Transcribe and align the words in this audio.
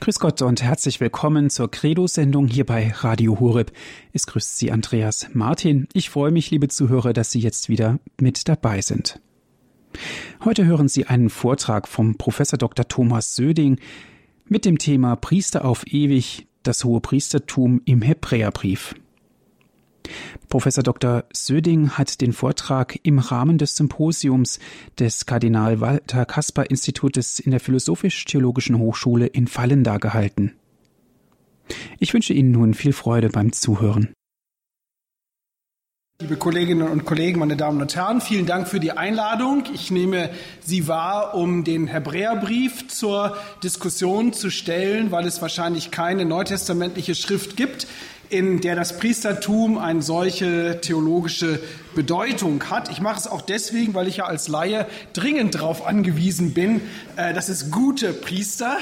Grüß 0.00 0.18
Gott 0.18 0.40
und 0.40 0.62
herzlich 0.62 0.98
willkommen 0.98 1.50
zur 1.50 1.70
Credo-Sendung 1.70 2.46
hier 2.46 2.64
bei 2.64 2.90
Radio 2.90 3.38
Horeb. 3.38 3.70
Es 4.14 4.26
grüßt 4.26 4.56
Sie 4.56 4.72
Andreas 4.72 5.28
Martin. 5.34 5.88
Ich 5.92 6.08
freue 6.08 6.30
mich, 6.30 6.50
liebe 6.50 6.68
Zuhörer, 6.68 7.12
dass 7.12 7.30
Sie 7.30 7.38
jetzt 7.38 7.68
wieder 7.68 7.98
mit 8.18 8.48
dabei 8.48 8.80
sind. 8.80 9.20
Heute 10.42 10.64
hören 10.64 10.88
Sie 10.88 11.06
einen 11.06 11.28
Vortrag 11.28 11.86
vom 11.86 12.16
Professor 12.16 12.58
Dr. 12.58 12.88
Thomas 12.88 13.36
Söding 13.36 13.78
mit 14.46 14.64
dem 14.64 14.78
Thema 14.78 15.16
Priester 15.16 15.66
auf 15.66 15.86
ewig, 15.86 16.46
das 16.62 16.82
hohe 16.82 17.02
Priestertum 17.02 17.82
im 17.84 18.00
Hebräerbrief. 18.00 18.94
Professor 20.48 20.82
Dr. 20.82 21.24
Söding 21.32 21.90
hat 21.90 22.20
den 22.20 22.32
Vortrag 22.32 22.98
im 23.02 23.18
Rahmen 23.18 23.58
des 23.58 23.76
Symposiums 23.76 24.58
des 24.98 25.26
Kardinal 25.26 25.80
Walter 25.80 26.24
Kasper 26.24 26.70
Institutes 26.70 27.38
in 27.38 27.50
der 27.50 27.60
Philosophisch-Theologischen 27.60 28.78
Hochschule 28.78 29.26
in 29.26 29.46
Fallenda 29.46 29.98
gehalten. 29.98 30.54
Ich 31.98 32.14
wünsche 32.14 32.32
Ihnen 32.32 32.50
nun 32.50 32.74
viel 32.74 32.92
Freude 32.92 33.28
beim 33.28 33.52
Zuhören. 33.52 34.12
Liebe 36.20 36.36
Kolleginnen 36.36 36.86
und 36.86 37.06
Kollegen, 37.06 37.38
meine 37.38 37.56
Damen 37.56 37.80
und 37.80 37.96
Herren, 37.96 38.20
vielen 38.20 38.44
Dank 38.44 38.68
für 38.68 38.78
die 38.78 38.92
Einladung. 38.92 39.64
Ich 39.72 39.90
nehme 39.90 40.28
Sie 40.60 40.86
wahr, 40.86 41.34
um 41.34 41.64
den 41.64 41.86
Hebräerbrief 41.86 42.88
zur 42.88 43.38
Diskussion 43.64 44.34
zu 44.34 44.50
stellen, 44.50 45.12
weil 45.12 45.26
es 45.26 45.40
wahrscheinlich 45.40 45.90
keine 45.90 46.26
neutestamentliche 46.26 47.14
Schrift 47.14 47.56
gibt, 47.56 47.86
in 48.28 48.60
der 48.60 48.76
das 48.76 48.98
Priestertum 48.98 49.78
eine 49.78 50.02
solche 50.02 50.82
theologische 50.82 51.58
Bedeutung 51.94 52.62
hat. 52.68 52.90
Ich 52.90 53.00
mache 53.00 53.18
es 53.18 53.26
auch 53.26 53.40
deswegen, 53.40 53.94
weil 53.94 54.06
ich 54.06 54.18
ja 54.18 54.26
als 54.26 54.46
Laie 54.46 54.86
dringend 55.14 55.54
darauf 55.54 55.86
angewiesen 55.86 56.52
bin, 56.52 56.82
äh, 57.16 57.32
dass 57.32 57.48
es 57.48 57.70
gute 57.70 58.12
Priester 58.12 58.76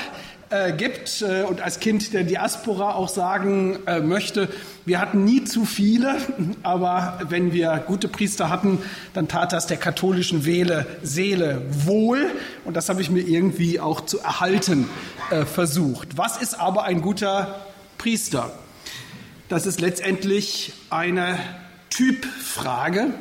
äh, 0.51 0.73
gibt 0.73 1.23
äh, 1.23 1.43
und 1.43 1.61
als 1.61 1.81
Kind 1.81 2.13
der 2.13 2.25
Diaspora 2.25 2.95
auch 2.95 3.09
sagen 3.09 3.79
möchte, 4.03 4.49
wir 4.85 5.01
hatten 5.01 5.25
nie 5.25 5.45
zu 5.45 5.65
viele, 5.65 6.17
aber 6.63 7.21
wenn 7.29 7.53
wir 7.53 7.83
gute 7.87 8.09
Priester 8.09 8.49
hatten, 8.49 8.79
dann 9.15 9.29
tat 9.29 9.53
das 9.53 9.67
der 9.67 9.77
katholischen 9.77 10.45
Wähle, 10.45 10.87
Seele 11.03 11.63
wohl 11.71 12.31
und 12.65 12.77
das 12.77 12.89
habe 12.89 13.01
ich 13.01 13.11
mir 13.11 13.23
irgendwie 13.23 13.81
auch 13.81 14.03
zu 14.03 14.19
erhalten 14.21 14.89
versucht. 15.53 16.17
Was 16.17 16.39
ist 16.41 16.59
aber 16.59 16.85
ein 16.85 17.03
guter 17.03 17.61
Priester? 17.99 18.51
Das 19.49 19.65
ist 19.65 19.81
letztendlich 19.81 20.75
eine 20.91 21.39
Typfrage. 21.91 23.15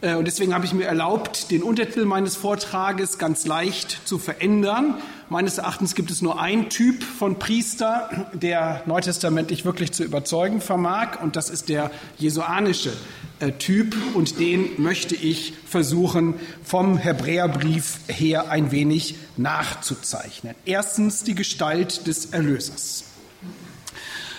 Äh, 0.00 0.14
und 0.16 0.26
deswegen 0.26 0.54
habe 0.54 0.64
ich 0.64 0.72
mir 0.72 0.86
erlaubt, 0.86 1.50
den 1.50 1.62
Untertitel 1.62 2.04
meines 2.04 2.36
Vortrages 2.36 3.18
ganz 3.18 3.46
leicht 3.46 4.00
zu 4.06 4.18
verändern. 4.18 4.94
Meines 5.32 5.56
Erachtens 5.56 5.94
gibt 5.94 6.10
es 6.10 6.20
nur 6.20 6.38
einen 6.38 6.68
Typ 6.68 7.02
von 7.02 7.38
Priester, 7.38 8.26
der 8.34 8.82
neutestamentlich 8.84 9.64
wirklich 9.64 9.90
zu 9.92 10.04
überzeugen 10.04 10.60
vermag, 10.60 11.22
und 11.22 11.36
das 11.36 11.48
ist 11.48 11.70
der 11.70 11.90
jesuanische 12.18 12.92
äh, 13.40 13.52
Typ. 13.52 13.96
Und 14.12 14.38
den 14.38 14.68
möchte 14.76 15.14
ich 15.14 15.54
versuchen, 15.64 16.34
vom 16.62 16.98
Hebräerbrief 16.98 18.00
her 18.08 18.50
ein 18.50 18.72
wenig 18.72 19.14
nachzuzeichnen. 19.38 20.54
Erstens 20.66 21.24
die 21.24 21.34
Gestalt 21.34 22.06
des 22.06 22.26
Erlösers. 22.26 23.04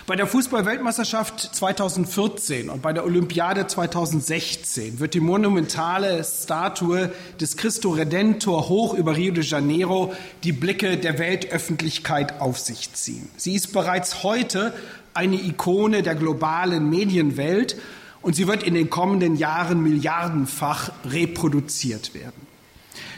Bei 0.06 0.18
der 0.18 0.28
Fußball-Weltmeisterschaft 0.28 1.56
2014 1.56 2.70
und 2.70 2.82
bei 2.82 2.92
der 2.92 3.06
Olympiade 3.06 3.68
2016 3.68 5.00
wird 5.00 5.14
die 5.14 5.22
monumentale 5.22 6.22
Statue 6.26 7.10
des 7.40 7.56
Christo 7.56 7.92
Redentor 7.92 8.68
hoch 8.68 8.96
über 8.96 9.16
Rio 9.16 9.34
de 9.34 9.46
Janeiro 9.46 10.14
die 10.44 10.52
Blicke 10.52 10.98
der 10.98 11.20
Weltöffentlichkeit 11.20 12.42
auf 12.42 12.60
sich 12.60 12.92
ziehen. 12.92 13.30
Sie 13.38 13.54
ist 13.54 13.72
bereits 13.72 14.24
heute 14.24 14.74
eine 15.14 15.42
Ikone 15.42 16.04
der 16.04 16.16
globalen 16.16 16.90
Medienwelt 16.90 17.78
und 18.22 18.36
sie 18.36 18.46
wird 18.46 18.64
in 18.64 18.74
den 18.74 18.90
kommenden 18.90 19.38
Jahren 19.38 19.82
milliardenfach 19.82 20.92
reproduziert 21.06 22.14
werden. 22.14 22.46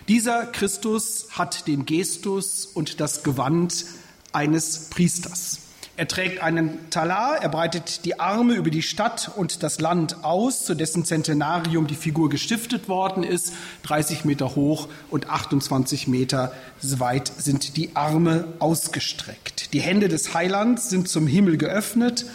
Dieser 0.07 0.45
Christus 0.45 1.29
hat 1.31 1.68
den 1.68 1.88
Gestus 1.88 2.68
und 2.68 3.00
das 3.00 3.24
Gewand 3.24 3.85
eines 4.34 4.91
Priesters. 4.91 5.64
Er 5.97 6.09
trägt 6.09 6.44
einen 6.44 6.89
Talar, 6.89 7.38
er 7.41 7.47
breitet 7.47 8.03
die 8.03 8.19
Arme 8.19 8.56
über 8.56 8.69
die 8.69 8.81
Stadt 8.81 9.31
und 9.33 9.63
das 9.63 9.79
Land 9.79 10.25
aus, 10.25 10.66
zu 10.66 10.75
dessen 10.75 11.06
Zentenarium 11.06 11.88
die 11.88 11.95
Figur 11.95 12.29
gestiftet 12.29 12.89
worden 12.89 13.23
ist. 13.23 13.53
30 13.83 14.25
Meter 14.25 14.56
hoch 14.56 14.89
und 15.09 15.29
28 15.29 16.09
Meter 16.09 16.51
weit 16.81 17.31
sind 17.38 17.78
die 17.78 17.95
Arme 17.95 18.45
ausgestreckt. 18.59 19.72
Die 19.72 19.79
Hände 19.79 20.09
des 20.09 20.33
Heilands 20.33 20.89
sind 20.89 21.07
zum 21.07 21.28
Himmel 21.28 21.57
geöffnet. 21.57 22.25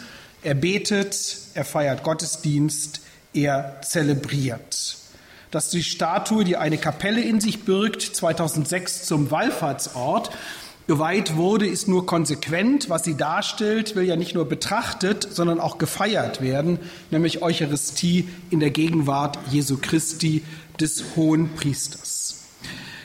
Er 0.41 0.55
betet, 0.55 1.37
er 1.53 1.63
feiert 1.63 2.01
Gottesdienst, 2.01 3.01
er 3.31 3.79
zelebriert. 3.83 4.97
Dass 5.51 5.69
die 5.69 5.83
Statue, 5.83 6.43
die 6.45 6.57
eine 6.57 6.79
Kapelle 6.79 7.21
in 7.21 7.39
sich 7.39 7.63
birgt, 7.63 8.01
2006 8.01 9.05
zum 9.05 9.29
Wallfahrtsort 9.29 10.31
geweiht 10.91 11.37
wurde, 11.37 11.65
ist 11.65 11.87
nur 11.87 12.05
konsequent. 12.05 12.89
Was 12.89 13.05
sie 13.05 13.15
darstellt, 13.15 13.95
will 13.95 14.03
ja 14.03 14.17
nicht 14.17 14.35
nur 14.35 14.43
betrachtet, 14.43 15.25
sondern 15.31 15.61
auch 15.61 15.77
gefeiert 15.77 16.41
werden, 16.41 16.79
nämlich 17.11 17.41
Eucharistie 17.41 18.27
in 18.49 18.59
der 18.59 18.71
Gegenwart 18.71 19.39
Jesu 19.49 19.77
Christi, 19.81 20.43
des 20.81 21.15
hohen 21.15 21.55
Priesters. 21.55 22.43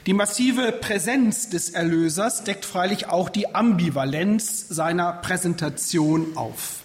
Die 0.07 0.15
massive 0.15 0.73
Präsenz 0.73 1.49
des 1.49 1.71
Erlösers 1.71 2.43
deckt 2.43 2.65
freilich 2.65 3.09
auch 3.09 3.29
die 3.29 3.55
Ambivalenz 3.55 4.67
seiner 4.69 5.13
Präsentation 5.13 6.37
auf. 6.37 6.81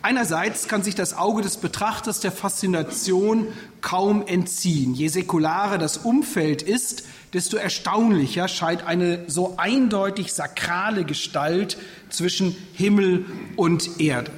Einerseits 0.00 0.68
kann 0.68 0.82
sich 0.82 0.94
das 0.94 1.18
Auge 1.18 1.42
des 1.42 1.58
Betrachters 1.58 2.20
der 2.20 2.32
Faszination 2.32 3.48
kaum 3.82 4.26
entziehen. 4.26 4.94
Je 4.94 5.08
säkularer 5.08 5.76
das 5.76 5.98
Umfeld 5.98 6.62
ist, 6.62 7.04
desto 7.32 7.56
erstaunlicher 7.56 8.48
scheint 8.48 8.86
eine 8.86 9.24
so 9.28 9.54
eindeutig 9.56 10.32
sakrale 10.32 11.04
Gestalt 11.04 11.76
zwischen 12.08 12.56
Himmel 12.74 13.24
und 13.56 14.00
Erde. 14.00 14.30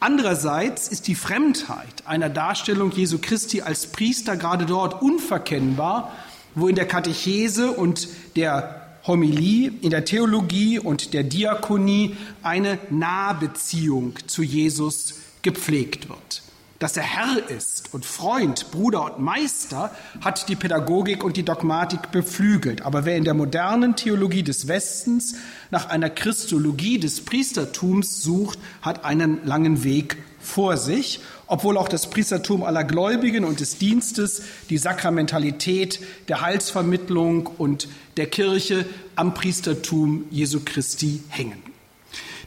Andererseits 0.00 0.88
ist 0.88 1.06
die 1.08 1.14
Fremdheit 1.14 2.06
einer 2.06 2.28
Darstellung 2.28 2.90
Jesu 2.90 3.18
Christi 3.20 3.62
als 3.62 3.86
Priester 3.86 4.36
gerade 4.36 4.66
dort 4.66 5.02
unverkennbar, 5.02 6.12
wo 6.54 6.68
in 6.68 6.76
der 6.76 6.86
Katechese 6.86 7.72
und 7.72 8.08
der 8.36 8.98
Homilie, 9.06 9.72
in 9.80 9.90
der 9.90 10.04
Theologie 10.04 10.78
und 10.78 11.14
der 11.14 11.24
Diakonie 11.24 12.16
eine 12.42 12.78
Nahbeziehung 12.90 14.14
zu 14.26 14.42
Jesus 14.42 15.14
gepflegt 15.42 16.08
wird 16.08 16.43
dass 16.84 16.98
er 16.98 17.02
Herr 17.02 17.48
ist 17.48 17.94
und 17.94 18.04
Freund, 18.04 18.70
Bruder 18.70 19.06
und 19.06 19.18
Meister, 19.18 19.90
hat 20.20 20.50
die 20.50 20.54
Pädagogik 20.54 21.24
und 21.24 21.38
die 21.38 21.42
Dogmatik 21.42 22.10
beflügelt. 22.10 22.82
Aber 22.82 23.06
wer 23.06 23.16
in 23.16 23.24
der 23.24 23.32
modernen 23.32 23.96
Theologie 23.96 24.42
des 24.42 24.68
Westens 24.68 25.36
nach 25.70 25.88
einer 25.88 26.10
Christologie 26.10 26.98
des 26.98 27.24
Priestertums 27.24 28.20
sucht, 28.20 28.58
hat 28.82 29.02
einen 29.02 29.46
langen 29.46 29.82
Weg 29.82 30.18
vor 30.40 30.76
sich, 30.76 31.20
obwohl 31.46 31.78
auch 31.78 31.88
das 31.88 32.10
Priestertum 32.10 32.62
aller 32.62 32.84
Gläubigen 32.84 33.46
und 33.46 33.60
des 33.60 33.78
Dienstes, 33.78 34.42
die 34.68 34.76
Sakramentalität 34.76 36.00
der 36.28 36.42
Heilsvermittlung 36.42 37.46
und 37.46 37.88
der 38.18 38.26
Kirche 38.26 38.84
am 39.16 39.32
Priestertum 39.32 40.26
Jesu 40.30 40.60
Christi 40.62 41.22
hängen. 41.30 41.62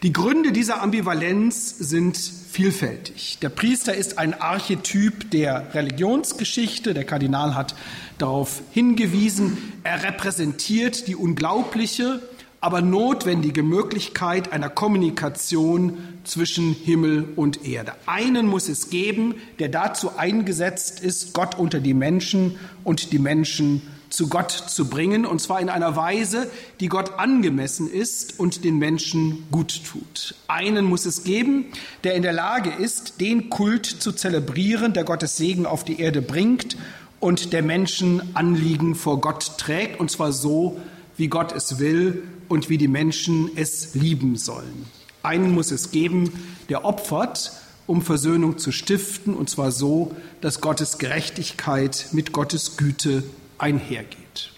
Die 0.03 0.13
Gründe 0.13 0.51
dieser 0.51 0.83
Ambivalenz 0.83 1.75
sind 1.79 2.36
vielfältig. 2.49 3.37
Der 3.41 3.49
Priester 3.49 3.93
ist 3.93 4.17
ein 4.17 4.33
Archetyp 4.33 5.29
der 5.31 5.73
Religionsgeschichte. 5.73 6.93
Der 6.93 7.03
Kardinal 7.03 7.55
hat 7.55 7.75
darauf 8.17 8.61
hingewiesen. 8.71 9.57
Er 9.83 10.03
repräsentiert 10.03 11.07
die 11.07 11.15
unglaubliche, 11.15 12.21
aber 12.61 12.81
notwendige 12.81 13.63
Möglichkeit 13.63 14.51
einer 14.51 14.69
Kommunikation 14.69 15.97
zwischen 16.23 16.73
Himmel 16.73 17.29
und 17.35 17.65
Erde. 17.65 17.93
Einen 18.05 18.47
muss 18.47 18.69
es 18.69 18.89
geben, 18.89 19.35
der 19.59 19.69
dazu 19.69 20.17
eingesetzt 20.17 20.99
ist, 21.01 21.33
Gott 21.33 21.57
unter 21.57 21.79
die 21.79 21.93
Menschen 21.93 22.57
und 22.83 23.11
die 23.11 23.19
Menschen 23.19 23.81
zu 24.09 24.27
Gott 24.27 24.51
zu 24.51 24.89
bringen, 24.89 25.25
und 25.25 25.41
zwar 25.41 25.59
in 25.59 25.69
einer 25.69 25.95
Weise, 25.95 26.49
die 26.79 26.87
Gott 26.87 27.19
angemessen 27.19 27.89
ist 27.89 28.39
und 28.39 28.63
den 28.63 28.77
Menschen 28.77 29.45
gut 29.51 29.81
tut. 29.85 30.35
Einen 30.47 30.85
muss 30.85 31.05
es 31.05 31.23
geben, 31.23 31.65
der 32.03 32.15
in 32.15 32.23
der 32.23 32.33
Lage 32.33 32.69
ist, 32.69 33.19
den 33.19 33.49
Kult 33.49 33.85
zu 33.85 34.11
zelebrieren, 34.11 34.93
der 34.93 35.03
Gottes 35.03 35.37
Segen 35.37 35.65
auf 35.65 35.83
die 35.83 35.99
Erde 35.99 36.21
bringt 36.21 36.77
und 37.19 37.53
der 37.53 37.63
Menschen 37.63 38.35
Anliegen 38.35 38.95
vor 38.95 39.21
Gott 39.21 39.57
trägt, 39.57 39.99
und 39.99 40.11
zwar 40.11 40.31
so, 40.31 40.79
wie 41.17 41.27
Gott 41.27 41.51
es 41.51 41.79
will 41.79 42.23
und 42.47 42.69
wie 42.69 42.77
die 42.77 42.87
Menschen 42.87 43.49
es 43.55 43.95
lieben 43.95 44.35
sollen. 44.37 44.85
Einen 45.23 45.51
muss 45.51 45.71
es 45.71 45.91
geben, 45.91 46.31
der 46.69 46.85
opfert, 46.85 47.51
um 47.87 48.01
Versöhnung 48.01 48.57
zu 48.57 48.71
stiften, 48.71 49.33
und 49.33 49.49
zwar 49.49 49.71
so, 49.71 50.15
dass 50.41 50.61
Gottes 50.61 50.97
Gerechtigkeit 50.99 52.07
mit 52.11 52.31
Gottes 52.33 52.77
Güte 52.77 53.23
einhergeht. 53.57 54.51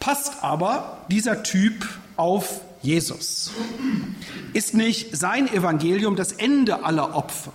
Passt 0.00 0.42
aber 0.42 0.98
dieser 1.10 1.42
Typ 1.42 1.86
auf 2.16 2.60
Jesus? 2.82 3.50
Ist 4.52 4.74
nicht 4.74 5.16
sein 5.16 5.52
Evangelium 5.52 6.16
das 6.16 6.32
Ende 6.32 6.84
aller 6.84 7.14
Opfer? 7.14 7.52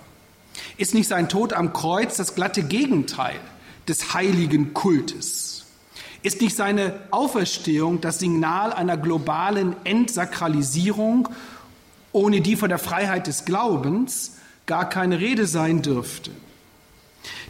Ist 0.78 0.94
nicht 0.94 1.08
sein 1.08 1.30
Tod 1.30 1.54
am 1.54 1.74
Kreuz 1.74 2.18
das 2.18 2.36
glatte 2.36 2.64
Gegenteil 2.64 3.40
des 3.88 4.14
heiligen 4.14 4.74
Kultes? 4.74 5.66
Ist 6.24 6.42
nicht 6.42 6.56
seine 6.56 6.94
Auferstehung 7.10 8.02
das 8.02 8.20
Signal 8.20 8.74
einer 8.74 8.98
globalen 8.98 9.76
Entsakralisierung, 9.86 11.30
ohne 12.12 12.42
die 12.42 12.56
von 12.56 12.70
der 12.70 12.78
Freiheit 12.78 13.28
des 13.28 13.46
Glaubens 13.46 14.38
gar 14.66 14.88
keine 14.90 15.20
Rede 15.20 15.48
sein 15.48 15.82
dürfte? 15.82 16.32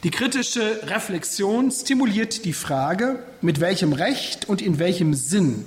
Die 0.03 0.09
kritische 0.09 0.81
Reflexion 0.87 1.69
stimuliert 1.69 2.45
die 2.45 2.53
Frage, 2.53 3.21
mit 3.39 3.59
welchem 3.59 3.93
Recht 3.93 4.49
und 4.49 4.59
in 4.59 4.79
welchem 4.79 5.13
Sinn 5.13 5.65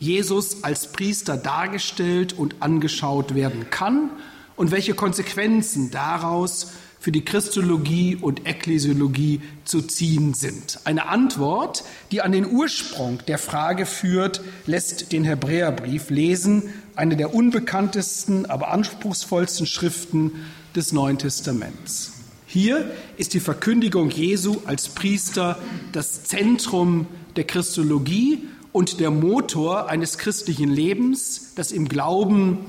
Jesus 0.00 0.64
als 0.64 0.90
Priester 0.90 1.36
dargestellt 1.36 2.32
und 2.32 2.56
angeschaut 2.58 3.36
werden 3.36 3.70
kann 3.70 4.10
und 4.56 4.72
welche 4.72 4.94
Konsequenzen 4.94 5.92
daraus 5.92 6.72
für 6.98 7.12
die 7.12 7.24
Christologie 7.24 8.16
und 8.20 8.48
Ekklesiologie 8.48 9.40
zu 9.64 9.82
ziehen 9.82 10.34
sind. 10.34 10.80
Eine 10.82 11.06
Antwort, 11.06 11.84
die 12.10 12.22
an 12.22 12.32
den 12.32 12.50
Ursprung 12.50 13.20
der 13.28 13.38
Frage 13.38 13.86
führt, 13.86 14.40
lässt 14.66 15.12
den 15.12 15.22
Hebräerbrief 15.22 16.10
lesen, 16.10 16.74
eine 16.96 17.16
der 17.16 17.32
unbekanntesten, 17.32 18.46
aber 18.46 18.72
anspruchsvollsten 18.72 19.66
Schriften 19.66 20.32
des 20.74 20.90
Neuen 20.90 21.18
Testaments. 21.18 22.15
Hier 22.56 22.90
ist 23.18 23.34
die 23.34 23.40
Verkündigung 23.40 24.08
Jesu 24.08 24.62
als 24.64 24.88
Priester 24.88 25.58
das 25.92 26.24
Zentrum 26.24 27.06
der 27.36 27.44
Christologie 27.44 28.48
und 28.72 28.98
der 28.98 29.10
Motor 29.10 29.90
eines 29.90 30.16
christlichen 30.16 30.70
Lebens, 30.70 31.52
das 31.54 31.70
im 31.70 31.86
Glauben 31.86 32.64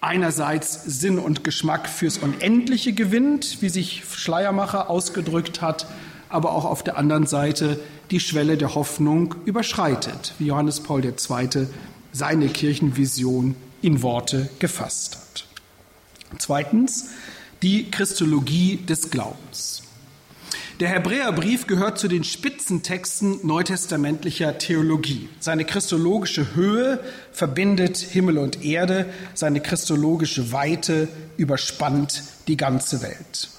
einerseits 0.00 0.84
Sinn 0.84 1.18
und 1.18 1.42
Geschmack 1.42 1.88
fürs 1.88 2.18
Unendliche 2.18 2.92
gewinnt, 2.92 3.60
wie 3.60 3.70
sich 3.70 4.04
Schleiermacher 4.08 4.88
ausgedrückt 4.88 5.62
hat, 5.62 5.88
aber 6.28 6.52
auch 6.52 6.64
auf 6.64 6.84
der 6.84 6.96
anderen 6.96 7.26
Seite 7.26 7.80
die 8.12 8.20
Schwelle 8.20 8.56
der 8.56 8.76
Hoffnung 8.76 9.34
überschreitet, 9.46 10.34
wie 10.38 10.46
Johannes 10.46 10.78
Paul 10.78 11.04
II. 11.04 11.66
seine 12.12 12.46
Kirchenvision 12.46 13.56
in 13.82 14.00
Worte 14.02 14.48
gefasst 14.60 15.16
hat. 15.16 15.44
Zweitens 16.38 17.08
die 17.62 17.90
Christologie 17.90 18.76
des 18.76 19.10
Glaubens. 19.10 19.82
Der 20.80 20.90
Hebräerbrief 20.90 21.66
gehört 21.66 21.98
zu 21.98 22.06
den 22.06 22.22
Spitzentexten 22.22 23.40
neutestamentlicher 23.44 24.58
Theologie. 24.58 25.28
Seine 25.40 25.64
christologische 25.64 26.54
Höhe 26.54 27.00
verbindet 27.32 27.96
Himmel 27.96 28.38
und 28.38 28.64
Erde, 28.64 29.06
seine 29.34 29.60
christologische 29.60 30.52
Weite 30.52 31.08
überspannt 31.36 32.22
die 32.46 32.56
ganze 32.56 33.02
Welt. 33.02 33.50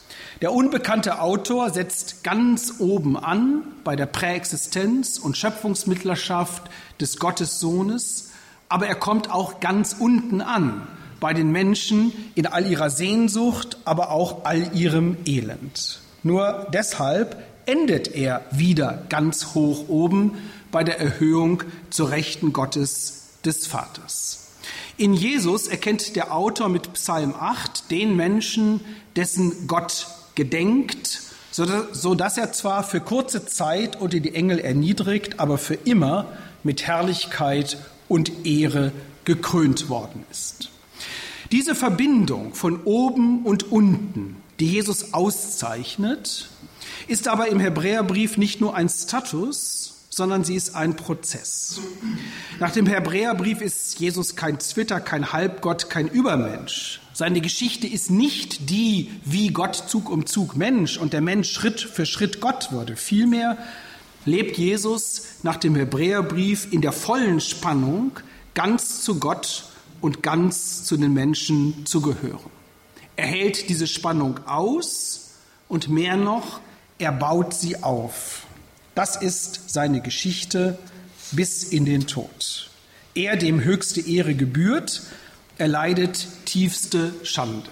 Der 0.41 0.53
unbekannte 0.53 1.19
Autor 1.19 1.71
setzt 1.71 2.23
ganz 2.23 2.75
oben 2.79 3.17
an 3.17 3.63
bei 3.83 3.97
der 3.97 4.05
Präexistenz 4.05 5.17
und 5.17 5.35
Schöpfungsmittlerschaft 5.35 6.71
des 7.01 7.19
Gottessohnes, 7.19 8.29
aber 8.69 8.87
er 8.87 8.95
kommt 8.95 9.29
auch 9.29 9.59
ganz 9.59 9.93
unten 9.99 10.39
an 10.39 10.87
bei 11.19 11.33
den 11.33 11.51
Menschen 11.51 12.11
in 12.35 12.45
all 12.45 12.65
ihrer 12.65 12.89
Sehnsucht, 12.89 13.77
aber 13.85 14.11
auch 14.11 14.45
all 14.45 14.75
ihrem 14.75 15.17
Elend. 15.25 15.99
Nur 16.23 16.67
deshalb 16.73 17.43
endet 17.65 18.15
er 18.15 18.45
wieder 18.51 19.03
ganz 19.09 19.53
hoch 19.53 19.89
oben 19.89 20.37
bei 20.71 20.83
der 20.83 20.99
Erhöhung 20.99 21.63
zur 21.89 22.11
Rechten 22.11 22.53
Gottes 22.53 23.25
des 23.45 23.67
Vaters. 23.67 24.47
In 24.97 25.13
Jesus 25.13 25.67
erkennt 25.67 26.15
der 26.15 26.33
Autor 26.33 26.67
mit 26.67 26.93
Psalm 26.93 27.33
8 27.33 27.89
den 27.89 28.15
Menschen, 28.15 28.81
dessen 29.15 29.67
Gott 29.67 30.07
gedenkt, 30.35 31.21
so 31.51 32.15
dass 32.15 32.37
er 32.37 32.51
zwar 32.51 32.83
für 32.83 32.99
kurze 32.99 33.45
Zeit 33.45 33.99
unter 33.99 34.19
die 34.19 34.35
Engel 34.35 34.59
erniedrigt, 34.59 35.39
aber 35.39 35.57
für 35.57 35.75
immer 35.75 36.25
mit 36.63 36.85
Herrlichkeit 36.85 37.77
und 38.07 38.45
Ehre 38.45 38.91
gekrönt 39.25 39.89
worden 39.89 40.25
ist. 40.31 40.69
Diese 41.51 41.73
Verbindung 41.73 42.53
von 42.53 42.83
oben 42.83 43.43
und 43.43 43.71
unten 43.71 44.35
die 44.59 44.67
Jesus 44.67 45.13
auszeichnet, 45.13 46.49
ist 47.07 47.27
aber 47.27 47.47
im 47.47 47.59
Hebräerbrief 47.59 48.37
nicht 48.37 48.61
nur 48.61 48.75
ein 48.75 48.89
Status, 48.89 49.95
sondern 50.09 50.43
sie 50.43 50.55
ist 50.55 50.75
ein 50.75 50.95
Prozess. 50.95 51.79
Nach 52.59 52.71
dem 52.71 52.85
Hebräerbrief 52.85 53.61
ist 53.61 53.99
Jesus 53.99 54.35
kein 54.35 54.59
Zwitter, 54.59 54.99
kein 54.99 55.31
Halbgott, 55.31 55.89
kein 55.89 56.07
Übermensch. 56.07 57.01
Seine 57.13 57.41
Geschichte 57.41 57.87
ist 57.87 58.11
nicht 58.11 58.69
die, 58.69 59.11
wie 59.23 59.49
Gott 59.49 59.75
Zug 59.75 60.09
um 60.09 60.25
Zug 60.25 60.55
Mensch 60.55 60.97
und 60.97 61.13
der 61.13 61.21
Mensch 61.21 61.51
Schritt 61.51 61.79
für 61.79 62.05
Schritt 62.05 62.41
Gott 62.41 62.71
würde. 62.71 62.95
Vielmehr 62.95 63.57
lebt 64.25 64.57
Jesus 64.57 65.23
nach 65.43 65.57
dem 65.57 65.75
Hebräerbrief 65.75 66.71
in 66.71 66.81
der 66.81 66.91
vollen 66.91 67.39
Spannung, 67.39 68.11
ganz 68.55 69.01
zu 69.01 69.19
Gott 69.19 69.68
und 70.01 70.23
ganz 70.23 70.83
zu 70.83 70.97
den 70.97 71.13
Menschen 71.13 71.85
zu 71.85 72.01
gehören. 72.01 72.51
Er 73.15 73.27
hält 73.27 73.69
diese 73.69 73.87
Spannung 73.87 74.45
aus 74.47 75.31
und 75.67 75.89
mehr 75.89 76.17
noch, 76.17 76.61
er 76.97 77.11
baut 77.11 77.53
sie 77.53 77.81
auf. 77.83 78.43
Das 78.95 79.21
ist 79.21 79.69
seine 79.69 80.01
Geschichte 80.01 80.77
bis 81.31 81.63
in 81.63 81.85
den 81.85 82.07
Tod. 82.07 82.69
Er, 83.15 83.35
dem 83.35 83.63
höchste 83.63 84.01
Ehre 84.01 84.35
gebührt, 84.35 85.01
erleidet 85.57 86.27
tiefste 86.45 87.13
Schande. 87.23 87.69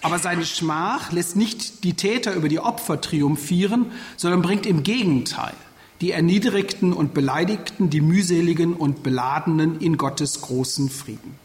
Aber 0.00 0.18
seine 0.18 0.44
Schmach 0.44 1.12
lässt 1.12 1.36
nicht 1.36 1.84
die 1.84 1.94
Täter 1.94 2.34
über 2.34 2.48
die 2.48 2.60
Opfer 2.60 3.00
triumphieren, 3.00 3.92
sondern 4.16 4.42
bringt 4.42 4.66
im 4.66 4.82
Gegenteil 4.82 5.54
die 6.02 6.10
Erniedrigten 6.10 6.92
und 6.92 7.14
Beleidigten, 7.14 7.88
die 7.88 8.00
Mühseligen 8.00 8.74
und 8.74 9.04
Beladenen 9.04 9.80
in 9.80 9.96
Gottes 9.96 10.40
großen 10.40 10.90
Frieden. 10.90 11.36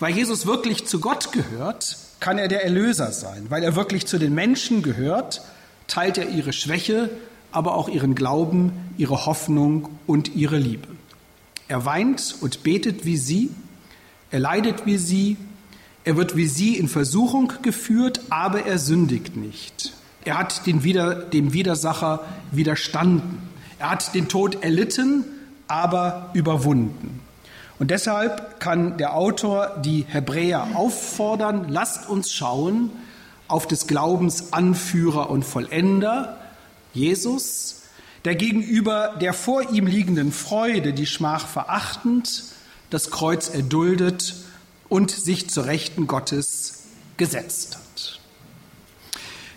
Weil 0.00 0.12
Jesus 0.14 0.44
wirklich 0.44 0.86
zu 0.86 0.98
Gott 0.98 1.30
gehört, 1.30 1.96
kann 2.18 2.36
er 2.36 2.48
der 2.48 2.64
Erlöser 2.64 3.12
sein. 3.12 3.46
Weil 3.48 3.62
er 3.62 3.76
wirklich 3.76 4.06
zu 4.06 4.18
den 4.18 4.34
Menschen 4.34 4.82
gehört, 4.82 5.42
teilt 5.86 6.18
er 6.18 6.28
ihre 6.28 6.52
Schwäche, 6.52 7.10
aber 7.52 7.76
auch 7.76 7.88
ihren 7.88 8.16
Glauben, 8.16 8.72
ihre 8.98 9.24
Hoffnung 9.26 9.88
und 10.08 10.34
ihre 10.34 10.58
Liebe. 10.58 10.88
Er 11.68 11.84
weint 11.84 12.36
und 12.40 12.64
betet 12.64 13.04
wie 13.04 13.16
sie, 13.16 13.50
er 14.32 14.40
leidet 14.40 14.84
wie 14.84 14.98
sie, 14.98 15.36
er 16.02 16.16
wird 16.16 16.34
wie 16.34 16.48
sie 16.48 16.76
in 16.76 16.88
Versuchung 16.88 17.52
geführt, 17.62 18.20
aber 18.30 18.66
er 18.66 18.78
sündigt 18.78 19.36
nicht. 19.36 19.92
Er 20.24 20.38
hat 20.38 20.66
den 20.66 20.82
Wider, 20.82 21.14
dem 21.14 21.52
Widersacher 21.52 22.24
widerstanden. 22.50 23.49
Er 23.80 23.90
hat 23.90 24.14
den 24.14 24.28
Tod 24.28 24.62
erlitten, 24.62 25.24
aber 25.66 26.28
überwunden. 26.34 27.20
Und 27.78 27.90
deshalb 27.90 28.60
kann 28.60 28.98
der 28.98 29.16
Autor 29.16 29.78
die 29.82 30.04
Hebräer 30.06 30.68
auffordern, 30.74 31.64
lasst 31.70 32.06
uns 32.06 32.30
schauen 32.30 32.90
auf 33.48 33.66
des 33.66 33.86
Glaubens 33.86 34.52
Anführer 34.52 35.30
und 35.30 35.46
Vollender, 35.46 36.36
Jesus, 36.92 37.80
der 38.26 38.34
gegenüber 38.34 39.16
der 39.18 39.32
vor 39.32 39.70
ihm 39.72 39.86
liegenden 39.86 40.30
Freude 40.30 40.92
die 40.92 41.06
Schmach 41.06 41.46
verachtend, 41.46 42.44
das 42.90 43.10
Kreuz 43.10 43.48
erduldet 43.48 44.34
und 44.90 45.10
sich 45.10 45.48
zur 45.48 45.64
Rechten 45.64 46.06
Gottes 46.06 46.82
gesetzt 47.16 47.76
hat. 47.76 47.89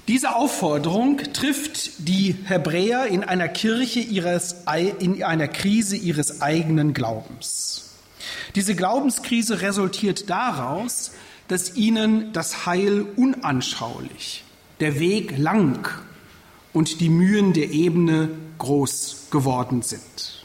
Diese 0.09 0.35
Aufforderung 0.35 1.17
trifft 1.31 1.91
die 2.07 2.35
Hebräer 2.45 3.07
in 3.07 3.23
einer 3.23 3.47
Kirche 3.47 4.01
ihres, 4.01 4.63
in 4.99 5.23
einer 5.23 5.47
Krise 5.47 5.95
ihres 5.95 6.41
eigenen 6.41 6.93
Glaubens. 6.93 7.91
Diese 8.55 8.75
Glaubenskrise 8.75 9.61
resultiert 9.61 10.29
daraus, 10.29 11.11
dass 11.47 11.75
ihnen 11.75 12.33
das 12.33 12.65
Heil 12.65 13.05
unanschaulich, 13.15 14.43
der 14.81 14.99
Weg 14.99 15.37
lang 15.37 15.87
und 16.73 16.99
die 16.99 17.09
Mühen 17.09 17.53
der 17.53 17.71
Ebene 17.71 18.29
groß 18.57 19.27
geworden 19.31 19.83
sind. 19.83 20.42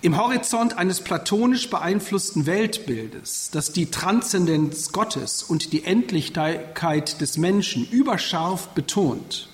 Im 0.00 0.16
Horizont 0.16 0.78
eines 0.78 1.00
platonisch 1.00 1.70
beeinflussten 1.70 2.46
Weltbildes, 2.46 3.50
das 3.50 3.72
die 3.72 3.90
Transzendenz 3.90 4.92
Gottes 4.92 5.42
und 5.42 5.72
die 5.72 5.84
Endlichkeit 5.84 7.20
des 7.20 7.36
Menschen 7.36 7.84
überscharf 7.90 8.68
betont, 8.68 9.48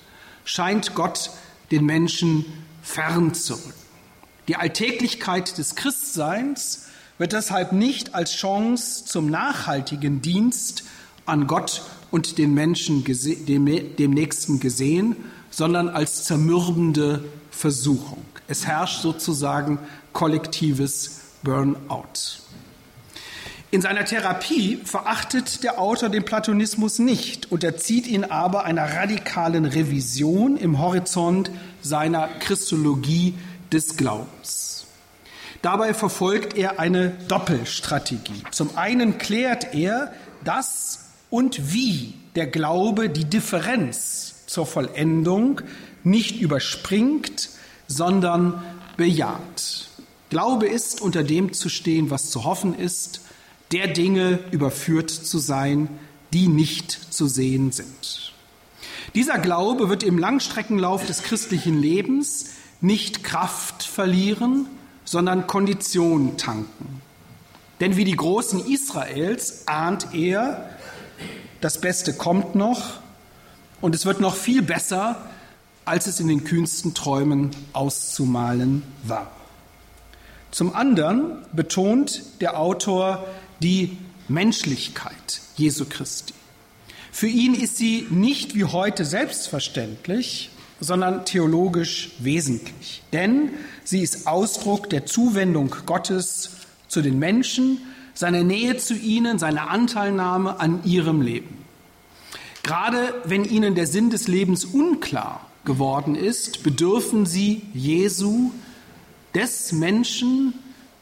scheint 0.44 0.94
Gott 0.94 1.30
den 1.70 1.86
Menschen 1.86 2.44
fernzurücken. 2.82 3.72
Die 4.46 4.56
Alltäglichkeit 4.56 5.56
des 5.56 5.76
Christseins 5.76 6.88
wird 7.16 7.32
deshalb 7.32 7.72
nicht 7.72 8.14
als 8.14 8.34
Chance 8.34 9.06
zum 9.06 9.30
nachhaltigen 9.30 10.20
Dienst 10.20 10.84
an 11.24 11.46
Gott 11.46 11.80
und 12.10 12.36
den 12.36 12.52
Menschen, 12.52 13.02
dem, 13.02 13.96
dem 13.96 14.10
Nächsten 14.10 14.60
gesehen, 14.60 15.16
sondern 15.48 15.88
als 15.88 16.24
zermürbende 16.24 17.24
Versuchung. 17.50 18.22
Es 18.46 18.66
herrscht 18.66 19.00
sozusagen 19.00 19.78
kollektives 20.14 21.20
Burnout. 21.42 22.40
In 23.70 23.82
seiner 23.82 24.04
Therapie 24.04 24.78
verachtet 24.84 25.64
der 25.64 25.80
Autor 25.80 26.08
den 26.08 26.24
Platonismus 26.24 27.00
nicht, 27.00 27.50
unterzieht 27.50 28.06
ihn 28.06 28.24
aber 28.24 28.64
einer 28.64 28.84
radikalen 28.84 29.66
Revision 29.66 30.56
im 30.56 30.78
Horizont 30.78 31.50
seiner 31.82 32.28
Christologie 32.38 33.34
des 33.72 33.96
Glaubens. 33.96 34.86
Dabei 35.60 35.92
verfolgt 35.92 36.56
er 36.56 36.78
eine 36.78 37.10
Doppelstrategie. 37.26 38.44
Zum 38.52 38.76
einen 38.76 39.18
klärt 39.18 39.74
er, 39.74 40.12
dass 40.44 41.06
und 41.30 41.72
wie 41.72 42.14
der 42.36 42.46
Glaube 42.46 43.08
die 43.08 43.24
Differenz 43.24 44.44
zur 44.46 44.66
Vollendung 44.66 45.62
nicht 46.04 46.40
überspringt, 46.40 47.48
sondern 47.88 48.62
bejaht. 48.96 49.88
Glaube 50.34 50.66
ist, 50.66 51.00
unter 51.00 51.22
dem 51.22 51.52
zu 51.52 51.68
stehen, 51.68 52.10
was 52.10 52.28
zu 52.28 52.42
hoffen 52.42 52.76
ist, 52.76 53.20
der 53.70 53.86
Dinge 53.86 54.40
überführt 54.50 55.08
zu 55.08 55.38
sein, 55.38 55.88
die 56.32 56.48
nicht 56.48 56.90
zu 56.90 57.28
sehen 57.28 57.70
sind. 57.70 58.32
Dieser 59.14 59.38
Glaube 59.38 59.88
wird 59.88 60.02
im 60.02 60.18
Langstreckenlauf 60.18 61.06
des 61.06 61.22
christlichen 61.22 61.80
Lebens 61.80 62.46
nicht 62.80 63.22
Kraft 63.22 63.84
verlieren, 63.84 64.66
sondern 65.04 65.46
Kondition 65.46 66.36
tanken. 66.36 67.00
Denn 67.78 67.96
wie 67.96 68.04
die 68.04 68.16
Großen 68.16 68.66
Israels 68.66 69.68
ahnt 69.68 70.14
er, 70.14 70.68
das 71.60 71.80
Beste 71.80 72.12
kommt 72.12 72.56
noch 72.56 72.94
und 73.80 73.94
es 73.94 74.04
wird 74.04 74.18
noch 74.18 74.34
viel 74.34 74.62
besser, 74.62 75.30
als 75.84 76.08
es 76.08 76.18
in 76.18 76.26
den 76.26 76.42
kühnsten 76.42 76.92
Träumen 76.92 77.52
auszumalen 77.72 78.82
war. 79.04 79.30
Zum 80.54 80.72
anderen 80.72 81.38
betont 81.52 82.22
der 82.40 82.60
Autor 82.60 83.26
die 83.60 83.98
Menschlichkeit 84.28 85.40
Jesu 85.56 85.84
Christi. 85.84 86.32
Für 87.10 87.26
ihn 87.26 87.56
ist 87.56 87.76
sie 87.76 88.06
nicht 88.08 88.54
wie 88.54 88.62
heute 88.62 89.04
selbstverständlich, 89.04 90.50
sondern 90.78 91.24
theologisch 91.24 92.12
wesentlich. 92.20 93.02
Denn 93.12 93.50
sie 93.82 94.00
ist 94.00 94.28
Ausdruck 94.28 94.88
der 94.90 95.06
Zuwendung 95.06 95.74
Gottes 95.86 96.50
zu 96.86 97.02
den 97.02 97.18
Menschen, 97.18 97.78
seiner 98.14 98.44
Nähe 98.44 98.76
zu 98.76 98.94
ihnen, 98.94 99.40
seiner 99.40 99.70
Anteilnahme 99.70 100.60
an 100.60 100.84
ihrem 100.84 101.20
Leben. 101.20 101.64
Gerade 102.62 103.12
wenn 103.24 103.44
ihnen 103.44 103.74
der 103.74 103.88
Sinn 103.88 104.08
des 104.08 104.28
Lebens 104.28 104.64
unklar 104.64 105.50
geworden 105.64 106.14
ist, 106.14 106.62
bedürfen 106.62 107.26
sie 107.26 107.62
Jesu, 107.74 108.52
des 109.34 109.72
Menschen, 109.72 110.54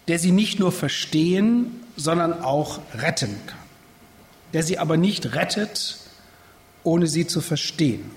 der 0.09 0.19
sie 0.19 0.33
nicht 0.33 0.59
nur 0.59 0.73
verstehen, 0.73 1.81
sondern 1.97 2.43
auch 2.43 2.81
retten 2.95 3.37
kann. 3.47 3.59
Der 4.53 4.63
sie 4.63 4.79
aber 4.79 4.97
nicht 4.97 5.35
rettet, 5.35 5.99
ohne 6.83 7.07
sie 7.07 7.27
zu 7.27 7.41
verstehen. 7.41 8.11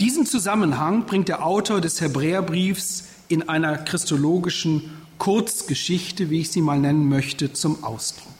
Diesen 0.00 0.26
Zusammenhang 0.26 1.06
bringt 1.06 1.28
der 1.28 1.44
Autor 1.44 1.80
des 1.80 2.00
Hebräerbriefs 2.00 3.04
in 3.28 3.48
einer 3.48 3.78
christologischen 3.78 5.02
Kurzgeschichte, 5.18 6.30
wie 6.30 6.40
ich 6.40 6.50
sie 6.50 6.60
mal 6.60 6.78
nennen 6.78 7.08
möchte, 7.08 7.52
zum 7.52 7.82
Ausdruck. 7.82 8.32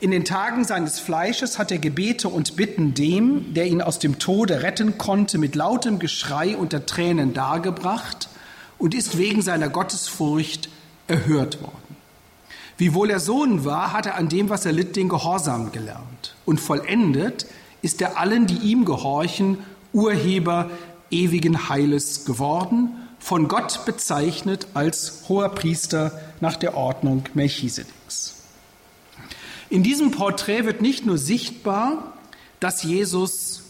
In 0.00 0.12
den 0.12 0.24
Tagen 0.24 0.64
seines 0.64 0.98
Fleisches 0.98 1.58
hat 1.58 1.70
er 1.70 1.78
Gebete 1.78 2.28
und 2.28 2.56
Bitten 2.56 2.94
dem, 2.94 3.52
der 3.52 3.66
ihn 3.66 3.82
aus 3.82 3.98
dem 3.98 4.18
Tode 4.18 4.62
retten 4.62 4.96
konnte, 4.96 5.36
mit 5.36 5.54
lautem 5.54 5.98
Geschrei 5.98 6.56
unter 6.56 6.86
Tränen 6.86 7.34
dargebracht 7.34 8.29
und 8.80 8.94
ist 8.94 9.16
wegen 9.18 9.42
seiner 9.42 9.68
Gottesfurcht 9.68 10.68
erhört 11.06 11.62
worden. 11.62 11.96
Wiewohl 12.78 13.10
er 13.10 13.20
Sohn 13.20 13.64
war, 13.64 13.92
hat 13.92 14.06
er 14.06 14.16
an 14.16 14.28
dem, 14.30 14.48
was 14.48 14.64
er 14.64 14.72
litt, 14.72 14.96
den 14.96 15.10
Gehorsam 15.10 15.70
gelernt. 15.70 16.34
Und 16.46 16.60
vollendet 16.60 17.46
ist 17.82 18.00
er 18.00 18.18
allen, 18.18 18.46
die 18.46 18.56
ihm 18.56 18.84
gehorchen, 18.84 19.58
Urheber 19.92 20.70
ewigen 21.10 21.68
Heiles 21.68 22.24
geworden, 22.24 22.90
von 23.18 23.48
Gott 23.48 23.84
bezeichnet 23.84 24.66
als 24.72 25.24
hoher 25.28 25.50
Priester 25.50 26.18
nach 26.40 26.56
der 26.56 26.74
Ordnung 26.74 27.24
Melchisedeks. 27.34 28.36
In 29.68 29.82
diesem 29.82 30.10
Porträt 30.10 30.64
wird 30.64 30.80
nicht 30.80 31.04
nur 31.04 31.18
sichtbar, 31.18 32.14
dass 32.60 32.82
Jesus 32.82 33.62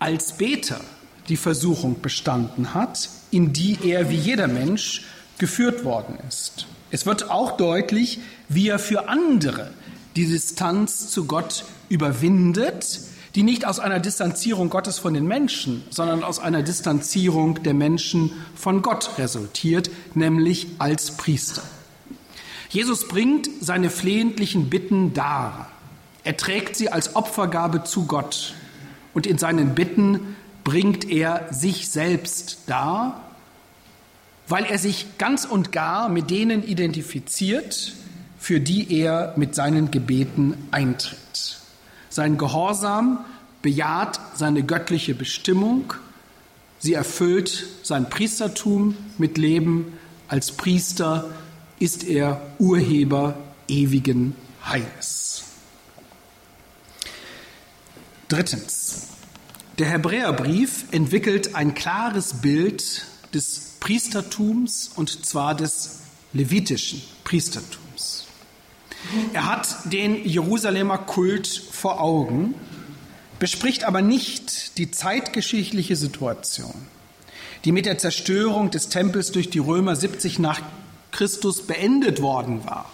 als 0.00 0.32
Beter 0.36 0.80
die 1.28 1.36
Versuchung 1.36 2.00
bestanden 2.00 2.74
hat, 2.74 3.08
in 3.30 3.52
die 3.52 3.78
er 3.84 4.10
wie 4.10 4.16
jeder 4.16 4.48
Mensch 4.48 5.04
geführt 5.38 5.84
worden 5.84 6.18
ist. 6.28 6.66
Es 6.90 7.06
wird 7.06 7.30
auch 7.30 7.56
deutlich, 7.56 8.20
wie 8.48 8.68
er 8.68 8.78
für 8.78 9.08
andere 9.08 9.72
die 10.16 10.26
Distanz 10.26 11.10
zu 11.10 11.26
Gott 11.26 11.64
überwindet, 11.88 13.00
die 13.34 13.42
nicht 13.42 13.66
aus 13.66 13.78
einer 13.78 14.00
Distanzierung 14.00 14.70
Gottes 14.70 14.98
von 14.98 15.14
den 15.14 15.26
Menschen, 15.26 15.84
sondern 15.90 16.24
aus 16.24 16.38
einer 16.38 16.62
Distanzierung 16.62 17.62
der 17.62 17.74
Menschen 17.74 18.32
von 18.56 18.82
Gott 18.82 19.10
resultiert, 19.18 19.90
nämlich 20.14 20.66
als 20.78 21.12
Priester. 21.16 21.62
Jesus 22.70 23.06
bringt 23.06 23.48
seine 23.60 23.90
flehentlichen 23.90 24.68
Bitten 24.70 25.14
dar. 25.14 25.70
Er 26.24 26.36
trägt 26.36 26.76
sie 26.76 26.90
als 26.90 27.16
Opfergabe 27.16 27.84
zu 27.84 28.06
Gott 28.06 28.54
und 29.14 29.26
in 29.26 29.38
seinen 29.38 29.74
Bitten 29.74 30.36
bringt 30.68 31.08
er 31.08 31.48
sich 31.50 31.88
selbst 31.88 32.58
dar 32.66 33.28
weil 34.48 34.64
er 34.64 34.78
sich 34.78 35.18
ganz 35.18 35.44
und 35.44 35.72
gar 35.72 36.08
mit 36.08 36.30
denen 36.30 36.66
identifiziert, 36.66 37.92
für 38.38 38.60
die 38.60 38.98
er 39.00 39.34
mit 39.36 39.54
seinen 39.54 39.90
Gebeten 39.90 40.56
eintritt. 40.70 41.60
Sein 42.08 42.38
Gehorsam 42.38 43.24
bejaht 43.60 44.18
seine 44.34 44.62
göttliche 44.62 45.14
Bestimmung, 45.14 45.92
sie 46.78 46.94
erfüllt 46.94 47.66
sein 47.82 48.08
Priestertum 48.08 48.96
mit 49.18 49.36
Leben. 49.36 49.98
Als 50.28 50.52
Priester 50.52 51.30
ist 51.78 52.04
er 52.04 52.40
Urheber 52.58 53.38
ewigen 53.68 54.34
Heiles. 54.64 55.44
Drittens. 58.28 59.17
Der 59.78 59.86
Hebräerbrief 59.86 60.86
entwickelt 60.90 61.54
ein 61.54 61.72
klares 61.72 62.40
Bild 62.40 63.04
des 63.32 63.76
Priestertums 63.78 64.90
und 64.96 65.24
zwar 65.24 65.54
des 65.54 66.00
levitischen 66.32 67.00
Priestertums. 67.22 68.26
Er 69.32 69.46
hat 69.46 69.92
den 69.92 70.24
Jerusalemer 70.28 70.98
Kult 70.98 71.46
vor 71.70 72.00
Augen, 72.00 72.56
bespricht 73.38 73.84
aber 73.84 74.02
nicht 74.02 74.78
die 74.78 74.90
zeitgeschichtliche 74.90 75.94
Situation, 75.94 76.74
die 77.64 77.70
mit 77.70 77.86
der 77.86 77.98
Zerstörung 77.98 78.72
des 78.72 78.88
Tempels 78.88 79.30
durch 79.30 79.48
die 79.48 79.60
Römer 79.60 79.94
70 79.94 80.40
nach 80.40 80.60
Christus 81.12 81.68
beendet 81.68 82.20
worden 82.20 82.64
war 82.64 82.90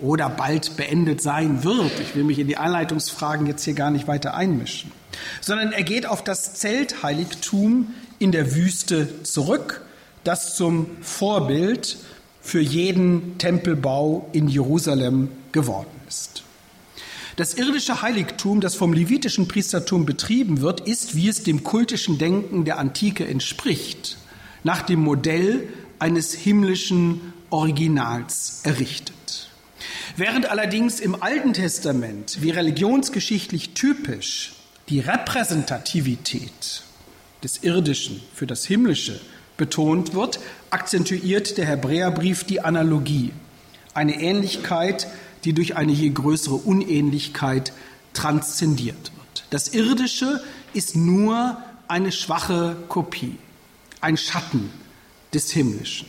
oder 0.00 0.28
bald 0.28 0.76
beendet 0.76 1.20
sein 1.20 1.64
wird. 1.64 1.92
Ich 2.00 2.14
will 2.14 2.24
mich 2.24 2.38
in 2.38 2.46
die 2.46 2.56
Einleitungsfragen 2.56 3.46
jetzt 3.46 3.64
hier 3.64 3.74
gar 3.74 3.90
nicht 3.90 4.08
weiter 4.08 4.34
einmischen, 4.34 4.92
sondern 5.40 5.72
er 5.72 5.82
geht 5.82 6.06
auf 6.06 6.22
das 6.22 6.54
Zeltheiligtum 6.54 7.94
in 8.18 8.32
der 8.32 8.54
Wüste 8.54 9.22
zurück, 9.22 9.82
das 10.24 10.56
zum 10.56 10.86
Vorbild 11.00 11.98
für 12.40 12.60
jeden 12.60 13.38
Tempelbau 13.38 14.28
in 14.32 14.48
Jerusalem 14.48 15.28
geworden 15.52 15.90
ist. 16.08 16.42
Das 17.36 17.54
irdische 17.54 18.02
Heiligtum, 18.02 18.60
das 18.60 18.74
vom 18.74 18.92
levitischen 18.92 19.46
Priestertum 19.46 20.06
betrieben 20.06 20.60
wird, 20.60 20.80
ist, 20.80 21.14
wie 21.14 21.28
es 21.28 21.44
dem 21.44 21.62
kultischen 21.62 22.18
Denken 22.18 22.64
der 22.64 22.78
Antike 22.78 23.28
entspricht, 23.28 24.18
nach 24.64 24.82
dem 24.82 25.00
Modell 25.00 25.68
eines 26.00 26.34
himmlischen 26.34 27.32
Originals 27.50 28.62
errichtet. 28.64 29.17
Während 30.18 30.50
allerdings 30.50 30.98
im 30.98 31.22
Alten 31.22 31.52
Testament, 31.52 32.38
wie 32.42 32.50
religionsgeschichtlich 32.50 33.74
typisch, 33.74 34.52
die 34.88 34.98
Repräsentativität 34.98 36.82
des 37.44 37.62
Irdischen 37.62 38.20
für 38.34 38.48
das 38.48 38.64
Himmlische 38.64 39.20
betont 39.56 40.14
wird, 40.14 40.40
akzentuiert 40.70 41.56
der 41.56 41.66
Hebräerbrief 41.66 42.42
die 42.42 42.60
Analogie, 42.60 43.30
eine 43.94 44.20
Ähnlichkeit, 44.20 45.06
die 45.44 45.52
durch 45.52 45.76
eine 45.76 45.92
je 45.92 46.10
größere 46.10 46.56
Unähnlichkeit 46.56 47.72
transzendiert 48.12 49.12
wird. 49.14 49.44
Das 49.50 49.68
Irdische 49.68 50.42
ist 50.74 50.96
nur 50.96 51.62
eine 51.86 52.10
schwache 52.10 52.74
Kopie, 52.88 53.36
ein 54.00 54.16
Schatten 54.16 54.68
des 55.32 55.52
Himmlischen, 55.52 56.08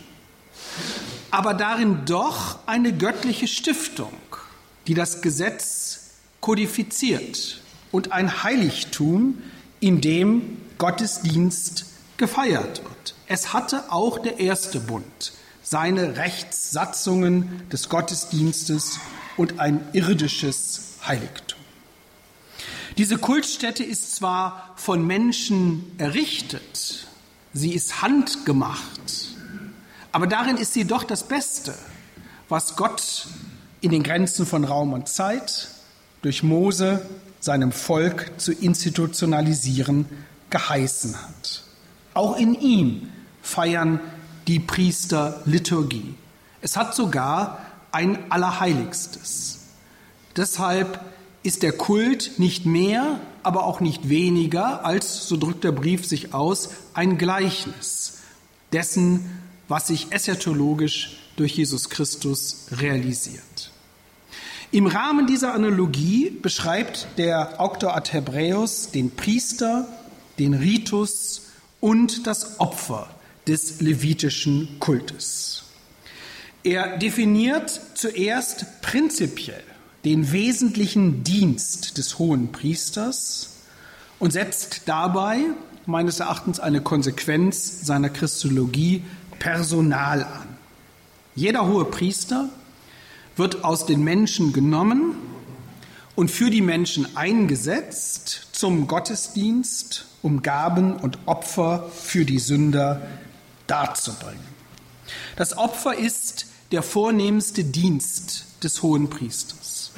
aber 1.31 1.53
darin 1.53 2.05
doch 2.05 2.59
eine 2.65 2.93
göttliche 2.93 3.47
Stiftung, 3.47 4.13
die 4.87 4.93
das 4.93 5.21
Gesetz 5.21 6.11
kodifiziert 6.41 7.61
und 7.91 8.11
ein 8.11 8.43
Heiligtum, 8.43 9.41
in 9.79 10.01
dem 10.01 10.57
Gottesdienst 10.77 11.85
gefeiert 12.17 12.83
wird. 12.83 13.15
Es 13.27 13.53
hatte 13.53 13.91
auch 13.91 14.19
der 14.19 14.39
erste 14.39 14.79
Bund 14.79 15.33
seine 15.61 16.17
Rechtssatzungen 16.17 17.69
des 17.69 17.89
Gottesdienstes 17.89 18.99
und 19.37 19.59
ein 19.59 19.87
irdisches 19.93 20.95
Heiligtum. 21.05 21.59
Diese 22.97 23.17
Kultstätte 23.17 23.83
ist 23.83 24.15
zwar 24.15 24.73
von 24.75 25.05
Menschen 25.05 25.91
errichtet, 25.99 27.07
sie 27.53 27.73
ist 27.73 28.01
handgemacht, 28.01 29.18
aber 30.11 30.27
darin 30.27 30.57
ist 30.57 30.73
sie 30.73 30.85
doch 30.85 31.03
das 31.03 31.27
Beste, 31.27 31.73
was 32.47 32.75
Gott 32.75 33.27
in 33.81 33.91
den 33.91 34.03
Grenzen 34.03 34.45
von 34.45 34.63
Raum 34.63 34.93
und 34.93 35.07
Zeit 35.07 35.69
durch 36.21 36.43
Mose 36.43 37.05
seinem 37.39 37.71
Volk 37.71 38.31
zu 38.37 38.51
institutionalisieren 38.51 40.05
geheißen 40.49 41.15
hat. 41.15 41.63
Auch 42.13 42.37
in 42.37 42.59
ihm 42.59 43.09
feiern 43.41 43.99
die 44.47 44.59
Priester 44.59 45.41
Liturgie. 45.45 46.15
Es 46.61 46.75
hat 46.75 46.95
sogar 46.95 47.59
ein 47.91 48.31
Allerheiligstes. 48.31 49.59
Deshalb 50.35 50.99
ist 51.43 51.63
der 51.63 51.71
Kult 51.71 52.37
nicht 52.37 52.65
mehr, 52.65 53.19
aber 53.43 53.63
auch 53.63 53.79
nicht 53.79 54.09
weniger 54.09 54.85
als, 54.85 55.27
so 55.27 55.37
drückt 55.37 55.63
der 55.63 55.71
Brief 55.71 56.05
sich 56.05 56.33
aus, 56.33 56.69
ein 56.93 57.17
Gleichnis 57.17 58.17
dessen, 58.73 59.39
was 59.69 59.87
sich 59.87 60.11
eschatologisch 60.11 61.17
durch 61.37 61.55
Jesus 61.55 61.89
Christus 61.89 62.65
realisiert. 62.71 63.71
Im 64.71 64.85
Rahmen 64.85 65.25
dieser 65.25 65.53
Analogie 65.53 66.29
beschreibt 66.29 67.07
der 67.17 67.61
Autor 67.61 67.95
ad 67.95 68.11
Hebräus 68.11 68.91
den 68.91 69.11
Priester, 69.11 69.87
den 70.37 70.53
Ritus 70.53 71.43
und 71.79 72.27
das 72.27 72.59
Opfer 72.59 73.09
des 73.47 73.79
levitischen 73.81 74.79
Kultes. 74.79 75.63
Er 76.63 76.97
definiert 76.97 77.81
zuerst 77.95 78.81
prinzipiell 78.81 79.63
den 80.05 80.31
wesentlichen 80.31 81.23
Dienst 81.23 81.97
des 81.97 82.19
hohen 82.19 82.51
Priesters 82.51 83.55
und 84.19 84.31
setzt 84.31 84.83
dabei 84.85 85.39
meines 85.85 86.19
Erachtens 86.19 86.59
eine 86.59 86.81
Konsequenz 86.81 87.85
seiner 87.85 88.09
Christologie 88.09 89.03
Personal 89.39 90.23
an. 90.23 90.57
Jeder 91.35 91.67
hohe 91.67 91.85
Priester 91.85 92.49
wird 93.35 93.63
aus 93.63 93.85
den 93.85 94.03
Menschen 94.03 94.53
genommen 94.53 95.15
und 96.15 96.29
für 96.29 96.49
die 96.49 96.61
Menschen 96.61 97.15
eingesetzt 97.15 98.49
zum 98.51 98.87
Gottesdienst, 98.87 100.05
um 100.21 100.41
Gaben 100.41 100.97
und 100.97 101.17
Opfer 101.25 101.89
für 101.95 102.25
die 102.25 102.39
Sünder 102.39 103.01
darzubringen. 103.67 104.43
Das 105.37 105.57
Opfer 105.57 105.95
ist 105.95 106.47
der 106.71 106.83
vornehmste 106.83 107.63
Dienst 107.63 108.45
des 108.63 108.83
hohen 108.83 109.09
Priesters. 109.09 109.91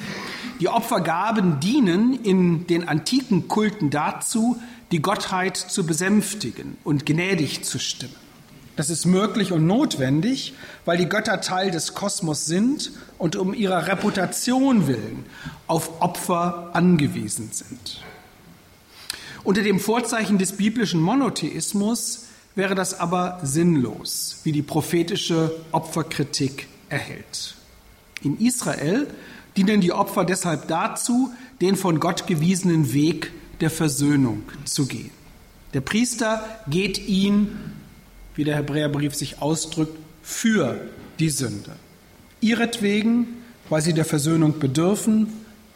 Die 0.60 0.68
Opfergaben 0.68 1.58
dienen 1.58 2.22
in 2.22 2.66
den 2.68 2.86
antiken 2.86 3.48
Kulten 3.48 3.90
dazu, 3.90 4.60
die 4.92 5.02
Gottheit 5.02 5.56
zu 5.56 5.84
besänftigen 5.84 6.76
und 6.84 7.04
gnädig 7.04 7.64
zu 7.64 7.80
stimmen. 7.80 8.21
Das 8.76 8.88
ist 8.88 9.04
möglich 9.04 9.52
und 9.52 9.66
notwendig, 9.66 10.54
weil 10.84 10.96
die 10.96 11.08
Götter 11.08 11.40
Teil 11.40 11.70
des 11.70 11.94
Kosmos 11.94 12.46
sind 12.46 12.92
und 13.18 13.36
um 13.36 13.52
ihrer 13.52 13.86
Reputation 13.86 14.86
willen 14.86 15.24
auf 15.66 16.00
Opfer 16.00 16.70
angewiesen 16.72 17.50
sind. 17.52 18.02
Unter 19.44 19.62
dem 19.62 19.78
Vorzeichen 19.78 20.38
des 20.38 20.52
biblischen 20.52 21.00
Monotheismus 21.00 22.26
wäre 22.54 22.74
das 22.74 22.98
aber 22.98 23.40
sinnlos, 23.42 24.40
wie 24.44 24.52
die 24.52 24.62
prophetische 24.62 25.52
Opferkritik 25.72 26.68
erhält. 26.88 27.56
In 28.22 28.38
Israel 28.38 29.08
dienen 29.56 29.80
die 29.80 29.92
Opfer 29.92 30.24
deshalb 30.24 30.68
dazu, 30.68 31.32
den 31.60 31.76
von 31.76 32.00
Gott 32.00 32.26
gewiesenen 32.26 32.92
Weg 32.94 33.32
der 33.60 33.70
Versöhnung 33.70 34.42
zu 34.64 34.86
gehen. 34.86 35.10
Der 35.74 35.80
Priester 35.80 36.44
geht 36.68 37.06
ihn, 37.06 37.58
wie 38.34 38.44
der 38.44 38.56
Hebräerbrief 38.56 39.14
sich 39.14 39.40
ausdrückt, 39.40 39.98
für 40.22 40.80
die 41.18 41.30
Sünde. 41.30 41.72
Ihretwegen, 42.40 43.26
weil 43.68 43.82
sie 43.82 43.92
der 43.92 44.04
Versöhnung 44.04 44.58
bedürfen, 44.58 45.28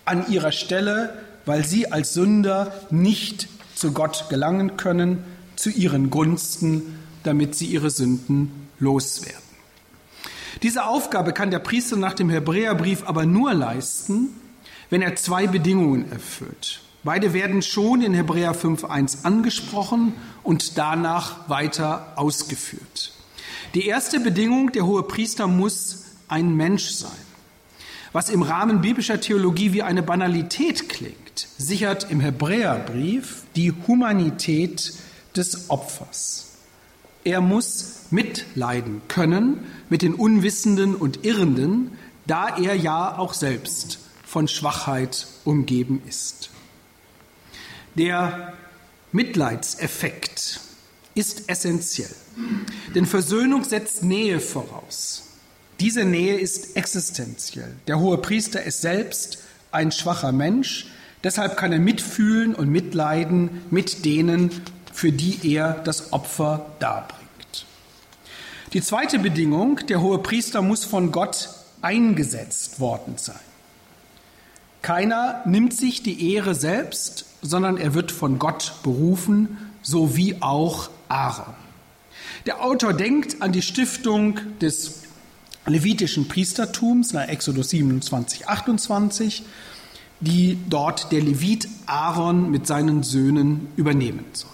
an 0.04 0.30
ihrer 0.30 0.52
Stelle, 0.52 1.18
weil 1.44 1.64
sie 1.64 1.90
als 1.90 2.14
Sünder 2.14 2.72
nicht 2.90 3.48
zu 3.74 3.92
Gott 3.92 4.26
gelangen 4.28 4.76
können, 4.76 5.24
zu 5.56 5.70
ihren 5.70 6.10
Gunsten, 6.10 6.98
damit 7.22 7.54
sie 7.54 7.66
ihre 7.66 7.90
Sünden 7.90 8.68
loswerden. 8.78 9.42
Diese 10.62 10.86
Aufgabe 10.86 11.32
kann 11.32 11.50
der 11.50 11.58
Priester 11.58 11.96
nach 11.96 12.14
dem 12.14 12.30
Hebräerbrief 12.30 13.02
aber 13.06 13.26
nur 13.26 13.52
leisten, 13.52 14.28
wenn 14.90 15.02
er 15.02 15.16
zwei 15.16 15.46
Bedingungen 15.46 16.10
erfüllt. 16.10 16.80
Beide 17.06 17.32
werden 17.32 17.62
schon 17.62 18.02
in 18.02 18.14
Hebräer 18.14 18.52
5.1 18.52 19.24
angesprochen 19.24 20.12
und 20.42 20.76
danach 20.76 21.48
weiter 21.48 22.14
ausgeführt. 22.16 23.12
Die 23.74 23.86
erste 23.86 24.18
Bedingung, 24.18 24.72
der 24.72 24.86
hohe 24.86 25.04
Priester 25.04 25.46
muss 25.46 26.06
ein 26.26 26.56
Mensch 26.56 26.90
sein. 26.90 27.12
Was 28.12 28.28
im 28.28 28.42
Rahmen 28.42 28.80
biblischer 28.80 29.20
Theologie 29.20 29.72
wie 29.72 29.84
eine 29.84 30.02
Banalität 30.02 30.88
klingt, 30.88 31.46
sichert 31.56 32.10
im 32.10 32.18
Hebräerbrief 32.18 33.44
die 33.54 33.72
Humanität 33.86 34.92
des 35.36 35.70
Opfers. 35.70 36.56
Er 37.22 37.40
muss 37.40 38.06
mitleiden 38.10 39.00
können 39.06 39.64
mit 39.88 40.02
den 40.02 40.12
Unwissenden 40.12 40.96
und 40.96 41.24
Irrenden, 41.24 41.92
da 42.26 42.56
er 42.56 42.74
ja 42.74 43.16
auch 43.16 43.32
selbst 43.32 44.00
von 44.24 44.48
Schwachheit 44.48 45.28
umgeben 45.44 46.02
ist. 46.08 46.50
Der 47.96 48.52
Mitleidseffekt 49.12 50.60
ist 51.14 51.48
essentiell, 51.48 52.14
denn 52.94 53.06
Versöhnung 53.06 53.64
setzt 53.64 54.02
Nähe 54.02 54.38
voraus. 54.38 55.22
Diese 55.80 56.04
Nähe 56.04 56.38
ist 56.38 56.76
existenziell. 56.76 57.74
Der 57.86 57.98
hohe 57.98 58.18
Priester 58.18 58.62
ist 58.62 58.82
selbst 58.82 59.38
ein 59.72 59.92
schwacher 59.92 60.32
Mensch, 60.32 60.88
deshalb 61.24 61.56
kann 61.56 61.72
er 61.72 61.78
mitfühlen 61.78 62.54
und 62.54 62.68
mitleiden 62.68 63.62
mit 63.70 64.04
denen, 64.04 64.50
für 64.92 65.10
die 65.10 65.54
er 65.54 65.72
das 65.72 66.12
Opfer 66.12 66.66
darbringt. 66.78 67.64
Die 68.74 68.82
zweite 68.82 69.18
Bedingung, 69.18 69.80
der 69.88 70.02
hohe 70.02 70.18
Priester 70.18 70.60
muss 70.60 70.84
von 70.84 71.12
Gott 71.12 71.48
eingesetzt 71.80 72.78
worden 72.78 73.14
sein. 73.16 73.36
Keiner 74.82 75.42
nimmt 75.46 75.74
sich 75.74 76.02
die 76.02 76.34
Ehre 76.34 76.54
selbst, 76.54 77.24
sondern 77.46 77.76
er 77.76 77.94
wird 77.94 78.12
von 78.12 78.38
Gott 78.38 78.74
berufen, 78.82 79.58
so 79.82 80.16
wie 80.16 80.42
auch 80.42 80.90
Aaron. 81.08 81.54
Der 82.46 82.62
Autor 82.62 82.92
denkt 82.92 83.42
an 83.42 83.52
die 83.52 83.62
Stiftung 83.62 84.38
des 84.60 85.02
levitischen 85.66 86.28
Priestertums 86.28 87.12
nach 87.12 87.28
Exodus 87.28 87.70
27, 87.70 88.48
28, 88.48 89.42
die 90.20 90.58
dort 90.68 91.12
der 91.12 91.20
Levit 91.20 91.68
Aaron 91.86 92.50
mit 92.50 92.66
seinen 92.66 93.02
Söhnen 93.02 93.68
übernehmen 93.76 94.24
soll. 94.32 94.50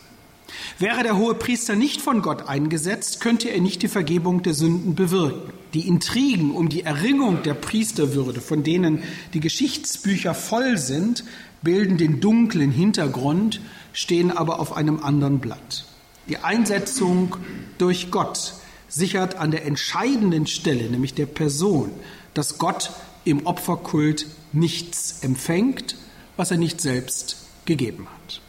Wäre 0.79 1.03
der 1.03 1.17
hohe 1.17 1.35
Priester 1.35 1.77
nicht 1.77 2.01
von 2.01 2.23
Gott 2.23 2.49
eingesetzt, 2.49 3.21
könnte 3.21 3.49
er 3.49 3.61
nicht 3.61 3.83
die 3.83 3.89
Vergebung 3.89 4.43
der 4.43 4.55
Sünden 4.55 4.95
bewirken. 4.95 5.53
Die 5.75 5.87
Intrigen 5.87 6.51
um 6.51 6.69
die 6.69 6.83
Erringung 6.83 7.43
der 7.43 7.55
Priesterwürde, 7.55 8.41
von 8.41 8.63
denen 8.63 9.03
die 9.33 9.41
Geschichtsbücher 9.41 10.35
voll 10.35 10.77
sind, 10.77 11.25
bilden 11.63 11.97
den 11.97 12.21
dunklen 12.21 12.71
Hintergrund, 12.71 13.61
stehen 13.93 14.31
aber 14.31 14.61
auf 14.61 14.77
einem 14.77 15.03
anderen 15.03 15.39
Blatt. 15.39 15.85
Die 16.29 16.39
Einsetzung 16.39 17.37
durch 17.79 18.11
Gott 18.11 18.55
sichert 18.89 19.37
an 19.37 19.51
der 19.51 19.65
entscheidenden 19.65 20.47
Stelle, 20.47 20.89
nämlich 20.91 21.15
der 21.15 21.27
Person, 21.27 21.91
dass 22.35 22.59
Gott 22.59 22.91
im 23.25 23.47
Opferkult 23.47 24.27
nichts 24.53 25.21
empfängt, 25.23 25.97
was 26.37 26.51
er 26.51 26.59
nicht 26.59 26.81
selbst 26.81 27.37
gegeben 27.65 28.07
hat. 28.07 28.41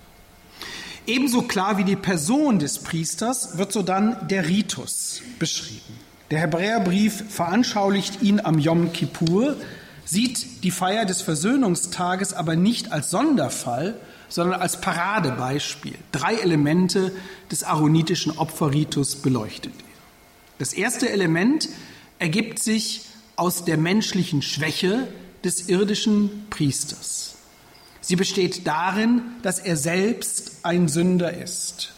Ebenso 1.06 1.42
klar 1.42 1.78
wie 1.78 1.84
die 1.84 1.96
Person 1.96 2.60
des 2.60 2.80
Priesters 2.80 3.58
wird 3.58 3.74
sodann 3.74 4.28
der 4.30 4.48
Ritus 4.48 5.22
beschrieben. 5.38 6.00
Der 6.32 6.40
Hebräerbrief 6.40 7.26
veranschaulicht 7.30 8.22
ihn 8.22 8.40
am 8.40 8.58
Yom 8.58 8.94
Kippur, 8.94 9.58
sieht 10.06 10.64
die 10.64 10.72
Feier 10.72 11.06
des 11.06 11.22
Versöhnungstages 11.22 12.34
aber 12.34 12.56
nicht 12.56 12.92
als 12.92 13.10
Sonderfall, 13.10 13.96
sondern 14.30 14.62
als 14.62 14.82
Paradebeispiel. 14.82 15.96
Drei 16.12 16.36
Elemente 16.36 17.12
des 17.52 17.64
aaronitischen 17.64 18.38
Opferritus 18.38 19.16
beleuchtet. 19.16 19.74
Das 20.58 20.74
erste 20.74 21.10
Element 21.10 21.70
ergibt 22.20 22.60
sich 22.60 23.06
aus 23.36 23.66
der 23.66 23.78
menschlichen 23.78 24.42
Schwäche 24.42 25.08
des 25.44 25.70
irdischen 25.70 26.48
Priesters. 26.50 27.36
Sie 28.02 28.16
besteht 28.16 28.68
darin, 28.68 29.22
dass 29.44 29.60
er 29.60 29.78
selbst 29.78 30.58
ein 30.64 30.88
Sünder 30.88 31.34
ist. 31.34 31.94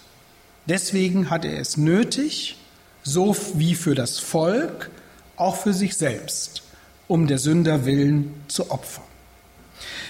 Deswegen 0.68 1.30
hat 1.30 1.46
er 1.46 1.60
es 1.60 1.78
nötig, 1.78 2.58
so 3.04 3.36
wie 3.56 3.76
für 3.76 3.96
das 3.96 4.20
Volk, 4.20 4.89
auch 5.36 5.56
für 5.56 5.74
sich 5.74 5.96
selbst, 5.96 6.63
um 7.08 7.28
der 7.28 7.38
Sünder 7.38 7.86
willen 7.86 8.34
zu 8.48 8.72
opfern. 8.72 9.04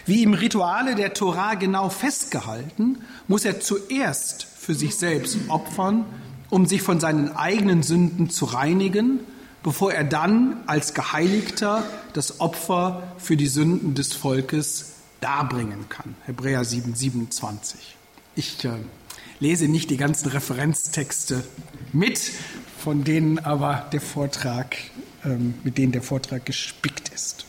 Wie 0.06 0.24
im 0.24 0.34
Rituale 0.34 0.96
der 0.96 1.14
Torah 1.14 1.56
genau 1.56 1.90
festgehalten, 1.90 3.00
muss 3.28 3.44
er 3.44 3.60
zuerst 3.60 4.44
für 4.44 4.76
sich 4.76 4.96
selbst 4.96 5.38
opfern, 5.48 6.06
um 6.50 6.68
sich 6.68 6.82
von 6.82 7.00
seinen 7.00 7.36
eigenen 7.36 7.82
Sünden 7.82 8.30
zu 8.30 8.46
reinigen, 8.46 9.20
bevor 9.64 9.94
er 9.94 10.04
dann 10.04 10.58
als 10.68 10.94
Geheiligter 10.94 11.84
das 12.14 12.40
Opfer 12.40 13.02
für 13.18 13.36
die 13.36 13.48
Sünden 13.48 13.96
des 13.96 14.14
Volkes 14.14 14.94
darbringen 15.22 15.90
kann. 15.90 16.16
Hebräer 16.26 16.64
7, 16.64 16.94
27. 16.94 17.96
Ich 18.36 18.64
äh, 18.64 18.70
lese 19.40 19.68
nicht 19.68 19.90
die 19.90 19.98
ganzen 19.98 20.30
Referenztexte 20.30 21.44
mit, 21.94 22.32
von 22.78 23.04
denen 23.04 23.40
aber 23.40 23.88
der 23.92 24.02
Vortrag, 24.02 24.76
mit 25.64 25.78
denen 25.78 25.92
der 25.92 26.02
Vortrag 26.02 26.46
gespickt 26.46 27.10
ist. 27.10 27.46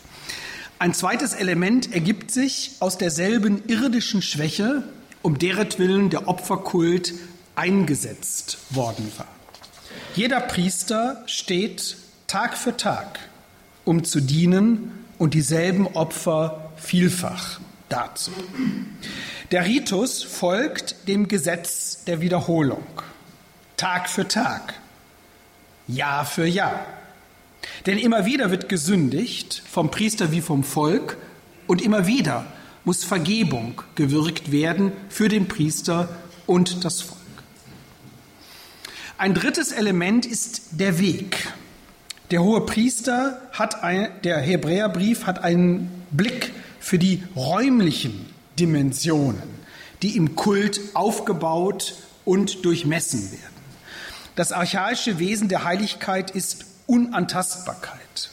Ein 0.78 0.92
zweites 0.92 1.32
Element 1.32 1.92
ergibt 1.94 2.30
sich 2.30 2.72
aus 2.80 2.98
derselben 2.98 3.62
irdischen 3.66 4.20
Schwäche, 4.20 4.82
um 5.22 5.38
deretwillen 5.38 6.10
der 6.10 6.28
Opferkult 6.28 7.14
eingesetzt 7.54 8.58
worden 8.70 9.10
war. 9.16 9.28
Jeder 10.14 10.40
Priester 10.40 11.22
steht 11.26 11.96
Tag 12.26 12.56
für 12.56 12.76
Tag, 12.76 13.18
um 13.84 14.04
zu 14.04 14.20
dienen 14.20 14.92
und 15.18 15.34
dieselben 15.34 15.86
Opfer 15.86 16.72
vielfach 16.76 17.60
dazu. 17.88 18.32
Der 19.50 19.64
Ritus 19.64 20.22
folgt 20.22 21.08
dem 21.08 21.28
Gesetz 21.28 22.04
der 22.04 22.20
Wiederholung, 22.20 22.84
Tag 23.76 24.10
für 24.10 24.28
Tag, 24.28 24.74
Jahr 25.88 26.26
für 26.26 26.46
Jahr. 26.46 26.84
Denn 27.86 27.98
immer 27.98 28.26
wieder 28.26 28.50
wird 28.50 28.68
gesündigt, 28.68 29.62
vom 29.70 29.90
Priester 29.90 30.32
wie 30.32 30.40
vom 30.40 30.64
Volk, 30.64 31.16
und 31.66 31.82
immer 31.82 32.06
wieder 32.06 32.46
muss 32.84 33.04
Vergebung 33.04 33.82
gewirkt 33.96 34.52
werden 34.52 34.92
für 35.08 35.28
den 35.28 35.48
Priester 35.48 36.08
und 36.46 36.84
das 36.84 37.00
Volk. 37.00 37.18
Ein 39.18 39.34
drittes 39.34 39.72
Element 39.72 40.26
ist 40.26 40.62
der 40.72 40.98
Weg. 40.98 41.48
Der 42.30 42.42
hohe 42.42 42.66
Priester 42.66 43.40
hat 43.52 43.82
ein, 43.82 44.10
der 44.24 44.38
Hebräerbrief 44.38 45.26
hat 45.26 45.42
einen 45.42 46.04
Blick 46.10 46.52
für 46.80 46.98
die 46.98 47.22
räumlichen 47.34 48.26
Dimensionen, 48.58 49.42
die 50.02 50.16
im 50.16 50.36
Kult 50.36 50.80
aufgebaut 50.94 51.94
und 52.24 52.64
durchmessen 52.64 53.32
werden. 53.32 53.56
Das 54.34 54.52
archaische 54.52 55.18
Wesen 55.18 55.48
der 55.48 55.64
Heiligkeit 55.64 56.30
ist 56.30 56.66
Unantastbarkeit. 56.86 58.30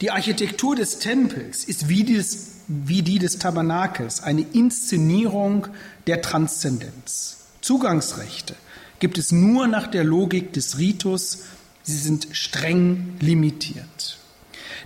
Die 0.00 0.10
Architektur 0.10 0.76
des 0.76 0.98
Tempels 0.98 1.64
ist 1.64 1.88
wie, 1.88 2.04
des, 2.04 2.52
wie 2.68 3.02
die 3.02 3.18
des 3.18 3.38
Tabernakels 3.38 4.22
eine 4.22 4.42
Inszenierung 4.52 5.66
der 6.06 6.22
Transzendenz. 6.22 7.38
Zugangsrechte 7.60 8.54
gibt 8.98 9.18
es 9.18 9.32
nur 9.32 9.66
nach 9.66 9.86
der 9.86 10.04
Logik 10.04 10.52
des 10.54 10.78
Ritus, 10.78 11.44
sie 11.82 11.96
sind 11.96 12.28
streng 12.32 13.14
limitiert. 13.20 14.18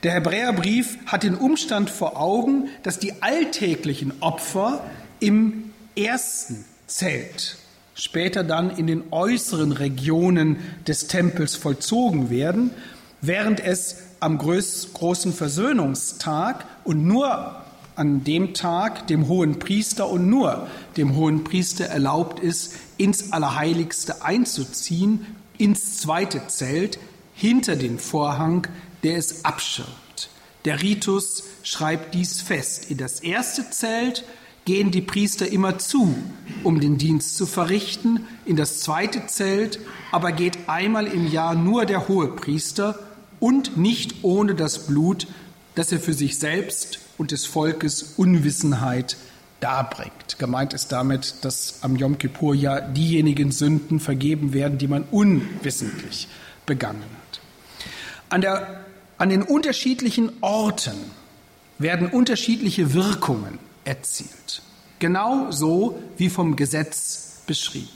Der 0.03 0.13
Hebräerbrief 0.13 0.99
hat 1.07 1.23
den 1.23 1.37
Umstand 1.37 1.91
vor 1.91 2.21
Augen, 2.21 2.69
dass 2.83 2.99
die 2.99 3.23
alltäglichen 3.23 4.13
Opfer 4.21 4.85
im 5.21 5.71
ersten 5.97 6.65
Zelt, 6.87 7.57
später 7.95 8.43
dann 8.43 8.77
in 8.77 8.87
den 8.87 9.05
äußeren 9.13 9.73
Regionen 9.73 10.59
des 10.87 11.07
Tempels 11.07 11.55
vollzogen 11.55 12.31
werden 12.31 12.73
während 13.27 13.61
es 13.61 13.97
am 14.21 14.39
großen 14.39 15.33
Versöhnungstag 15.33 16.65
und 16.85 17.07
nur 17.07 17.57
an 17.97 18.25
dem 18.25 18.55
Tag 18.55 19.07
dem 19.07 19.29
hohen 19.29 19.59
Priester 19.59 20.09
und 20.09 20.29
nur 20.29 20.67
dem 20.97 21.15
hohen 21.15 21.45
Priester 21.45 21.87
erlaubt 21.87 22.41
ist, 22.41 22.75
ins 22.97 23.33
Allerheiligste 23.33 24.23
einzuziehen, 24.23 25.27
ins 25.59 25.99
zweite 25.99 26.47
Zelt, 26.49 26.99
hinter 27.35 27.77
den 27.77 27.99
Vorhang, 27.99 28.67
der 29.03 29.17
es 29.17 29.45
abschirmt. 29.45 29.89
Der 30.65 30.83
Ritus 30.83 31.45
schreibt 31.63 32.15
dies 32.15 32.41
fest. 32.41 32.91
In 32.91 32.97
das 32.97 33.21
erste 33.21 33.69
Zelt 33.71 34.25
gehen 34.65 34.91
die 34.91 35.03
Priester 35.03 35.47
immer 35.47 35.79
zu, 35.79 36.15
um 36.63 36.81
den 36.81 36.97
Dienst 36.97 37.37
zu 37.37 37.47
verrichten. 37.47 38.27
In 38.47 38.57
das 38.57 38.81
zweite 38.81 39.27
Zelt 39.27 39.79
aber 40.11 40.33
geht 40.33 40.69
einmal 40.69 41.07
im 41.07 41.31
Jahr 41.31 41.55
nur 41.55 41.85
der 41.85 42.09
hohe 42.09 42.29
Priester 42.29 42.99
und 43.41 43.77
nicht 43.77 44.23
ohne 44.23 44.55
das 44.55 44.87
Blut, 44.87 45.27
das 45.75 45.93
er 45.93 46.01
für 46.01 46.15
sich 46.15 46.39
selbst 46.39 47.01
und 47.19 47.31
des 47.31 47.47
Volkes 47.47 48.15
Unwissenheit 48.17 49.17
darbringt. 49.61 50.39
Gemeint 50.39 50.75
ist 50.75 50.93
damit, 50.93 51.37
dass 51.43 51.79
am 51.83 51.97
Yom 51.97 52.19
Kippur 52.19 52.55
ja 52.55 52.81
diejenigen 52.81 53.51
Sünden 53.51 54.01
vergeben 54.01 54.53
werden, 54.53 54.79
die 54.79 54.89
man 54.89 55.05
unwissentlich 55.11 56.29
begangen 56.67 57.03
hat. 57.03 57.41
An, 58.29 58.41
der, 58.41 58.85
an 59.19 59.29
den 59.31 59.43
unterschiedlichen 59.43 60.33
Orten 60.41 60.97
werden 61.79 62.09
unterschiedliche 62.09 62.95
Wirkungen 62.95 63.59
erzielt. 63.85 64.63
Genau 64.99 65.51
so 65.51 65.99
wie 66.17 66.31
vom 66.31 66.57
Gesetz 66.57 67.43
beschrieben. 67.47 67.89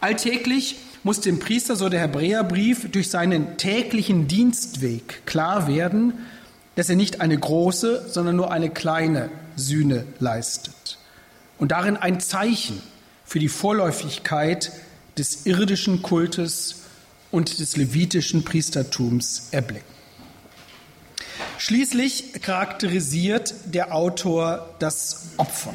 Alltäglich 0.00 0.76
muss 1.04 1.20
dem 1.20 1.38
Priester, 1.38 1.76
so 1.76 1.88
der 1.88 2.00
Hebräerbrief, 2.00 2.90
durch 2.90 3.10
seinen 3.10 3.56
täglichen 3.58 4.26
Dienstweg 4.26 5.24
klar 5.26 5.68
werden, 5.68 6.14
dass 6.74 6.88
er 6.88 6.96
nicht 6.96 7.20
eine 7.20 7.38
große, 7.38 8.08
sondern 8.08 8.36
nur 8.36 8.50
eine 8.50 8.70
kleine 8.70 9.30
Sühne 9.54 10.06
leistet. 10.18 10.98
Und 11.58 11.70
darin 11.70 11.96
ein 11.96 12.20
Zeichen 12.20 12.82
für 13.24 13.38
die 13.38 13.48
Vorläufigkeit 13.48 14.72
des 15.16 15.46
irdischen 15.46 16.02
Kultes 16.02 16.82
und 17.30 17.60
des 17.60 17.76
levitischen 17.76 18.44
Priestertums 18.44 19.48
erblicken. 19.52 19.94
Schließlich 21.58 22.32
charakterisiert 22.42 23.54
der 23.66 23.94
Autor 23.94 24.74
das 24.78 25.26
Opfer. 25.36 25.72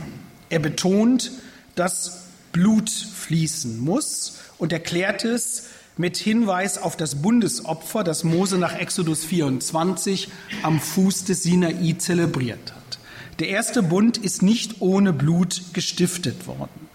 Er 0.49 0.59
betont, 0.59 1.31
dass 1.75 2.28
Blut 2.51 2.89
fließen 2.89 3.79
muss 3.79 4.39
und 4.57 4.73
erklärt 4.73 5.25
es 5.25 5.65
mit 5.97 6.17
Hinweis 6.17 6.77
auf 6.77 6.95
das 6.95 7.21
Bundesopfer, 7.21 8.03
das 8.03 8.23
Mose 8.23 8.57
nach 8.57 8.73
Exodus 8.73 9.25
24 9.25 10.29
am 10.63 10.79
Fuß 10.79 11.25
des 11.25 11.43
Sinai 11.43 11.95
zelebriert 11.97 12.73
hat. 12.73 12.99
Der 13.39 13.49
erste 13.49 13.83
Bund 13.83 14.17
ist 14.17 14.41
nicht 14.41 14.81
ohne 14.81 15.13
Blut 15.13 15.73
gestiftet 15.73 16.47
worden. 16.47 16.89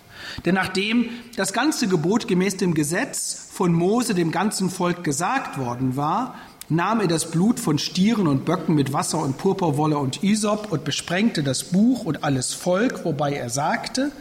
Denn 0.45 0.55
nachdem 0.55 1.11
das 1.37 1.53
ganze 1.53 1.87
Gebot 1.87 2.29
gemäß 2.29 2.57
dem 2.57 2.75
Gesetz 2.75 3.49
von 3.53 3.73
Mose 3.73 4.15
dem 4.15 4.31
ganzen 4.31 4.71
Volk 4.71 5.05
gesagt 5.05 5.59
worden 5.59 5.97
war, 5.97 6.35
nahm 6.69 7.01
er 7.01 7.07
das 7.07 7.31
Blut 7.31 7.61
von 7.61 7.79
Stieren 7.79 8.27
und 8.27 8.45
Böcken 8.45 8.75
mit 8.75 8.93
Wasser 8.93 9.19
und 9.19 9.39
Purpurwolle 9.39 9.99
und 9.99 10.23
Isop 10.23 10.73
und 10.73 10.85
besprengte 10.85 11.43
das 11.43 11.65
Buch 11.65 12.05
und 12.05 12.25
alles 12.25 12.55
Volk, 12.55 13.05
wobei 13.05 13.35
er 13.35 13.51
sagte, 13.51 14.13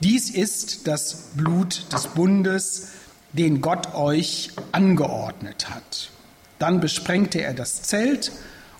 dies 0.00 0.30
ist 0.30 0.86
das 0.86 1.30
Blut 1.34 1.86
des 1.92 2.08
Bundes, 2.08 2.88
den 3.32 3.60
Gott 3.60 3.94
euch 3.94 4.50
angeordnet 4.72 5.70
hat. 5.70 6.10
Dann 6.58 6.80
besprengte 6.80 7.42
er 7.42 7.54
das 7.54 7.82
Zelt 7.82 8.32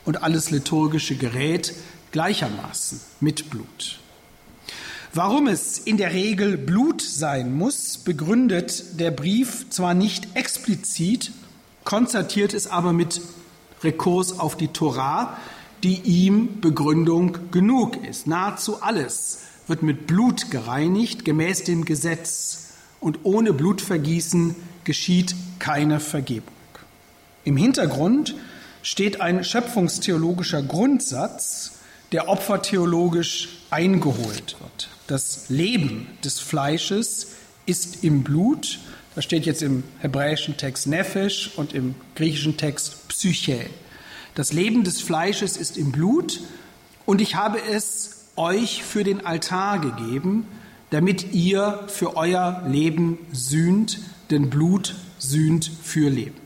und 0.05 0.23
alles 0.23 0.51
liturgische 0.51 1.17
Gerät 1.17 1.75
gleichermaßen 2.13 3.01
mit 3.21 3.51
Blut. 3.51 4.01
Warum 5.13 5.47
es 5.47 5.79
in 5.79 5.97
der 5.97 6.13
Regel 6.13 6.59
Blut 6.59 7.01
sein 7.01 7.55
muss, 7.55 7.97
begründet 7.99 9.01
der 9.01 9.11
Brief 9.11 9.71
zwar 9.71 9.95
nicht 9.95 10.37
explizit, 10.37 11.33
konstatiert 11.85 12.53
es 12.53 12.67
aber 12.67 12.93
mit 12.93 13.23
Rekurs 13.83 14.39
auf 14.39 14.57
die 14.57 14.69
Torah, 14.69 15.39
die 15.83 16.01
ihm 16.03 16.61
Begründung 16.61 17.51
genug 17.51 18.05
ist. 18.05 18.27
Nahezu 18.27 18.83
alles 18.83 19.46
wird 19.67 19.83
mit 19.83 20.07
Blut 20.07 20.51
gereinigt, 20.51 21.25
gemäß 21.25 21.65
dem 21.65 21.85
Gesetz, 21.85 22.63
und 23.01 23.21
ohne 23.25 23.53
Blutvergießen 23.53 24.57
geschieht 24.85 25.35
keine 25.59 26.01
Vergebung. 26.01 26.55
Im 27.45 27.57
Hintergrund 27.57 28.35
steht 28.83 29.21
ein 29.21 29.45
schöpfungstheologischer 29.45 30.63
Grundsatz, 30.63 31.73
der 32.13 32.29
opfertheologisch 32.29 33.61
eingeholt 33.71 34.57
wird. 34.61 34.89
Das 35.07 35.49
Leben 35.49 36.07
des 36.25 36.41
Fleisches 36.41 37.29
ist 37.67 38.05
im 38.05 38.23
Blut. 38.23 38.79
Das 39.15 39.25
steht 39.25 39.47
jetzt 39.47 39.63
im 39.63 39.85
hebräischen 39.99 40.57
Text 40.57 40.87
Nephesh 40.87 41.53
und 41.57 41.73
im 41.73 41.95
griechischen 42.15 42.57
Text 42.57 43.09
Psyche. 43.09 43.67
Das 44.35 44.53
Leben 44.53 44.85
des 44.85 45.01
Fleisches 45.01 45.57
ist 45.57 45.77
im 45.77 45.93
Blut 45.93 46.41
und 47.07 47.21
ich 47.21 47.35
habe 47.35 47.61
es 47.61 48.26
euch 48.37 48.83
für 48.83 49.05
den 49.05 49.25
Altar 49.25 49.79
gegeben, 49.79 50.47
damit 50.91 51.33
ihr 51.33 51.85
für 51.89 52.17
euer 52.17 52.63
Leben 52.69 53.19
sühnt, 53.33 53.99
denn 54.31 54.51
Blut 54.51 54.95
sühnt 55.19 55.71
für 55.83 56.09
Leben. 56.09 56.41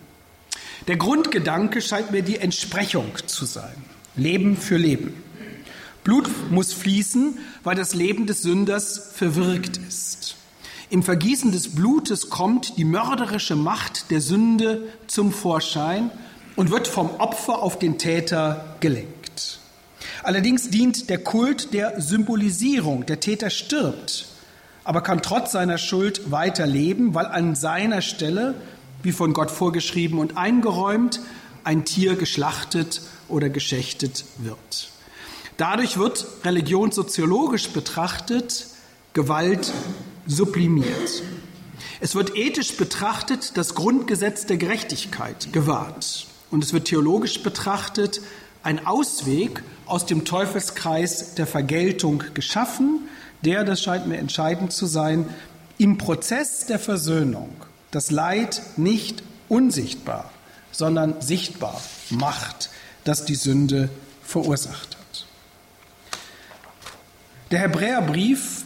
Der 0.86 0.96
Grundgedanke 0.96 1.82
scheint 1.82 2.10
mir 2.10 2.22
die 2.22 2.38
Entsprechung 2.38 3.12
zu 3.26 3.44
sein. 3.44 3.76
Leben 4.16 4.56
für 4.56 4.76
Leben. 4.76 5.14
Blut 6.04 6.28
muss 6.50 6.72
fließen, 6.72 7.38
weil 7.62 7.76
das 7.76 7.94
Leben 7.94 8.26
des 8.26 8.42
Sünders 8.42 9.10
verwirkt 9.14 9.76
ist. 9.76 10.36
Im 10.88 11.02
Vergießen 11.02 11.52
des 11.52 11.74
Blutes 11.74 12.30
kommt 12.30 12.76
die 12.78 12.84
mörderische 12.84 13.54
Macht 13.54 14.10
der 14.10 14.20
Sünde 14.20 14.88
zum 15.06 15.32
Vorschein 15.32 16.10
und 16.56 16.70
wird 16.70 16.88
vom 16.88 17.10
Opfer 17.18 17.62
auf 17.62 17.78
den 17.78 17.98
Täter 17.98 18.76
gelenkt. 18.80 19.19
Allerdings 20.22 20.70
dient 20.70 21.08
der 21.10 21.18
Kult 21.18 21.72
der 21.72 22.00
Symbolisierung. 22.00 23.06
Der 23.06 23.20
Täter 23.20 23.50
stirbt, 23.50 24.26
aber 24.84 25.02
kann 25.02 25.22
trotz 25.22 25.52
seiner 25.52 25.78
Schuld 25.78 26.30
weiterleben, 26.30 27.14
weil 27.14 27.26
an 27.26 27.54
seiner 27.54 28.02
Stelle, 28.02 28.54
wie 29.02 29.12
von 29.12 29.32
Gott 29.32 29.50
vorgeschrieben 29.50 30.18
und 30.18 30.36
eingeräumt, 30.36 31.20
ein 31.64 31.84
Tier 31.84 32.16
geschlachtet 32.16 33.02
oder 33.28 33.48
geschächtet 33.48 34.24
wird. 34.38 34.90
Dadurch 35.56 35.98
wird 35.98 36.26
religionssoziologisch 36.44 37.68
betrachtet 37.68 38.66
Gewalt 39.12 39.72
sublimiert. 40.26 41.22
Es 42.00 42.14
wird 42.14 42.34
ethisch 42.36 42.76
betrachtet 42.76 43.56
das 43.56 43.74
Grundgesetz 43.74 44.46
der 44.46 44.56
Gerechtigkeit 44.56 45.52
gewahrt. 45.52 46.26
Und 46.50 46.64
es 46.64 46.72
wird 46.72 46.86
theologisch 46.86 47.42
betrachtet 47.42 48.22
ein 48.62 48.86
Ausweg 48.86 49.62
aus 49.86 50.06
dem 50.06 50.24
Teufelskreis 50.24 51.34
der 51.34 51.46
Vergeltung 51.46 52.22
geschaffen, 52.34 53.08
der, 53.44 53.64
das 53.64 53.82
scheint 53.82 54.06
mir 54.06 54.18
entscheidend 54.18 54.72
zu 54.72 54.86
sein, 54.86 55.26
im 55.78 55.98
Prozess 55.98 56.66
der 56.66 56.78
Versöhnung 56.78 57.50
das 57.90 58.10
Leid 58.10 58.62
nicht 58.76 59.22
unsichtbar, 59.48 60.30
sondern 60.70 61.20
sichtbar 61.20 61.80
macht, 62.10 62.70
das 63.04 63.24
die 63.24 63.34
Sünde 63.34 63.88
verursacht 64.22 64.96
hat. 64.96 65.26
Der 67.50 67.60
Hebräerbrief 67.60 68.64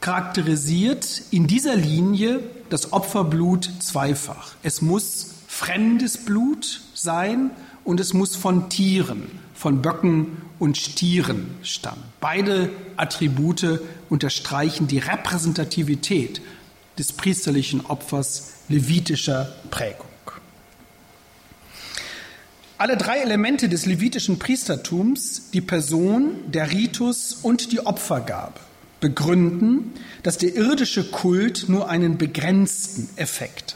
charakterisiert 0.00 1.22
in 1.30 1.46
dieser 1.46 1.76
Linie 1.76 2.40
das 2.68 2.92
Opferblut 2.92 3.70
zweifach. 3.80 4.54
Es 4.62 4.82
muss 4.82 5.30
fremdes 5.46 6.24
Blut 6.24 6.82
sein 6.94 7.50
und 7.88 8.00
es 8.00 8.12
muss 8.12 8.36
von 8.36 8.68
Tieren, 8.68 9.30
von 9.54 9.80
Böcken 9.80 10.42
und 10.58 10.76
Stieren 10.76 11.54
stammen. 11.62 12.02
Beide 12.20 12.68
Attribute 12.98 13.80
unterstreichen 14.10 14.88
die 14.88 14.98
Repräsentativität 14.98 16.42
des 16.98 17.14
priesterlichen 17.14 17.86
Opfers 17.86 18.56
levitischer 18.68 19.54
Prägung. 19.70 20.04
Alle 22.76 22.98
drei 22.98 23.20
Elemente 23.20 23.70
des 23.70 23.86
levitischen 23.86 24.38
Priestertums, 24.38 25.48
die 25.54 25.62
Person, 25.62 26.34
der 26.46 26.70
Ritus 26.70 27.38
und 27.40 27.72
die 27.72 27.80
Opfergabe, 27.86 28.60
begründen, 29.00 29.94
dass 30.22 30.36
der 30.36 30.54
irdische 30.54 31.10
Kult 31.10 31.70
nur 31.70 31.88
einen 31.88 32.18
begrenzten 32.18 33.08
Effekt. 33.16 33.67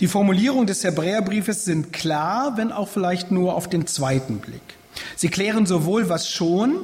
Die 0.00 0.08
Formulierungen 0.08 0.66
des 0.66 0.82
Hebräerbriefes 0.82 1.66
sind 1.66 1.92
klar, 1.92 2.56
wenn 2.56 2.72
auch 2.72 2.88
vielleicht 2.88 3.30
nur 3.30 3.54
auf 3.54 3.68
den 3.68 3.86
zweiten 3.86 4.38
Blick. 4.38 4.62
Sie 5.14 5.28
klären 5.28 5.66
sowohl, 5.66 6.08
was 6.08 6.30
schon, 6.30 6.80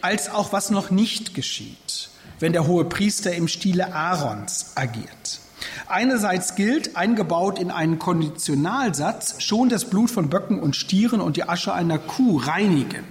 als 0.00 0.30
auch, 0.30 0.52
was 0.52 0.70
noch 0.70 0.90
nicht 0.90 1.34
geschieht, 1.34 2.08
wenn 2.40 2.54
der 2.54 2.66
hohe 2.66 2.86
Priester 2.86 3.34
im 3.34 3.48
Stile 3.48 3.94
Aarons 3.94 4.72
agiert. 4.74 5.40
Einerseits 5.86 6.54
gilt, 6.54 6.96
eingebaut 6.96 7.58
in 7.58 7.70
einen 7.70 7.98
Konditionalsatz, 7.98 9.42
schon 9.42 9.68
das 9.68 9.84
Blut 9.90 10.10
von 10.10 10.30
Böcken 10.30 10.58
und 10.58 10.76
Stieren 10.76 11.20
und 11.20 11.36
die 11.36 11.48
Asche 11.48 11.74
einer 11.74 11.98
Kuh 11.98 12.38
reinigen, 12.38 13.04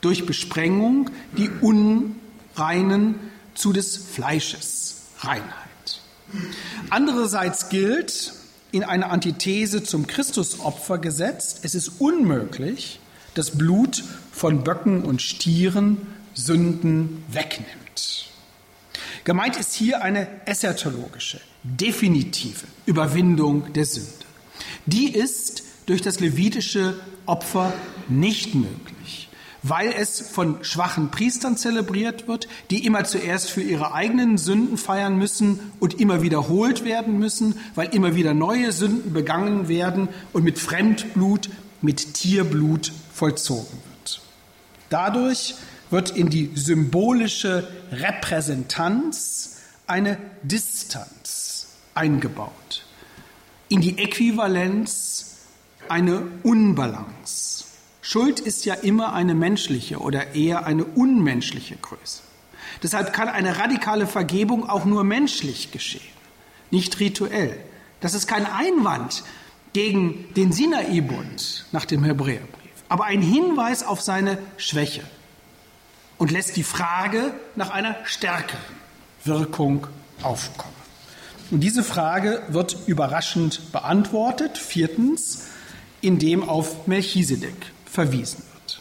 durch 0.00 0.24
Besprengung 0.24 1.10
die 1.36 1.50
Unreinen 1.60 3.16
zu 3.54 3.72
des 3.72 3.96
Fleisches 3.96 5.02
Reinheit. 5.20 6.00
Andererseits 6.90 7.68
gilt, 7.68 8.32
in 8.72 8.84
einer 8.84 9.10
Antithese 9.10 9.82
zum 9.82 10.06
Christusopfer 10.06 10.98
gesetzt, 10.98 11.60
es 11.62 11.74
ist 11.74 11.92
unmöglich, 11.98 13.00
das 13.34 13.56
Blut 13.56 14.02
von 14.32 14.64
Böcken 14.64 15.02
und 15.02 15.22
Stieren 15.22 15.98
Sünden 16.34 17.24
wegnimmt. 17.28 18.26
Gemeint 19.24 19.56
ist 19.56 19.74
hier 19.74 20.02
eine 20.02 20.28
eschatologische, 20.46 21.40
definitive 21.62 22.66
Überwindung 22.84 23.72
der 23.72 23.86
Sünde. 23.86 24.10
Die 24.84 25.08
ist 25.12 25.64
durch 25.86 26.02
das 26.02 26.20
levitische 26.20 26.94
Opfer 27.24 27.72
nicht 28.08 28.54
möglich, 28.54 28.95
weil 29.68 29.92
es 29.92 30.20
von 30.20 30.62
schwachen 30.62 31.10
Priestern 31.10 31.56
zelebriert 31.56 32.28
wird, 32.28 32.48
die 32.70 32.84
immer 32.86 33.04
zuerst 33.04 33.50
für 33.50 33.62
ihre 33.62 33.92
eigenen 33.92 34.38
Sünden 34.38 34.76
feiern 34.76 35.16
müssen 35.16 35.72
und 35.80 36.00
immer 36.00 36.22
wiederholt 36.22 36.84
werden 36.84 37.18
müssen, 37.18 37.58
weil 37.74 37.94
immer 37.94 38.14
wieder 38.14 38.34
neue 38.34 38.72
Sünden 38.72 39.12
begangen 39.12 39.68
werden 39.68 40.08
und 40.32 40.44
mit 40.44 40.58
Fremdblut, 40.58 41.50
mit 41.82 42.14
Tierblut 42.14 42.92
vollzogen 43.12 43.78
wird. 43.90 44.20
Dadurch 44.88 45.54
wird 45.90 46.10
in 46.10 46.30
die 46.30 46.50
symbolische 46.54 47.66
Repräsentanz 47.90 49.56
eine 49.86 50.18
Distanz 50.42 51.68
eingebaut, 51.94 52.84
in 53.68 53.80
die 53.80 53.98
Äquivalenz 53.98 55.36
eine 55.88 56.22
Unbalance. 56.42 57.45
Schuld 58.08 58.38
ist 58.38 58.64
ja 58.64 58.74
immer 58.74 59.14
eine 59.14 59.34
menschliche 59.34 59.98
oder 59.98 60.36
eher 60.36 60.64
eine 60.64 60.84
unmenschliche 60.84 61.74
Größe. 61.74 62.22
Deshalb 62.80 63.12
kann 63.12 63.28
eine 63.28 63.58
radikale 63.58 64.06
Vergebung 64.06 64.70
auch 64.70 64.84
nur 64.84 65.02
menschlich 65.02 65.72
geschehen, 65.72 66.14
nicht 66.70 67.00
rituell. 67.00 67.58
Das 67.98 68.14
ist 68.14 68.28
kein 68.28 68.46
Einwand 68.46 69.24
gegen 69.72 70.32
den 70.36 70.52
Sinai-Bund 70.52 71.66
nach 71.72 71.84
dem 71.84 72.04
Hebräerbrief, 72.04 72.70
aber 72.88 73.06
ein 73.06 73.22
Hinweis 73.22 73.82
auf 73.84 74.00
seine 74.00 74.38
Schwäche 74.56 75.02
und 76.16 76.30
lässt 76.30 76.56
die 76.56 76.62
Frage 76.62 77.34
nach 77.56 77.70
einer 77.70 77.96
stärkeren 78.04 78.60
Wirkung 79.24 79.88
aufkommen. 80.22 80.76
Und 81.50 81.58
diese 81.58 81.82
Frage 81.82 82.44
wird 82.50 82.76
überraschend 82.86 83.72
beantwortet, 83.72 84.58
viertens, 84.58 85.48
indem 86.02 86.48
auf 86.48 86.86
Melchisedek 86.86 87.72
verwiesen 87.96 88.42
wird. 88.52 88.80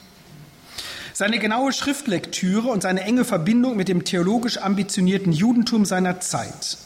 Seine 1.13 1.39
genaue 1.39 1.71
Schriftlektüre 1.71 2.67
und 2.67 2.81
seine 2.81 3.01
enge 3.01 3.23
Verbindung 3.23 3.77
mit 3.77 3.87
dem 3.87 4.03
theologisch 4.03 4.57
ambitionierten 4.57 5.31
Judentum 5.31 5.85
seiner 5.85 6.19
Zeit 6.19 6.77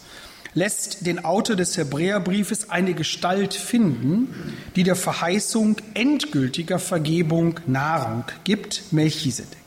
lässt 0.54 1.08
den 1.08 1.26
Autor 1.26 1.56
des 1.56 1.76
Hebräerbriefes 1.78 2.70
eine 2.70 2.94
Gestalt 2.94 3.56
finden, 3.56 4.34
die 4.76 4.84
der 4.84 4.96
Verheißung 4.96 5.78
endgültiger 5.96 6.78
Vergebung 6.78 7.60
Nahrung 7.66 8.26
gibt, 8.44 8.92
Melchisedek. 8.92 9.58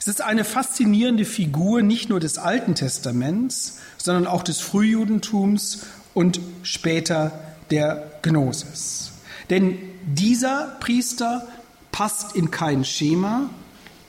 Es 0.00 0.08
ist 0.08 0.20
eine 0.20 0.44
faszinierende 0.44 1.24
Figur 1.24 1.82
nicht 1.82 2.08
nur 2.08 2.18
des 2.18 2.38
Alten 2.38 2.74
Testaments, 2.74 3.78
sondern 3.98 4.26
auch 4.26 4.42
des 4.42 4.60
Frühjudentums 4.60 5.86
und 6.14 6.40
später 6.64 7.54
der 7.70 8.10
Gnosis. 8.22 9.12
Denn 9.50 9.91
dieser 10.06 10.76
Priester 10.80 11.46
passt 11.90 12.34
in 12.34 12.50
kein 12.50 12.84
Schema, 12.84 13.50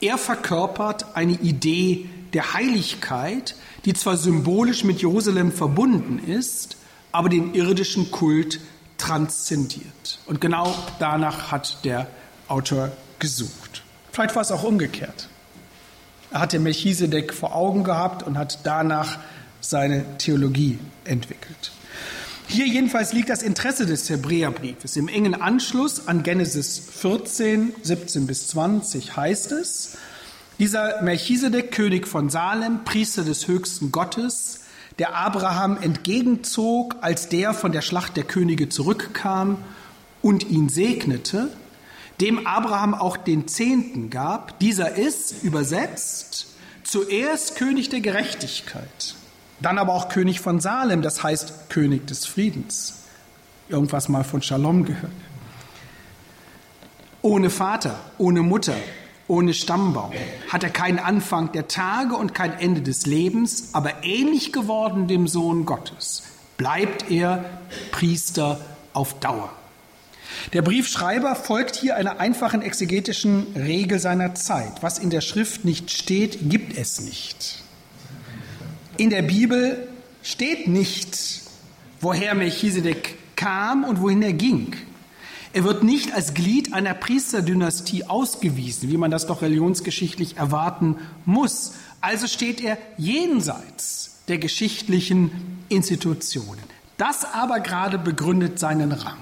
er 0.01 0.17
verkörpert 0.17 1.15
eine 1.15 1.33
Idee 1.33 2.09
der 2.33 2.53
Heiligkeit, 2.53 3.55
die 3.85 3.93
zwar 3.93 4.17
symbolisch 4.17 4.83
mit 4.83 5.01
Jerusalem 5.01 5.51
verbunden 5.51 6.19
ist, 6.19 6.77
aber 7.11 7.29
den 7.29 7.53
irdischen 7.53 8.11
Kult 8.11 8.59
transzendiert. 8.97 10.19
Und 10.25 10.41
genau 10.41 10.73
danach 10.99 11.51
hat 11.51 11.85
der 11.85 12.07
Autor 12.47 12.91
gesucht. 13.19 13.83
Vielleicht 14.11 14.35
war 14.35 14.41
es 14.41 14.51
auch 14.51 14.63
umgekehrt. 14.63 15.29
Er 16.31 16.39
hatte 16.39 16.59
Melchisedek 16.59 17.33
vor 17.33 17.55
Augen 17.55 17.83
gehabt 17.83 18.23
und 18.23 18.37
hat 18.37 18.59
danach 18.63 19.19
seine 19.61 20.17
Theologie 20.17 20.79
entwickelt. 21.05 21.71
Hier 22.47 22.67
jedenfalls 22.67 23.13
liegt 23.13 23.29
das 23.29 23.41
Interesse 23.41 23.85
des 23.85 24.09
Hebräerbriefes. 24.09 24.95
Im 24.95 25.07
engen 25.07 25.33
Anschluss 25.33 26.07
an 26.07 26.23
Genesis 26.23 26.79
14, 26.79 27.73
17 27.81 28.27
bis 28.27 28.47
20 28.47 29.15
heißt 29.15 29.51
es, 29.53 29.97
dieser 30.59 31.01
Melchisedek, 31.01 31.71
König 31.71 32.07
von 32.07 32.29
Salem, 32.29 32.83
Priester 32.83 33.23
des 33.23 33.47
höchsten 33.47 33.91
Gottes, 33.91 34.61
der 34.99 35.15
Abraham 35.15 35.77
entgegenzog, 35.81 36.95
als 37.01 37.27
der 37.29 37.53
von 37.53 37.71
der 37.71 37.81
Schlacht 37.81 38.15
der 38.17 38.23
Könige 38.23 38.69
zurückkam 38.69 39.57
und 40.21 40.49
ihn 40.49 40.69
segnete, 40.69 41.49
dem 42.21 42.45
Abraham 42.45 42.93
auch 42.93 43.17
den 43.17 43.47
Zehnten 43.47 44.09
gab, 44.09 44.59
dieser 44.59 44.95
ist 44.95 45.43
übersetzt 45.43 46.47
zuerst 46.83 47.55
König 47.55 47.89
der 47.89 48.01
Gerechtigkeit, 48.01 49.15
dann 49.63 49.77
aber 49.77 49.93
auch 49.93 50.09
König 50.09 50.39
von 50.39 50.59
Salem, 50.59 51.01
das 51.01 51.23
heißt 51.23 51.69
König 51.69 52.05
des 52.07 52.25
Friedens. 52.25 53.03
Irgendwas 53.69 54.09
mal 54.09 54.23
von 54.23 54.41
Shalom 54.41 54.85
gehört. 54.85 55.11
Ohne 57.21 57.49
Vater, 57.49 57.99
ohne 58.17 58.41
Mutter, 58.41 58.75
ohne 59.27 59.53
Stammbaum 59.53 60.11
hat 60.49 60.63
er 60.63 60.69
keinen 60.69 60.99
Anfang 60.99 61.53
der 61.53 61.69
Tage 61.69 62.15
und 62.15 62.33
kein 62.33 62.59
Ende 62.59 62.81
des 62.81 63.05
Lebens, 63.05 63.69
aber 63.73 64.03
ähnlich 64.03 64.51
geworden 64.51 65.07
dem 65.07 65.27
Sohn 65.27 65.65
Gottes 65.65 66.23
bleibt 66.57 67.09
er 67.09 67.45
Priester 67.91 68.59
auf 68.93 69.19
Dauer. 69.19 69.51
Der 70.51 70.61
Briefschreiber 70.61 71.35
folgt 71.35 71.75
hier 71.75 71.95
einer 71.95 72.19
einfachen 72.19 72.61
exegetischen 72.61 73.47
Regel 73.55 73.99
seiner 73.99 74.35
Zeit. 74.35 74.81
Was 74.81 74.99
in 74.99 75.09
der 75.09 75.21
Schrift 75.21 75.63
nicht 75.63 75.91
steht, 75.91 76.49
gibt 76.49 76.77
es 76.77 76.99
nicht. 76.99 77.62
In 79.03 79.09
der 79.09 79.21
Bibel 79.21 79.85
steht 80.21 80.69
nicht, 80.69 81.41
woher 81.99 82.35
Melchisedek 82.35 83.17
kam 83.35 83.83
und 83.83 83.99
wohin 83.99 84.21
er 84.21 84.31
ging. 84.31 84.77
Er 85.51 85.65
wird 85.65 85.83
nicht 85.83 86.13
als 86.13 86.33
Glied 86.33 86.73
einer 86.73 86.93
Priesterdynastie 86.93 88.05
ausgewiesen, 88.05 88.89
wie 88.89 88.95
man 88.95 89.11
das 89.11 89.27
doch 89.27 89.41
religionsgeschichtlich 89.41 90.37
erwarten 90.37 90.95
muss. 91.25 91.73
Also 91.99 92.27
steht 92.27 92.61
er 92.63 92.77
jenseits 92.95 94.19
der 94.29 94.37
geschichtlichen 94.37 95.31
Institutionen. 95.67 96.63
Das 96.95 97.25
aber 97.25 97.59
gerade 97.59 97.97
begründet 97.97 98.57
seinen 98.57 98.93
Rang. 98.93 99.19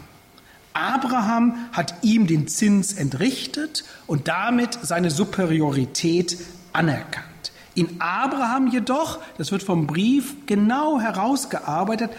Abraham 0.74 1.56
hat 1.72 1.96
ihm 2.04 2.28
den 2.28 2.48
Zins 2.48 2.94
entrichtet 2.94 3.84
und 4.06 4.28
damit 4.28 4.78
seine 4.84 5.10
Superiorität 5.10 6.38
anerkannt. 6.72 7.31
In 7.73 8.01
Abraham 8.01 8.67
jedoch, 8.67 9.19
das 9.38 9.51
wird 9.51 9.63
vom 9.63 9.88
Brief 9.88 10.36
genau 10.45 10.99
herausgearbeitet, 10.99 12.12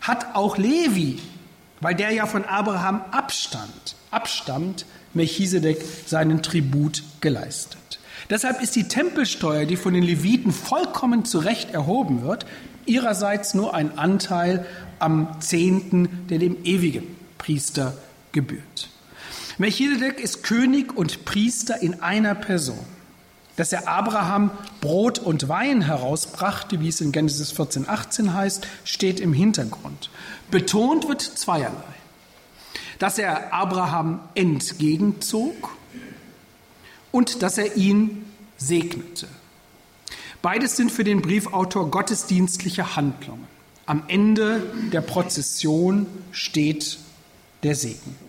hat 0.00 0.34
auch 0.34 0.58
Levi, 0.58 1.20
weil 1.80 1.94
der 1.94 2.10
ja 2.12 2.26
von 2.26 2.44
Abraham 2.44 3.02
abstand, 3.12 3.96
abstammt, 4.10 4.86
Melchisedek 5.14 5.78
seinen 6.06 6.42
Tribut 6.42 7.02
geleistet. 7.20 7.78
Deshalb 8.30 8.60
ist 8.60 8.74
die 8.74 8.88
Tempelsteuer, 8.88 9.66
die 9.66 9.76
von 9.76 9.94
den 9.94 10.02
Leviten 10.02 10.52
vollkommen 10.52 11.24
zurecht 11.24 11.70
erhoben 11.70 12.22
wird, 12.22 12.46
ihrerseits 12.84 13.54
nur 13.54 13.74
ein 13.74 13.98
Anteil 13.98 14.66
am 14.98 15.40
Zehnten, 15.40 16.26
der 16.28 16.38
dem 16.38 16.64
ewigen 16.64 17.16
Priester 17.38 17.94
gebührt. 18.32 18.90
Melchizedek 19.58 20.20
ist 20.20 20.42
König 20.42 20.96
und 20.96 21.24
Priester 21.24 21.80
in 21.80 22.02
einer 22.02 22.34
Person. 22.34 22.84
Dass 23.56 23.72
er 23.72 23.88
Abraham 23.88 24.50
Brot 24.80 25.18
und 25.18 25.48
Wein 25.48 25.82
herausbrachte, 25.82 26.80
wie 26.80 26.88
es 26.88 27.00
in 27.00 27.12
Genesis 27.12 27.52
14, 27.52 27.88
18 27.88 28.34
heißt, 28.34 28.66
steht 28.84 29.18
im 29.18 29.32
Hintergrund. 29.32 30.10
Betont 30.50 31.08
wird 31.08 31.22
zweierlei. 31.22 31.74
Dass 32.98 33.18
er 33.18 33.52
Abraham 33.52 34.20
entgegenzog 34.34 35.70
und 37.12 37.42
dass 37.42 37.58
er 37.58 37.76
ihn 37.76 38.26
segnete. 38.58 39.26
Beides 40.42 40.76
sind 40.76 40.92
für 40.92 41.04
den 41.04 41.22
Briefautor 41.22 41.90
gottesdienstliche 41.90 42.94
Handlungen. 42.94 43.46
Am 43.86 44.02
Ende 44.08 44.62
der 44.92 45.00
Prozession 45.00 46.06
steht 46.30 46.98
der 47.62 47.74
Segen. 47.74 48.25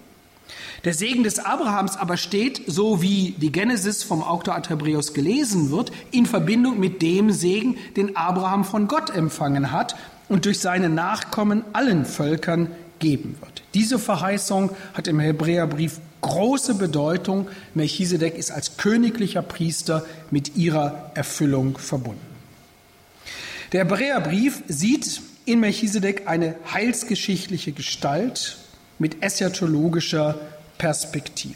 Der 0.84 0.94
Segen 0.94 1.24
des 1.24 1.40
Abrahams 1.40 1.98
aber 1.98 2.18
steht, 2.18 2.62
so 2.68 3.02
wie 3.02 3.36
die 3.38 3.52
Genesis 3.52 4.04
vom 4.04 4.22
Autor 4.22 4.56
ad 4.56 4.70
Hebräus 4.70 5.14
gelesen 5.14 5.72
wird, 5.72 5.92
in 6.12 6.26
Verbindung 6.26 6.80
mit 6.80 7.02
dem 7.02 7.32
Segen, 7.32 7.78
den 7.96 8.16
Abraham 8.16 8.64
von 8.64 8.88
Gott 8.88 9.10
empfangen 9.10 9.72
hat 9.72 9.96
und 10.30 10.46
durch 10.46 10.60
seine 10.60 10.90
Nachkommen 10.90 11.64
allen 11.74 12.06
Völkern 12.06 12.70
geben 13.00 13.38
wird. 13.40 13.64
Diese 13.74 14.00
Verheißung 14.00 14.72
hat 14.94 15.08
im 15.08 15.20
Hebräerbrief 15.20 16.00
große 16.22 16.76
Bedeutung. 16.76 17.48
Melchisedek 17.74 18.38
ist 18.38 18.52
als 18.52 18.78
königlicher 18.78 19.42
Priester 19.42 20.06
mit 20.32 20.56
ihrer 20.56 21.12
Erfüllung 21.14 21.78
verbunden. 21.78 22.22
Der 23.72 23.82
Hebräerbrief 23.82 24.64
sieht 24.68 25.22
in 25.46 25.60
Melchisedek 25.60 26.28
eine 26.28 26.56
heilsgeschichtliche 26.74 27.72
Gestalt 27.72 28.58
mit 29.00 29.22
eschatologischer 29.22 30.40
Perspektive. 30.78 31.56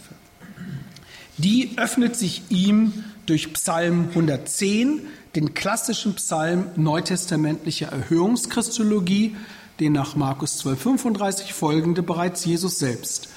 Die 1.37 1.71
öffnet 1.77 2.15
sich 2.15 2.43
ihm 2.49 3.03
durch 3.25 3.53
Psalm 3.53 4.09
110, 4.09 5.01
den 5.35 5.53
klassischen 5.53 6.15
Psalm 6.15 6.67
neutestamentlicher 6.75 7.87
Erhöhungschristologie, 7.87 9.35
den 9.79 9.93
nach 9.93 10.15
Markus 10.15 10.63
12,35 10.63 11.53
folgende 11.53 12.03
bereits 12.03 12.45
Jesus 12.45 12.77
selbst 12.77 13.29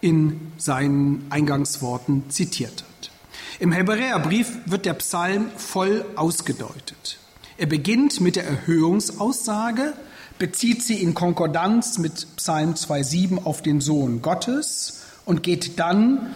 in 0.00 0.52
seinen 0.56 1.26
Eingangsworten 1.30 2.30
zitiert 2.30 2.82
hat. 2.82 3.10
Im 3.58 3.72
Hebräerbrief 3.72 4.50
wird 4.64 4.86
der 4.86 4.94
Psalm 4.94 5.50
voll 5.56 6.06
ausgedeutet. 6.16 7.18
Er 7.58 7.66
beginnt 7.66 8.22
mit 8.22 8.36
der 8.36 8.46
Erhöhungsaussage, 8.46 9.92
bezieht 10.38 10.82
sie 10.82 11.02
in 11.02 11.12
Konkordanz 11.12 11.98
mit 11.98 12.26
Psalm 12.36 12.72
2,7 12.72 13.44
auf 13.44 13.60
den 13.60 13.82
Sohn 13.82 14.22
Gottes 14.22 14.99
und 15.30 15.44
geht 15.44 15.78
dann 15.78 16.34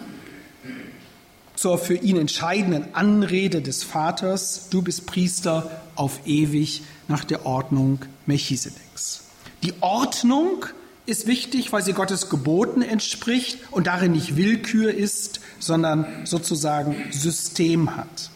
zur 1.57 1.77
für 1.77 1.95
ihn 1.95 2.15
entscheidenden 2.15 2.95
Anrede 2.95 3.61
des 3.61 3.83
Vaters, 3.83 4.69
du 4.69 4.81
bist 4.81 5.05
Priester 5.05 5.69
auf 5.95 6.21
ewig 6.25 6.81
nach 7.09 7.25
der 7.25 7.45
Ordnung 7.45 7.99
Melchisedeks. 8.25 9.23
Die 9.63 9.73
Ordnung 9.81 10.65
ist 11.05 11.27
wichtig, 11.27 11.73
weil 11.73 11.83
sie 11.83 11.91
Gottes 11.91 12.29
Geboten 12.29 12.81
entspricht 12.81 13.57
und 13.69 13.87
darin 13.87 14.13
nicht 14.13 14.37
Willkür 14.37 14.93
ist, 14.93 15.41
sondern 15.59 16.05
sozusagen 16.23 16.95
System 17.11 17.97
hat. 17.97 18.29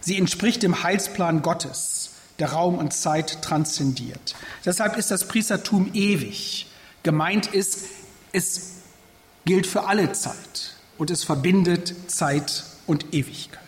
Sie 0.00 0.18
entspricht 0.18 0.64
dem 0.64 0.82
Heilsplan 0.82 1.42
Gottes, 1.42 2.10
der 2.40 2.50
Raum 2.50 2.76
und 2.76 2.92
Zeit 2.92 3.40
transzendiert. 3.40 4.34
Deshalb 4.64 4.96
ist 4.96 5.12
das 5.12 5.28
Priestertum 5.28 5.90
ewig. 5.94 6.66
Gemeint 7.04 7.46
ist, 7.46 7.84
es 8.32 8.71
gilt 9.44 9.66
für 9.66 9.84
alle 9.84 10.12
Zeit 10.12 10.74
und 10.98 11.10
es 11.10 11.24
verbindet 11.24 11.94
Zeit 12.10 12.64
und 12.86 13.12
Ewigkeit. 13.12 13.60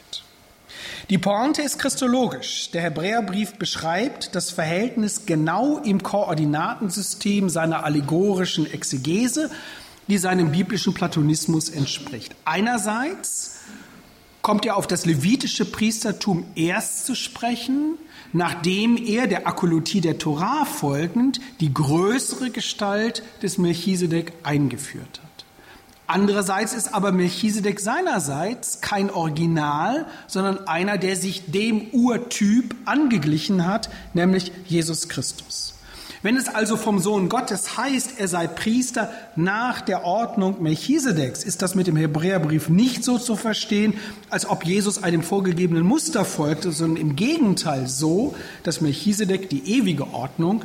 Die 1.11 1.19
Pointe 1.19 1.61
ist 1.61 1.79
christologisch. 1.79 2.71
Der 2.71 2.83
Hebräerbrief 2.83 3.55
beschreibt 3.55 4.35
das 4.35 4.51
Verhältnis 4.51 5.27
genau 5.27 5.79
im 5.79 6.03
Koordinatensystem 6.03 7.51
seiner 7.51 7.85
allegorischen 7.85 8.71
Exegese, 8.71 9.51
die 10.09 10.19
seinem 10.19 10.53
biblischen 10.53 10.95
Platonismus 10.95 11.69
entspricht. 11.69 12.35
Einerseits 12.45 13.57
kommt 14.41 14.67
er 14.67 14.77
auf 14.77 14.87
das 14.87 15.07
levitische 15.07 15.65
Priestertum 15.65 16.45
erst 16.55 17.07
zu 17.07 17.15
sprechen, 17.15 17.99
nachdem 18.33 18.97
er 18.97 19.27
der 19.27 19.47
Akolutie 19.47 20.01
der 20.01 20.19
Torah 20.19 20.65
folgend 20.65 21.41
die 21.61 21.73
größere 21.73 22.51
Gestalt 22.51 23.23
des 23.43 23.59
Melchisedek 23.59 24.33
eingeführt 24.43 25.21
hat. 25.23 25.34
Andererseits 26.07 26.75
ist 26.75 26.93
aber 26.93 27.13
Melchisedek 27.13 27.81
seinerseits 27.81 28.83
kein 28.83 29.11
Original, 29.11 30.07
sondern 30.27 30.67
einer, 30.69 30.99
der 30.99 31.17
sich 31.17 31.51
dem 31.51 31.89
Urtyp 31.93 32.75
angeglichen 32.85 33.67
hat, 33.67 33.89
nämlich 34.13 34.53
Jesus 34.67 35.09
Christus. 35.09 35.75
Wenn 36.25 36.37
es 36.39 36.49
also 36.49 36.79
vom 36.79 37.01
Sohn 37.01 37.29
Gottes 37.29 37.77
heißt, 37.77 38.19
er 38.19 38.29
sei 38.29 38.47
Priester 38.47 39.13
nach 39.37 39.83
der 39.83 40.05
Ordnung 40.05 40.63
Melchisedeks, 40.63 41.45
ist 41.45 41.61
das 41.61 41.75
mit 41.75 41.87
dem 41.87 41.97
Hebräerbrief 41.97 42.71
nicht 42.71 43.05
so 43.05 43.19
zu 43.19 43.37
verstehen, 43.37 43.93
als 44.31 44.47
ob 44.49 44.65
Jesus 44.65 45.03
einem 45.03 45.23
vorgegebenen 45.23 45.85
Muster 45.85 46.25
folgte, 46.25 46.73
sondern 46.73 46.97
im 46.97 47.17
Gegenteil 47.17 47.89
so, 47.89 48.35
dass 48.63 48.81
Melchisedek 48.81 49.51
die 49.51 49.77
ewige 49.77 50.15
Ordnung 50.15 50.65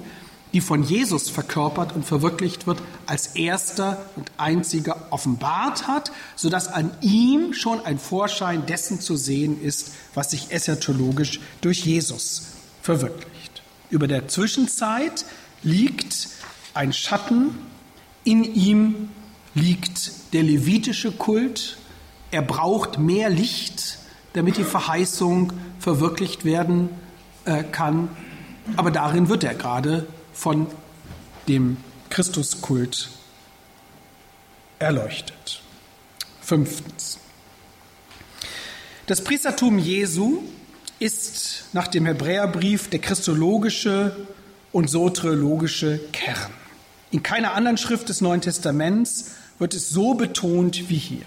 die 0.54 0.62
von 0.62 0.84
Jesus 0.84 1.30
verkörpert 1.30 1.96
und 1.96 2.06
verwirklicht 2.06 2.66
wird, 2.66 2.82
als 3.06 3.28
erster 3.36 4.04
und 4.16 4.32
einziger 4.38 5.08
offenbart 5.12 5.88
hat, 5.88 6.12
sodass 6.36 6.68
an 6.68 6.92
ihm 7.02 7.54
schon 7.54 7.80
ein 7.86 8.00
Vorschein 8.00 8.66
dessen 8.66 9.00
zu 9.00 9.16
sehen 9.16 9.62
ist, 9.62 9.92
was 10.14 10.32
sich 10.32 10.52
eschatologisch 10.52 11.40
durch 11.62 11.86
Jesus 11.86 12.48
verwirklicht. 12.82 13.62
Über 13.90 14.08
der 14.08 14.28
Zwischenzeit 14.28 15.26
liegt 15.62 16.30
ein 16.74 16.94
Schatten, 16.94 17.56
in 18.24 18.44
ihm 18.44 19.10
liegt 19.54 20.34
der 20.34 20.44
levitische 20.44 21.12
Kult, 21.12 21.78
er 22.32 22.42
braucht 22.42 23.00
mehr 23.00 23.30
Licht, 23.30 23.98
damit 24.34 24.58
die 24.58 24.64
Verheißung 24.64 25.54
verwirklicht 25.80 26.46
werden 26.46 26.90
äh, 27.46 27.64
kann, 27.64 28.10
aber 28.76 28.92
darin 28.92 29.30
wird 29.30 29.44
er 29.44 29.56
gerade 29.56 30.06
von 30.40 30.68
dem 31.50 31.76
Christuskult 32.10 33.10
erleuchtet. 34.80 35.62
Fünftens. 36.42 37.20
Das 39.06 39.22
Priestertum 39.22 39.78
Jesu 39.78 40.42
ist 40.98 41.66
nach 41.74 41.90
dem 41.90 42.06
Hebräerbrief 42.06 42.90
der 42.90 43.00
christologische 43.00 44.16
und 44.72 44.90
soteriologische 44.90 46.00
Kern. 46.14 46.52
In 47.12 47.22
keiner 47.22 47.54
anderen 47.54 47.78
Schrift 47.78 48.08
des 48.08 48.22
Neuen 48.22 48.40
Testaments 48.40 49.32
wird 49.58 49.74
es 49.74 49.90
so 49.90 50.14
betont 50.14 50.90
wie 50.90 50.98
hier. 50.98 51.26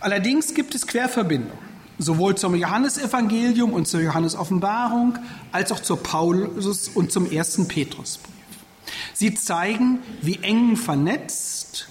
Allerdings 0.00 0.52
gibt 0.52 0.74
es 0.74 0.86
Querverbindungen, 0.86 1.56
sowohl 1.98 2.36
zum 2.36 2.54
Johannesevangelium 2.54 3.72
und 3.72 3.88
zur 3.88 4.00
Johannesoffenbarung 4.00 5.18
als 5.52 5.72
auch 5.72 5.80
zur 5.80 6.02
Paulus 6.02 6.88
und 6.88 7.12
zum 7.12 7.30
ersten 7.30 7.68
Petrusbrief. 7.68 8.34
Sie 9.12 9.34
zeigen, 9.34 9.98
wie 10.22 10.38
eng 10.42 10.76
vernetzt, 10.76 11.88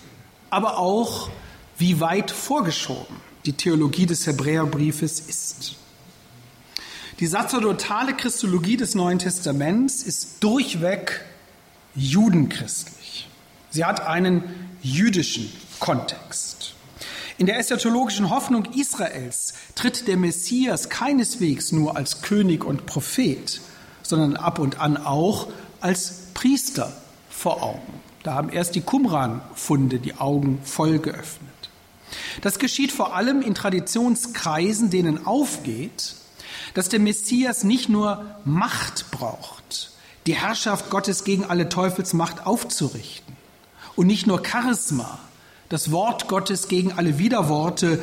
aber 0.50 0.78
auch 0.78 1.30
wie 1.78 2.00
weit 2.00 2.32
vorgeschoben 2.32 3.18
die 3.46 3.54
Theologie 3.54 4.06
des 4.06 4.26
Hebräerbriefes 4.28 5.20
ist. 5.20 5.76
Die 7.20 7.28
sazerdotale 7.28 8.14
Christologie 8.14 8.78
des 8.78 8.94
Neuen 8.94 9.20
Testaments 9.20 10.04
ist 10.04 10.44
durchweg 10.44 11.26
judenchristlich. 11.96 13.28
Sie 13.72 13.84
hat 13.84 14.06
einen 14.06 14.44
jüdischen 14.82 15.52
Kontext. 15.80 16.76
In 17.40 17.46
der 17.46 17.60
eschatologischen 17.60 18.32
Hoffnung 18.32 18.66
Israels 18.74 19.54
tritt 19.76 20.08
der 20.08 20.18
Messias 20.18 20.90
keineswegs 20.90 21.72
nur 21.72 21.96
als 21.96 22.24
König 22.24 22.64
und 22.64 22.88
Prophet, 22.88 23.62
sondern 24.02 24.36
ab 24.36 24.58
und 24.58 24.80
an 24.80 24.98
auch 24.98 25.48
als 25.80 26.30
Priester 26.34 26.92
vor 27.30 27.62
Augen. 27.62 28.02
Da 28.24 28.34
haben 28.34 28.50
erst 28.50 28.74
die 28.74 28.82
Qumran-Funde 28.82 30.00
die 30.00 30.16
Augen 30.16 30.60
voll 30.64 30.98
geöffnet. 30.98 31.48
Das 32.42 32.58
geschieht 32.58 32.92
vor 32.92 33.16
allem 33.16 33.44
in 33.44 33.54
Traditionskreisen, 33.54 34.90
denen 34.90 35.28
aufgeht, 35.28 36.16
dass 36.74 36.90
der 36.90 37.00
Messias 37.00 37.64
nicht 37.64 37.88
nur 37.88 38.26
Macht 38.46 39.12
braucht, 39.12 39.92
die 40.26 40.36
Herrschaft 40.36 40.90
Gottes 40.90 41.24
gegen 41.24 41.46
alle 41.46 41.70
Teufelsmacht 41.70 42.48
aufzurichten 42.48 43.36
und 43.96 44.08
nicht 44.08 44.26
nur 44.26 44.44
Charisma, 44.44 45.20
das 45.70 45.92
Wort 45.92 46.28
Gottes 46.28 46.68
gegen 46.68 46.94
alle 46.94 47.18
Widerworte 47.20 48.00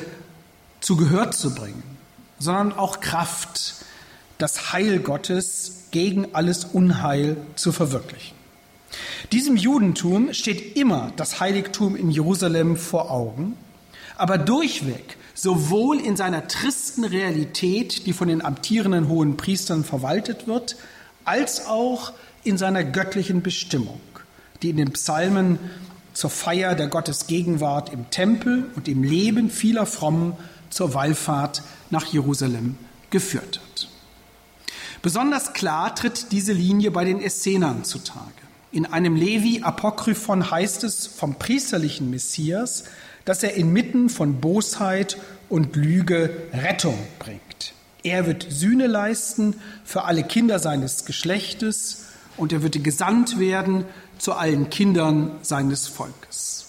zu 0.81 0.97
Gehör 0.97 1.31
zu 1.31 1.55
bringen, 1.55 1.83
sondern 2.39 2.73
auch 2.73 3.01
Kraft, 3.01 3.77
das 4.39 4.73
Heil 4.73 4.99
Gottes 4.99 5.85
gegen 5.91 6.35
alles 6.35 6.65
Unheil 6.65 7.37
zu 7.55 7.73
verwirklichen. 7.73 8.35
Diesem 9.33 9.57
Judentum 9.57 10.33
steht 10.33 10.77
immer 10.77 11.13
das 11.17 11.41
Heiligtum 11.41 11.97
in 11.97 12.11
Jerusalem 12.11 12.77
vor 12.77 13.11
Augen, 13.11 13.57
aber 14.17 14.39
durchweg, 14.39 15.17
sowohl 15.35 15.99
in 15.99 16.17
seiner 16.17 16.47
tristen 16.47 17.05
Realität, 17.05 18.07
die 18.07 18.13
von 18.13 18.29
den 18.29 18.45
amtierenden 18.45 19.09
hohen 19.09 19.37
Priestern 19.37 19.85
verwaltet 19.85 20.47
wird, 20.47 20.77
als 21.25 21.67
auch 21.67 22.13
in 22.45 22.59
seiner 22.59 22.85
göttlichen 22.85 23.43
Bestimmung, 23.43 24.01
die 24.63 24.71
in 24.71 24.77
den 24.77 24.93
Psalmen 24.93 25.59
zur 26.15 26.31
Feier 26.31 26.75
der 26.75 26.87
Gottesgegenwart 26.87 27.93
im 27.93 28.09
Tempel 28.11 28.71
und 28.77 28.89
im 28.89 29.03
Leben 29.03 29.51
vieler 29.51 29.85
Frommen 29.85 30.33
zur 30.71 30.95
Wallfahrt 30.95 31.63
nach 31.91 32.07
Jerusalem 32.07 32.77
geführt 33.11 33.61
hat. 33.63 33.89
Besonders 35.03 35.53
klar 35.53 35.95
tritt 35.95 36.33
diese 36.33 36.53
Linie 36.53 36.91
bei 36.91 37.05
den 37.05 37.21
Essenern 37.21 37.85
zutage. 37.85 38.31
In 38.73 38.87
einem 38.87 39.15
Levi-Apokryphon 39.15 40.51
heißt 40.51 40.83
es 40.83 41.07
vom 41.07 41.35
priesterlichen 41.35 42.11
Messias, 42.11 42.85
dass 43.25 43.43
er 43.43 43.55
inmitten 43.55 44.09
von 44.09 44.41
Bosheit 44.41 45.19
und 45.49 45.77
Lüge 45.77 46.31
Rettung 46.53 46.99
bringt. 47.19 47.75
Er 48.03 48.27
wird 48.27 48.47
Sühne 48.49 48.87
leisten 48.87 49.57
für 49.85 50.05
alle 50.05 50.25
Kinder 50.25 50.59
seines 50.59 51.05
Geschlechtes 51.05 52.07
und 52.37 52.53
er 52.53 52.63
wird 52.63 52.83
gesandt 52.83 53.39
werden 53.39 53.85
zu 54.19 54.33
allen 54.33 54.71
Kindern 54.71 55.33
seines 55.43 55.87
Volkes. 55.89 56.67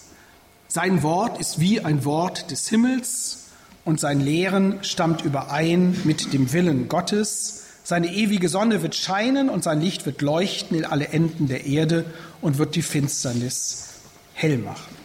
Sein 0.68 1.02
Wort 1.02 1.40
ist 1.40 1.60
wie 1.60 1.80
ein 1.80 2.04
Wort 2.04 2.50
des 2.50 2.68
Himmels 2.68 3.46
und 3.84 4.00
sein 4.00 4.20
Lehren 4.20 4.82
stammt 4.82 5.22
überein 5.22 5.96
mit 6.04 6.32
dem 6.32 6.52
Willen 6.52 6.88
Gottes. 6.88 7.62
Seine 7.84 8.12
ewige 8.12 8.48
Sonne 8.48 8.82
wird 8.82 8.94
scheinen 8.94 9.48
und 9.48 9.62
sein 9.62 9.80
Licht 9.80 10.06
wird 10.06 10.22
leuchten 10.22 10.76
in 10.76 10.84
alle 10.84 11.08
Enden 11.08 11.46
der 11.46 11.66
Erde 11.66 12.04
und 12.40 12.58
wird 12.58 12.74
die 12.74 12.82
Finsternis 12.82 13.90
hell 14.34 14.58
machen. 14.58 14.96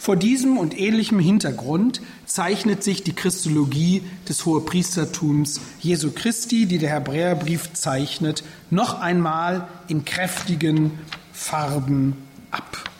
Vor 0.00 0.16
diesem 0.16 0.56
und 0.56 0.78
ähnlichem 0.78 1.18
Hintergrund 1.18 2.00
zeichnet 2.24 2.82
sich 2.82 3.04
die 3.04 3.12
Christologie 3.12 4.02
des 4.26 4.46
Hohepriestertums 4.46 5.60
Jesu 5.78 6.10
Christi, 6.10 6.64
die 6.64 6.78
der 6.78 6.94
Hebräerbrief 6.94 7.74
zeichnet, 7.74 8.42
noch 8.70 8.98
einmal 8.98 9.68
in 9.88 10.06
kräftigen 10.06 10.98
Farben 11.40 12.28
ab. 12.50 12.90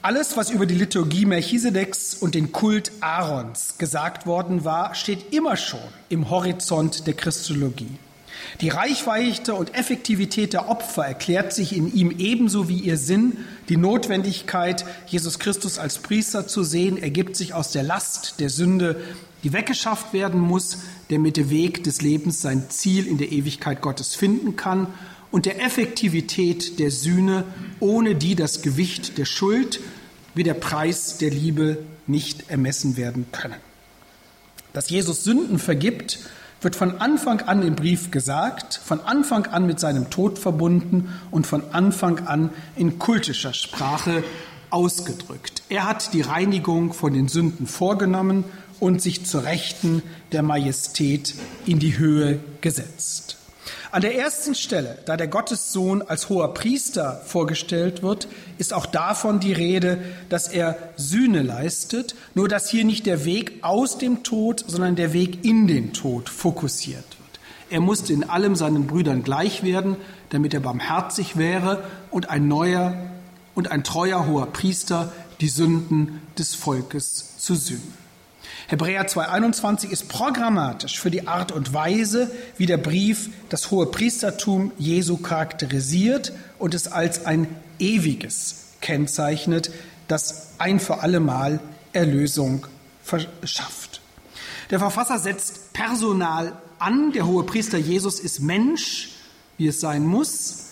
Alles, 0.00 0.36
was 0.36 0.50
über 0.50 0.66
die 0.66 0.76
Liturgie 0.76 1.26
Melchisedeks 1.26 2.14
und 2.14 2.34
den 2.34 2.52
Kult 2.52 2.92
Aarons 3.00 3.76
gesagt 3.76 4.24
worden 4.24 4.64
war, 4.64 4.94
steht 4.94 5.34
immer 5.34 5.56
schon 5.56 5.80
im 6.08 6.30
Horizont 6.30 7.06
der 7.08 7.14
Christologie. 7.14 7.90
Die 8.60 8.68
Reichweite 8.68 9.54
und 9.54 9.74
Effektivität 9.74 10.52
der 10.52 10.70
Opfer 10.70 11.04
erklärt 11.04 11.52
sich 11.52 11.76
in 11.76 11.92
ihm 11.92 12.14
ebenso 12.16 12.68
wie 12.68 12.78
ihr 12.78 12.96
Sinn. 12.96 13.36
Die 13.68 13.76
Notwendigkeit, 13.76 14.84
Jesus 15.06 15.38
Christus 15.38 15.78
als 15.78 15.98
Priester 15.98 16.46
zu 16.46 16.62
sehen, 16.62 16.96
ergibt 16.96 17.36
sich 17.36 17.52
aus 17.52 17.72
der 17.72 17.82
Last 17.82 18.38
der 18.38 18.48
Sünde, 18.48 19.00
die 19.42 19.52
weggeschafft 19.52 20.12
werden 20.12 20.40
muss, 20.40 20.78
damit 21.10 21.36
der 21.36 21.50
Weg 21.50 21.84
des 21.84 22.00
Lebens 22.00 22.40
sein 22.40 22.70
Ziel 22.70 23.06
in 23.06 23.18
der 23.18 23.32
Ewigkeit 23.32 23.82
Gottes 23.82 24.14
finden 24.14 24.56
kann 24.56 24.86
und 25.34 25.46
der 25.46 25.60
Effektivität 25.60 26.78
der 26.78 26.92
Sühne, 26.92 27.42
ohne 27.80 28.14
die 28.14 28.36
das 28.36 28.62
Gewicht 28.62 29.18
der 29.18 29.24
Schuld 29.24 29.80
wie 30.36 30.44
der 30.44 30.54
Preis 30.54 31.18
der 31.18 31.30
Liebe 31.30 31.78
nicht 32.06 32.50
ermessen 32.50 32.96
werden 32.96 33.26
können. 33.32 33.56
Dass 34.72 34.90
Jesus 34.90 35.24
Sünden 35.24 35.58
vergibt, 35.58 36.20
wird 36.60 36.76
von 36.76 37.00
Anfang 37.00 37.40
an 37.40 37.66
im 37.66 37.74
Brief 37.74 38.12
gesagt, 38.12 38.74
von 38.84 39.00
Anfang 39.00 39.46
an 39.46 39.66
mit 39.66 39.80
seinem 39.80 40.08
Tod 40.08 40.38
verbunden 40.38 41.12
und 41.32 41.48
von 41.48 41.64
Anfang 41.72 42.28
an 42.28 42.50
in 42.76 43.00
kultischer 43.00 43.54
Sprache 43.54 44.22
ausgedrückt. 44.70 45.64
Er 45.68 45.88
hat 45.88 46.14
die 46.14 46.22
Reinigung 46.22 46.92
von 46.92 47.12
den 47.12 47.26
Sünden 47.26 47.66
vorgenommen 47.66 48.44
und 48.78 49.02
sich 49.02 49.26
zur 49.26 49.42
Rechten 49.42 50.00
der 50.30 50.44
Majestät 50.44 51.34
in 51.66 51.80
die 51.80 51.98
Höhe 51.98 52.38
gesetzt. 52.60 53.38
An 53.94 54.00
der 54.00 54.18
ersten 54.18 54.56
Stelle, 54.56 54.98
da 55.06 55.16
der 55.16 55.28
Gottessohn 55.28 56.02
als 56.02 56.28
hoher 56.28 56.52
Priester 56.52 57.22
vorgestellt 57.26 58.02
wird, 58.02 58.26
ist 58.58 58.74
auch 58.74 58.86
davon 58.86 59.38
die 59.38 59.52
Rede, 59.52 60.02
dass 60.28 60.48
er 60.48 60.76
Sühne 60.96 61.42
leistet, 61.42 62.16
nur 62.34 62.48
dass 62.48 62.68
hier 62.68 62.84
nicht 62.84 63.06
der 63.06 63.24
Weg 63.24 63.62
aus 63.62 63.96
dem 63.96 64.24
Tod, 64.24 64.64
sondern 64.66 64.96
der 64.96 65.12
Weg 65.12 65.44
in 65.44 65.68
den 65.68 65.92
Tod 65.92 66.28
fokussiert 66.28 67.04
wird. 67.04 67.38
Er 67.70 67.78
musste 67.78 68.12
in 68.12 68.28
allem 68.28 68.56
seinen 68.56 68.88
Brüdern 68.88 69.22
gleich 69.22 69.62
werden, 69.62 69.94
damit 70.30 70.54
er 70.54 70.60
barmherzig 70.60 71.36
wäre 71.36 71.84
und 72.10 72.30
ein 72.30 72.48
neuer 72.48 72.96
und 73.54 73.70
ein 73.70 73.84
treuer 73.84 74.26
hoher 74.26 74.46
Priester 74.46 75.12
die 75.40 75.48
Sünden 75.48 76.20
des 76.36 76.56
Volkes 76.56 77.38
zu 77.38 77.54
sühnen. 77.54 78.03
Hebräer 78.66 79.06
2.21 79.06 79.90
ist 79.90 80.08
programmatisch 80.08 80.98
für 80.98 81.10
die 81.10 81.28
Art 81.28 81.52
und 81.52 81.74
Weise, 81.74 82.30
wie 82.56 82.64
der 82.64 82.78
Brief 82.78 83.28
das 83.50 83.70
hohe 83.70 83.86
Priestertum 83.86 84.72
Jesu 84.78 85.18
charakterisiert 85.18 86.32
und 86.58 86.72
es 86.72 86.90
als 86.90 87.26
ein 87.26 87.46
ewiges 87.78 88.64
kennzeichnet, 88.80 89.70
das 90.08 90.52
ein 90.58 90.80
für 90.80 91.00
allemal 91.00 91.60
Erlösung 91.92 92.66
verschafft. 93.02 94.00
Der 94.70 94.78
Verfasser 94.78 95.18
setzt 95.18 95.74
Personal 95.74 96.56
an. 96.78 97.12
Der 97.12 97.26
hohe 97.26 97.44
Priester 97.44 97.76
Jesus 97.76 98.18
ist 98.18 98.40
Mensch, 98.40 99.10
wie 99.58 99.66
es 99.66 99.80
sein 99.80 100.06
muss. 100.06 100.70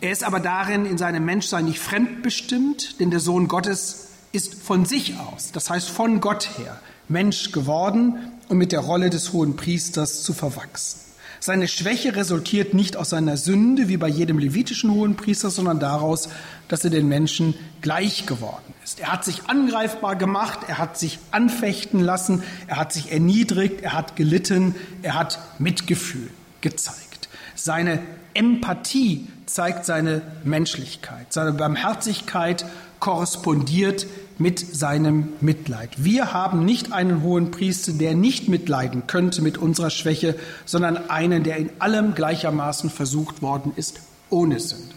Er 0.00 0.12
ist 0.12 0.22
aber 0.22 0.38
darin 0.38 0.86
in 0.86 0.98
seinem 0.98 1.24
Menschsein 1.24 1.64
nicht 1.64 1.80
fremdbestimmt, 1.80 3.00
denn 3.00 3.10
der 3.10 3.20
Sohn 3.20 3.48
Gottes 3.48 4.03
ist 4.34 4.54
von 4.54 4.84
sich 4.84 5.16
aus, 5.18 5.52
das 5.52 5.70
heißt 5.70 5.88
von 5.88 6.20
Gott 6.20 6.48
her, 6.58 6.80
Mensch 7.08 7.52
geworden 7.52 8.32
um 8.48 8.58
mit 8.58 8.72
der 8.72 8.80
Rolle 8.80 9.10
des 9.10 9.32
hohen 9.32 9.56
Priesters 9.56 10.22
zu 10.22 10.32
verwachsen. 10.32 11.00
Seine 11.40 11.68
Schwäche 11.68 12.16
resultiert 12.16 12.72
nicht 12.72 12.96
aus 12.96 13.10
seiner 13.10 13.36
Sünde 13.36 13.88
wie 13.88 13.98
bei 13.98 14.08
jedem 14.08 14.38
levitischen 14.38 14.90
hohen 14.90 15.14
Priester, 15.14 15.50
sondern 15.50 15.78
daraus, 15.78 16.30
dass 16.68 16.84
er 16.84 16.90
den 16.90 17.06
Menschen 17.06 17.54
gleich 17.82 18.24
geworden 18.24 18.72
ist. 18.82 18.98
Er 18.98 19.12
hat 19.12 19.26
sich 19.26 19.42
angreifbar 19.46 20.16
gemacht, 20.16 20.60
er 20.68 20.78
hat 20.78 20.98
sich 20.98 21.18
anfechten 21.32 22.00
lassen, 22.00 22.42
er 22.66 22.76
hat 22.76 22.94
sich 22.94 23.12
erniedrigt, 23.12 23.82
er 23.82 23.92
hat 23.92 24.16
gelitten, 24.16 24.74
er 25.02 25.14
hat 25.14 25.38
Mitgefühl 25.58 26.30
gezeigt. 26.62 27.28
Seine 27.54 28.00
Empathie 28.32 29.28
zeigt 29.44 29.84
seine 29.84 30.22
Menschlichkeit, 30.44 31.30
seine 31.30 31.52
Barmherzigkeit 31.52 32.64
korrespondiert 33.00 34.06
mit 34.38 34.58
seinem 34.58 35.32
Mitleid. 35.40 35.90
Wir 35.96 36.32
haben 36.32 36.64
nicht 36.64 36.92
einen 36.92 37.22
hohen 37.22 37.50
Priester, 37.50 37.92
der 37.92 38.14
nicht 38.14 38.48
mitleiden 38.48 39.06
könnte 39.06 39.42
mit 39.42 39.58
unserer 39.58 39.90
Schwäche, 39.90 40.36
sondern 40.64 41.08
einen, 41.10 41.44
der 41.44 41.56
in 41.56 41.70
allem 41.78 42.14
gleichermaßen 42.14 42.90
versucht 42.90 43.42
worden 43.42 43.72
ist, 43.76 44.00
ohne 44.30 44.60
Sünde. 44.60 44.94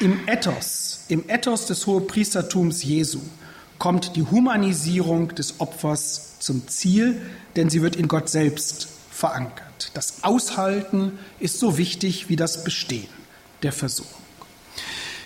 Im 0.00 0.20
Ethos, 0.26 1.04
im 1.08 1.28
Ethos 1.28 1.66
des 1.66 1.86
Hohepriestertums 1.86 2.84
Jesu 2.84 3.20
kommt 3.78 4.16
die 4.16 4.22
Humanisierung 4.22 5.34
des 5.34 5.60
Opfers 5.60 6.38
zum 6.38 6.68
Ziel, 6.68 7.20
denn 7.56 7.70
sie 7.70 7.82
wird 7.82 7.96
in 7.96 8.08
Gott 8.08 8.28
selbst 8.28 8.88
verankert. 9.10 9.90
Das 9.94 10.22
Aushalten 10.22 11.18
ist 11.40 11.58
so 11.58 11.78
wichtig 11.78 12.28
wie 12.28 12.36
das 12.36 12.64
Bestehen 12.64 13.08
der 13.62 13.72
Versuchung. 13.72 14.22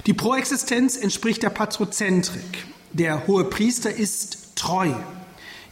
Die 0.07 0.15
Proexistenz 0.15 0.97
entspricht 0.97 1.43
der 1.43 1.51
Patrozentrik. 1.51 2.65
Der 2.93 3.27
hohe 3.27 3.45
Priester 3.45 3.95
ist 3.95 4.55
treu. 4.55 4.91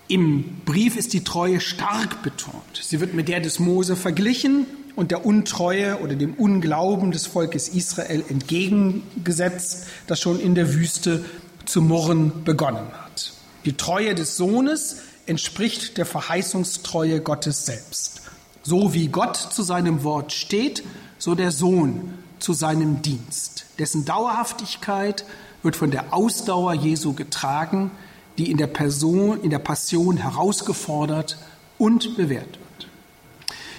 Im 0.09 0.63
Brief 0.65 0.97
ist 0.97 1.13
die 1.13 1.23
Treue 1.23 1.61
stark 1.61 2.23
betont. 2.23 2.81
Sie 2.83 3.01
wird 3.01 3.15
mit 3.15 3.29
der 3.29 3.41
des 3.41 3.59
Mose 3.59 3.95
verglichen 3.95 4.67
und 4.97 5.11
der 5.11 5.25
Untreue 5.25 6.01
oder 6.01 6.15
dem 6.15 6.35
Unglauben 6.35 7.13
des 7.13 7.27
Volkes 7.27 7.69
Israel 7.69 8.25
entgegengesetzt, 8.29 9.87
das 10.07 10.21
schon 10.21 10.41
in 10.41 10.55
der 10.55 10.75
Wüste 10.75 11.25
zu 11.67 11.83
murren 11.83 12.43
begonnen 12.45 12.89
hat. 13.05 13.35
Die 13.67 13.77
Treue 13.77 14.15
des 14.15 14.37
Sohnes 14.37 14.97
entspricht 15.27 15.99
der 15.99 16.07
Verheißungstreue 16.07 17.21
Gottes 17.21 17.67
selbst. 17.67 18.23
So 18.63 18.95
wie 18.95 19.09
Gott 19.09 19.37
zu 19.37 19.63
seinem 19.63 20.03
Wort 20.05 20.33
steht, 20.33 20.83
so 21.19 21.35
der 21.35 21.51
Sohn 21.51 22.15
zu 22.39 22.55
seinem 22.55 23.03
Dienst. 23.03 23.67
Dessen 23.79 24.07
Dauerhaftigkeit 24.07 25.25
wird 25.63 25.77
von 25.77 25.91
der 25.91 26.13
Ausdauer 26.13 26.75
Jesu 26.75 27.13
getragen, 27.13 27.91
die 28.39 28.51
in 28.51 28.57
der 28.57 28.67
Person, 28.67 29.41
in 29.43 29.51
der 29.51 29.59
Passion 29.59 30.17
herausgefordert 30.17 31.39
und 31.79 32.17
bewährt 32.17 32.59
wird. 32.59 32.89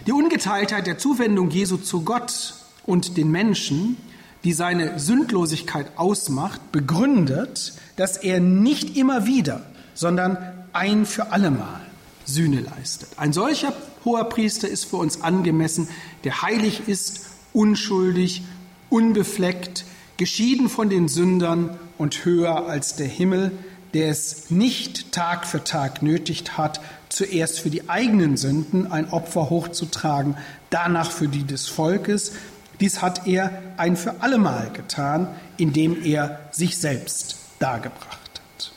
Die 0.08 0.12
Ungeteiltheit 0.12 0.88
der 0.88 0.98
Zuwendung 0.98 1.50
Jesu 1.50 1.78
zu 1.78 2.04
Gott 2.04 2.56
und 2.86 3.18
den 3.18 3.32
Menschen, 3.32 3.98
die 4.44 4.54
seine 4.54 5.00
Sündlosigkeit 5.00 5.88
ausmacht, 5.98 6.72
begründet, 6.72 7.74
dass 7.96 8.18
er 8.18 8.40
nicht 8.40 8.98
immer 8.98 9.28
wieder, 9.28 9.64
sondern 9.94 10.38
ein 10.74 11.06
für 11.06 11.32
allemal 11.32 11.82
Sühne 12.26 12.62
leistet. 12.62 13.10
Ein 13.18 13.34
solcher 13.34 13.74
hoher 14.06 14.24
Priester 14.26 14.68
ist 14.68 14.86
für 14.86 14.98
uns 14.98 15.22
angemessen, 15.22 15.88
der 16.24 16.42
heilig 16.42 16.84
ist, 16.88 17.28
unschuldig, 17.54 18.44
unbefleckt, 18.90 19.86
geschieden 20.18 20.70
von 20.70 20.90
den 20.90 21.08
Sündern 21.08 21.78
und 21.98 22.26
höher 22.26 22.68
als 22.68 22.96
der 22.96 23.08
Himmel, 23.08 23.52
der 23.94 24.10
es 24.10 24.50
nicht 24.50 25.12
Tag 25.12 25.46
für 25.46 25.64
Tag 25.64 26.02
nötigt 26.02 26.58
hat, 26.58 26.80
zuerst 27.10 27.60
für 27.60 27.70
die 27.70 27.90
eigenen 27.90 28.38
Sünden 28.38 28.92
ein 28.92 29.10
Opfer 29.10 29.50
hochzutragen, 29.50 30.38
danach 30.70 31.12
für 31.12 31.28
die 31.28 31.44
des 31.44 31.68
Volkes. 31.68 32.34
Dies 32.80 33.02
hat 33.02 33.28
er 33.28 33.52
ein 33.78 33.96
für 33.96 34.22
allemal 34.22 34.72
getan, 34.72 35.28
indem 35.58 36.04
er 36.04 36.40
sich 36.52 36.78
selbst 36.78 37.36
dargebracht 37.60 38.02
hat. 38.12 38.72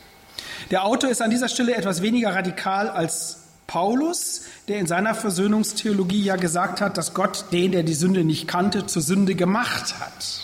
Der 0.71 0.85
Autor 0.85 1.11
ist 1.11 1.23
an 1.23 1.31
dieser 1.31 1.49
Stelle 1.49 1.75
etwas 1.75 2.03
weniger 2.03 2.35
radikal 2.35 2.89
als 2.89 3.39
Paulus, 3.67 4.43
der 4.69 4.79
in 4.79 4.87
seiner 4.87 5.15
Versöhnungstheologie 5.15 6.23
ja 6.23 6.37
gesagt 6.37 6.81
hat, 6.81 6.99
dass 6.99 7.15
Gott 7.15 7.47
den, 7.53 7.73
der 7.73 7.83
die 7.83 7.95
Sünde 7.95 8.25
nicht 8.25 8.47
kannte, 8.47 8.87
zur 8.87 9.03
Sünde 9.03 9.35
gemacht 9.35 9.95
hat. 10.01 10.44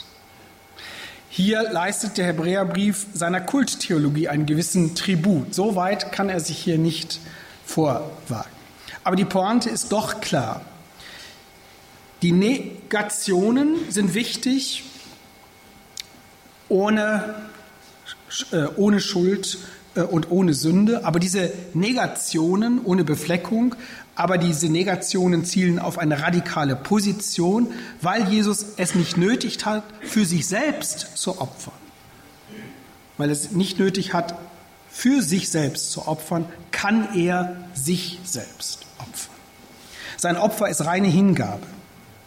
Hier 1.32 1.62
leistet 1.70 2.18
der 2.18 2.26
Hebräerbrief 2.26 3.06
seiner 3.14 3.40
Kulttheologie 3.40 4.26
einen 4.26 4.46
gewissen 4.46 4.96
Tribut. 4.96 5.54
So 5.54 5.76
weit 5.76 6.10
kann 6.10 6.28
er 6.28 6.40
sich 6.40 6.58
hier 6.58 6.76
nicht 6.76 7.20
vorwagen. 7.64 8.50
Aber 9.04 9.14
die 9.14 9.24
Pointe 9.24 9.70
ist 9.70 9.92
doch 9.92 10.20
klar. 10.20 10.62
Die 12.22 12.32
Negationen 12.32 13.76
sind 13.90 14.14
wichtig, 14.14 14.82
ohne, 16.68 17.36
äh, 18.50 18.66
ohne 18.74 18.98
Schuld 18.98 19.58
äh, 19.94 20.00
und 20.00 20.32
ohne 20.32 20.52
Sünde. 20.52 21.04
Aber 21.04 21.20
diese 21.20 21.52
Negationen 21.74 22.84
ohne 22.84 23.04
Befleckung, 23.04 23.76
aber 24.20 24.36
diese 24.36 24.68
Negationen 24.68 25.46
zielen 25.46 25.78
auf 25.78 25.96
eine 25.96 26.20
radikale 26.20 26.76
Position, 26.76 27.72
weil 28.02 28.28
Jesus 28.28 28.66
es 28.76 28.94
nicht 28.94 29.16
nötig 29.16 29.64
hat, 29.64 29.82
für 30.02 30.26
sich 30.26 30.46
selbst 30.46 31.16
zu 31.16 31.40
opfern. 31.40 31.72
Weil 33.16 33.30
es 33.30 33.52
nicht 33.52 33.78
nötig 33.78 34.12
hat, 34.12 34.34
für 34.90 35.22
sich 35.22 35.48
selbst 35.48 35.90
zu 35.90 36.06
opfern, 36.06 36.44
kann 36.70 37.16
er 37.16 37.64
sich 37.72 38.18
selbst 38.22 38.80
opfern. 38.98 39.34
Sein 40.18 40.36
Opfer 40.36 40.68
ist 40.68 40.84
reine 40.84 41.08
Hingabe. 41.08 41.66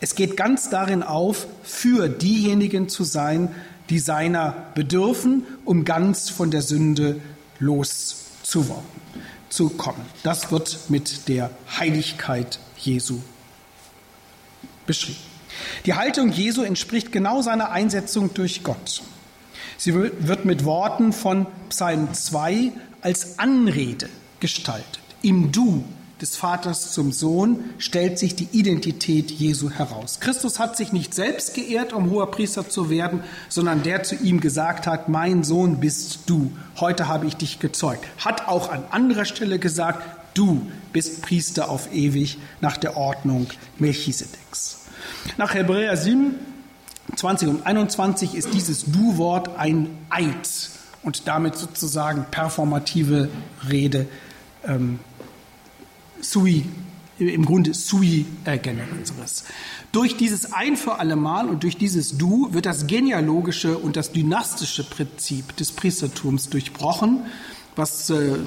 Es 0.02 0.16
geht 0.16 0.36
ganz 0.36 0.72
darin 0.72 1.04
auf, 1.04 1.46
für 1.62 2.10
diejenigen 2.10 2.89
zu 2.89 3.04
sein, 3.04 3.50
die 3.91 4.00
seiner 4.00 4.56
bedürfen, 4.74 5.46
um 5.64 5.86
ganz 5.86 6.32
von 6.32 6.50
der 6.50 6.64
Sünde 6.64 7.22
loszukommen. 9.54 10.01
Das 10.24 10.51
wird 10.51 10.89
mit 10.89 11.28
der 11.28 11.49
Heiligkeit 11.78 12.60
Jesu 12.78 13.20
beschrieben. 14.86 15.20
Die 15.86 15.93
Haltung 15.93 16.32
Jesu 16.32 16.64
entspricht 16.64 17.12
genau 17.12 17.41
seiner 17.41 17.72
Einsetzung 17.72 18.34
durch 18.34 18.64
Gott. 18.64 19.04
Sie 19.78 19.93
wird 19.93 20.45
mit 20.45 20.66
Worten 20.66 21.14
von 21.14 21.45
Psalm 21.70 22.14
2 22.14 22.72
als 23.01 23.38
Anrede 23.39 24.10
gestaltet. 24.39 24.99
Im 25.22 25.51
Du 25.51 25.84
des 26.24 26.38
Vaters 26.38 26.94
zum 26.94 27.12
Sohn 27.12 27.74
stellt 27.80 28.18
sich 28.18 28.34
die 28.34 28.48
Identität 28.54 29.30
Jesu 29.30 29.70
heraus. 29.70 30.22
Christus 30.22 30.58
hat 30.58 30.78
sich 30.78 30.94
nicht 30.94 31.14
selbst 31.14 31.54
geehrt, 31.54 31.92
um 31.92 32.10
hoher 32.10 32.32
Priester 32.32 32.70
zu 32.70 32.90
werden, 32.90 33.26
sondern 33.50 33.84
der 33.84 34.04
zu 34.04 34.16
ihm 34.16 34.40
gesagt 34.40 34.88
hat, 34.88 35.10
mein 35.10 35.44
Sohn 35.44 35.82
bist 35.82 36.22
du, 36.28 36.54
heute 36.80 37.10
habe 37.10 37.28
ich 37.28 37.36
dich 37.36 37.60
gezeugt. 37.60 38.08
Hat 38.24 38.48
auch 38.48 38.72
an 38.72 38.86
anderer 38.90 39.26
Stelle 39.26 39.60
gesagt, 39.60 40.02
du 40.34 40.66
bist 40.94 41.22
Priester 41.24 41.70
auf 41.70 41.94
ewig 41.94 42.38
nach 42.62 42.78
der 42.78 42.96
Ordnung 42.96 43.48
Melchisedeks. 43.78 44.78
Nach 45.36 45.54
Hebräer 45.54 45.98
7, 45.98 46.36
20 47.18 47.50
und 47.50 47.66
21 47.68 48.36
ist 48.36 48.54
dieses 48.54 48.86
Du-Wort 48.86 49.58
ein 49.58 49.90
Eid 50.10 50.70
und 51.02 51.28
damit 51.28 51.58
sozusagen 51.58 52.28
performative 52.32 53.28
Rede 53.70 54.08
ähm, 54.66 55.00
sui, 56.24 56.66
im 57.20 57.46
Grunde 57.46 57.74
sui 57.74 58.26
äh, 58.46 58.58
generis. 58.58 59.44
Durch 59.92 60.18
dieses 60.18 60.52
Ein 60.52 60.76
für 60.76 61.00
alle 61.00 61.16
Mal 61.16 61.48
und 61.48 61.64
durch 61.64 61.78
dieses 61.78 62.18
Du 62.18 62.54
wird 62.54 62.66
das 62.66 62.88
genealogische 62.88 63.78
und 63.78 63.96
das 63.96 64.12
dynastische 64.12 64.84
Prinzip 64.84 65.56
des 65.58 65.72
Priestertums 65.72 66.50
durchbrochen, 66.50 67.26
was 67.76 68.10
äh, 68.10 68.38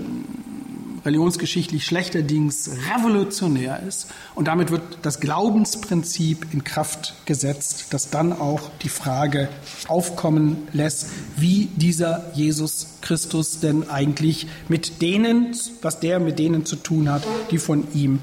religionsgeschichtlich 1.07 1.87
schlechterdings 1.87 2.71
revolutionär 2.93 3.83
ist. 3.83 4.09
Und 4.35 4.49
damit 4.49 4.71
wird 4.71 4.83
das 5.03 5.21
Glaubensprinzip 5.21 6.53
in 6.53 6.65
Kraft 6.65 7.15
gesetzt, 7.25 7.87
das 7.91 8.11
dann 8.11 8.33
auch 8.33 8.71
die 8.83 8.89
Frage 8.89 9.49
aufkommen 9.89 10.69
lässt, 10.73 11.09
wie 11.37 11.71
dieser 11.77 12.31
Jesus 12.35 12.99
Christus 13.01 13.61
denn 13.61 13.89
eigentlich 13.89 14.49
mit 14.69 15.01
denen, 15.01 15.57
was 15.81 16.01
der 16.01 16.19
mit 16.19 16.39
denen 16.39 16.67
zu 16.67 16.77
tun 16.77 17.11
hat, 17.11 17.23
die 17.51 17.59
von 17.59 17.87
ihm 17.95 18.19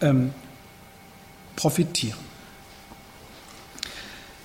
ähm, 0.00 0.30
profitieren. 1.56 2.18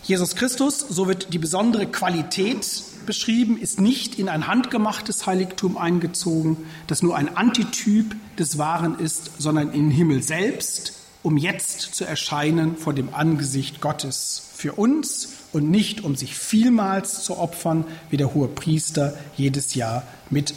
Jesus 0.03 0.35
Christus, 0.35 0.79
so 0.79 1.07
wird 1.07 1.33
die 1.33 1.39
besondere 1.39 1.87
Qualität 1.87 2.83
beschrieben, 3.05 3.57
ist 3.57 3.79
nicht 3.79 4.19
in 4.19 4.29
ein 4.29 4.47
handgemachtes 4.47 5.25
Heiligtum 5.25 5.77
eingezogen, 5.77 6.57
das 6.87 7.01
nur 7.01 7.15
ein 7.15 7.35
Antityp 7.35 8.15
des 8.37 8.57
Wahren 8.57 8.99
ist, 8.99 9.31
sondern 9.37 9.71
in 9.71 9.89
den 9.89 9.91
Himmel 9.91 10.23
selbst, 10.23 10.93
um 11.23 11.37
jetzt 11.37 11.95
zu 11.95 12.05
erscheinen 12.05 12.77
vor 12.77 12.93
dem 12.93 13.13
Angesicht 13.13 13.81
Gottes 13.81 14.49
für 14.55 14.73
uns 14.73 15.29
und 15.53 15.71
nicht 15.71 16.03
um 16.03 16.15
sich 16.15 16.35
vielmals 16.35 17.23
zu 17.23 17.37
opfern, 17.37 17.85
wie 18.09 18.17
der 18.17 18.33
hohe 18.33 18.47
Priester 18.47 19.17
jedes 19.35 19.73
Jahr 19.73 20.03
mit, 20.29 20.53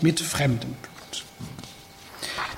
mit 0.00 0.20
fremdem 0.20 0.70
Blut. 0.70 1.24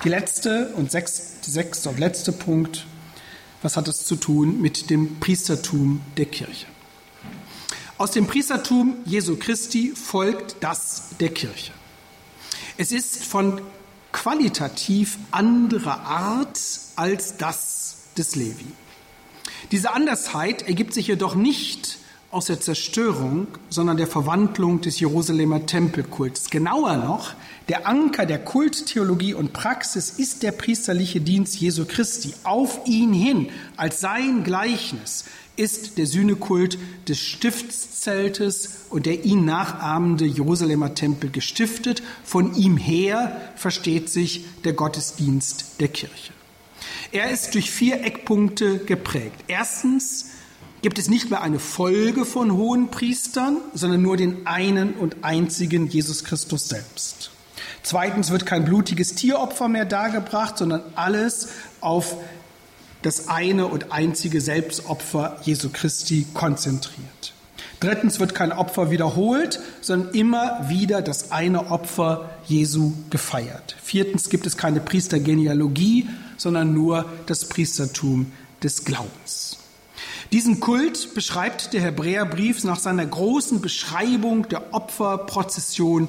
Die 0.05 0.09
letzte 0.09 0.69
und 0.77 0.91
sechste, 0.91 1.51
sechste 1.51 1.89
und 1.89 1.99
letzte 1.99 2.33
Punkt, 2.33 2.87
was 3.63 3.77
hat 3.77 3.89
es 3.89 4.05
zu 4.05 4.17
tun 4.17 4.61
mit 4.61 4.91
dem 4.91 5.21
Priestertum 5.21 6.01
der 6.17 6.27
Kirche? 6.27 6.67
Aus 8.01 8.13
dem 8.13 8.27
Priestertum 8.27 8.97
Jesu 9.05 9.37
Christi 9.37 9.93
folgt 9.95 10.57
das 10.61 11.11
der 11.21 11.29
Kirche. 11.29 11.73
Es 12.79 12.93
ist 12.93 13.23
von 13.23 13.61
qualitativ 14.11 15.19
anderer 15.33 16.01
Art 16.01 16.59
als 16.97 17.37
das 17.37 17.97
des 18.17 18.37
Levi. 18.37 18.65
Diese 19.71 19.93
Andersheit 19.93 20.63
ergibt 20.63 20.95
sich 20.95 21.09
jedoch 21.09 21.35
nicht 21.35 21.99
aus 22.31 22.47
der 22.47 22.59
Zerstörung, 22.59 23.49
sondern 23.69 23.99
der 23.99 24.07
Verwandlung 24.07 24.81
des 24.81 24.99
Jerusalemer 24.99 25.67
Tempelkults. 25.67 26.49
Genauer 26.49 26.97
noch, 26.97 27.35
der 27.69 27.87
Anker 27.87 28.25
der 28.25 28.39
Kulttheologie 28.39 29.35
und 29.35 29.53
Praxis 29.53 30.09
ist 30.11 30.43
der 30.43 30.53
priesterliche 30.53 31.21
Dienst 31.21 31.61
Jesu 31.61 31.85
Christi. 31.85 32.33
Auf 32.45 32.81
ihn 32.87 33.13
hin, 33.13 33.51
als 33.77 34.01
sein 34.01 34.43
Gleichnis, 34.43 35.25
ist 35.61 35.99
der 35.99 36.07
Sühnekult 36.07 36.79
des 37.07 37.21
Stiftszeltes 37.21 38.87
und 38.89 39.05
der 39.05 39.27
ihn 39.27 39.45
nachahmende 39.45 40.25
Jerusalemer 40.25 40.95
Tempel 40.95 41.29
gestiftet. 41.31 42.03
Von 42.25 42.55
ihm 42.55 42.79
her 42.79 43.53
versteht 43.57 44.09
sich 44.09 44.47
der 44.65 44.73
Gottesdienst 44.73 45.81
der 45.81 45.89
Kirche. 45.89 46.33
Er 47.13 47.31
ist 47.31 47.55
durch 47.55 47.71
vier 47.71 48.03
Eckpunkte 48.05 48.79
geprägt. 48.79 49.45
Erstens 49.49 50.31
gibt 50.81 50.99
es 50.99 51.11
nicht 51.11 51.29
mehr 51.29 51.43
eine 51.43 51.59
Folge 51.59 52.25
von 52.25 52.53
hohen 52.53 52.91
Priestern, 52.91 53.59
sondern 53.75 54.01
nur 54.01 54.17
den 54.17 54.47
einen 54.47 54.95
und 54.95 55.25
einzigen 55.25 55.89
Jesus 55.89 56.25
Christus 56.25 56.71
selbst. 56.71 57.33
Zweitens 57.83 58.31
wird 58.31 58.47
kein 58.47 58.65
blutiges 58.65 59.15
Tieropfer 59.15 59.69
mehr 59.69 59.85
dargebracht, 59.85 60.57
sondern 60.57 60.83
alles 60.95 61.49
auf 61.83 62.17
das 63.03 63.29
eine 63.29 63.67
und 63.67 63.93
einzige 63.93 64.41
Selbstopfer 64.41 65.39
Jesu 65.43 65.71
Christi 65.73 66.27
konzentriert. 66.35 67.35
Drittens 67.81 68.21
wird 68.21 68.35
kein 68.35 68.53
Opfer 68.53 68.91
wiederholt, 68.91 69.59
sondern 69.81 70.15
immer 70.15 70.69
wieder 70.69 71.01
das 71.01 71.33
eine 71.33 71.71
Opfer 71.71 72.31
Jesu 72.47 72.93
gefeiert. 73.09 73.75
Viertens 73.83 74.29
gibt 74.29 74.47
es 74.47 74.59
keine 74.59 74.81
Priestergenealogie, 74.81 76.09
sondern 76.37 76.75
nur 76.75 77.07
das 77.25 77.47
Priestertum 77.47 78.33
des 78.63 78.85
Glaubens. 78.85 79.57
Diesen 80.31 80.61
Kult 80.61 81.15
beschreibt 81.15 81.73
der 81.73 81.81
Hebräerbrief 81.81 82.63
nach 82.65 82.79
seiner 82.79 83.07
großen 83.07 83.63
Beschreibung 83.63 84.49
der 84.49 84.75
Opferprozession 84.75 86.09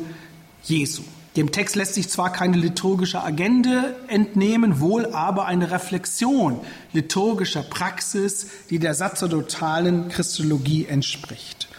Jesu. 0.64 1.04
Dem 1.38 1.54
Text 1.54 1.78
lässt 1.78 1.94
sich 1.94 2.10
zwar 2.10 2.34
keine 2.34 2.58
liturgische 2.58 3.24
Agende 3.24 3.96
entnehmen, 4.08 4.82
wohl 4.82 5.14
aber 5.14 5.46
eine 5.46 5.72
Reflexion 5.72 6.60
liturgischer 6.92 7.64
Praxis, 7.64 8.48
die 8.70 8.80
der 8.80 8.94
sazerdotalen 8.96 10.10
Christologie 10.10 10.86
entspricht. 10.88 11.70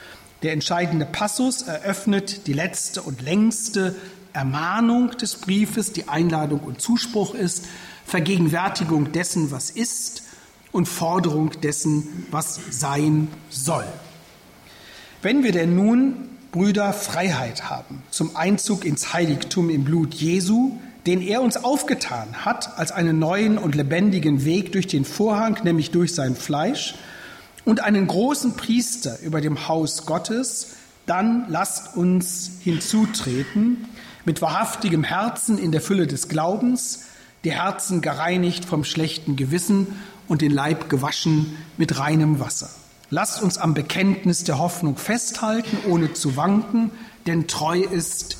Der 0.42 0.52
entscheidende 0.52 1.04
Passus 1.04 1.62
eröffnet 1.62 2.46
die 2.46 2.54
letzte 2.54 3.02
und 3.02 3.20
längste 3.20 3.94
Ermahnung 4.32 5.10
des 5.10 5.36
Briefes, 5.36 5.92
die 5.92 6.08
Einladung 6.08 6.60
und 6.60 6.80
Zuspruch 6.80 7.34
ist, 7.34 7.66
Vergegenwärtigung 8.06 9.12
dessen, 9.12 9.50
was 9.50 9.70
ist 9.70 10.22
und 10.72 10.88
Forderung 10.88 11.50
dessen, 11.60 12.26
was 12.30 12.58
sein 12.70 13.28
soll. 13.50 13.84
Wenn 15.20 15.44
wir 15.44 15.52
denn 15.52 15.76
nun, 15.76 16.30
Brüder, 16.52 16.92
Freiheit 16.92 17.70
haben 17.70 18.02
zum 18.10 18.36
Einzug 18.36 18.84
ins 18.84 19.14
Heiligtum 19.14 19.70
im 19.70 19.84
Blut 19.84 20.12
Jesu, 20.12 20.78
den 21.06 21.22
er 21.22 21.40
uns 21.40 21.56
aufgetan 21.56 22.44
hat 22.44 22.78
als 22.78 22.92
einen 22.92 23.18
neuen 23.18 23.56
und 23.56 23.74
lebendigen 23.74 24.44
Weg 24.44 24.70
durch 24.72 24.86
den 24.86 25.06
Vorhang, 25.06 25.58
nämlich 25.64 25.92
durch 25.92 26.14
sein 26.14 26.36
Fleisch, 26.36 26.94
und 27.64 27.80
einen 27.80 28.06
großen 28.06 28.54
Priester 28.54 29.18
über 29.20 29.40
dem 29.40 29.66
Haus 29.66 30.04
Gottes, 30.04 30.74
dann 31.06 31.46
lasst 31.48 31.96
uns 31.96 32.58
hinzutreten 32.60 33.88
mit 34.26 34.42
wahrhaftigem 34.42 35.04
Herzen 35.04 35.56
in 35.56 35.72
der 35.72 35.80
Fülle 35.80 36.06
des 36.06 36.28
Glaubens, 36.28 37.04
die 37.44 37.52
Herzen 37.52 38.02
gereinigt 38.02 38.66
vom 38.66 38.84
schlechten 38.84 39.36
Gewissen 39.36 39.86
und 40.28 40.42
den 40.42 40.52
Leib 40.52 40.90
gewaschen 40.90 41.56
mit 41.78 41.98
reinem 41.98 42.40
Wasser. 42.40 42.68
Lasst 43.14 43.42
uns 43.42 43.58
am 43.58 43.74
Bekenntnis 43.74 44.42
der 44.42 44.58
Hoffnung 44.58 44.96
festhalten, 44.96 45.76
ohne 45.86 46.14
zu 46.14 46.38
wanken, 46.38 46.90
denn 47.26 47.46
treu 47.46 47.78
ist, 47.78 48.38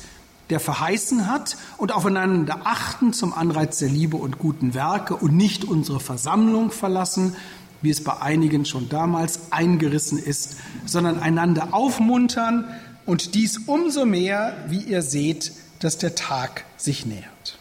der 0.49 0.59
verheißen 0.59 1.29
hat, 1.29 1.57
und 1.77 1.91
aufeinander 1.91 2.61
achten 2.63 3.13
zum 3.13 3.35
Anreiz 3.35 3.77
der 3.77 3.89
Liebe 3.89 4.17
und 4.17 4.39
guten 4.39 4.73
Werke 4.73 5.15
und 5.15 5.37
nicht 5.37 5.63
unsere 5.63 5.99
Versammlung 5.99 6.71
verlassen, 6.71 7.35
wie 7.83 7.91
es 7.91 8.03
bei 8.03 8.19
einigen 8.19 8.65
schon 8.65 8.89
damals 8.89 9.51
eingerissen 9.51 10.17
ist, 10.17 10.55
sondern 10.87 11.19
einander 11.19 11.67
aufmuntern 11.71 12.65
und 13.05 13.35
dies 13.35 13.59
umso 13.67 14.05
mehr, 14.05 14.55
wie 14.69 14.81
ihr 14.81 15.03
seht, 15.03 15.51
dass 15.81 15.99
der 15.99 16.15
Tag 16.15 16.65
sich 16.77 17.05
nähert. 17.05 17.59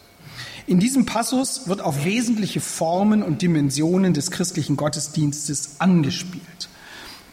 In 0.66 0.80
diesem 0.80 1.04
Passus 1.04 1.68
wird 1.68 1.82
auf 1.82 2.06
wesentliche 2.06 2.62
Formen 2.62 3.22
und 3.22 3.42
Dimensionen 3.42 4.14
des 4.14 4.30
christlichen 4.30 4.78
Gottesdienstes 4.78 5.76
angespielt. 5.78 6.70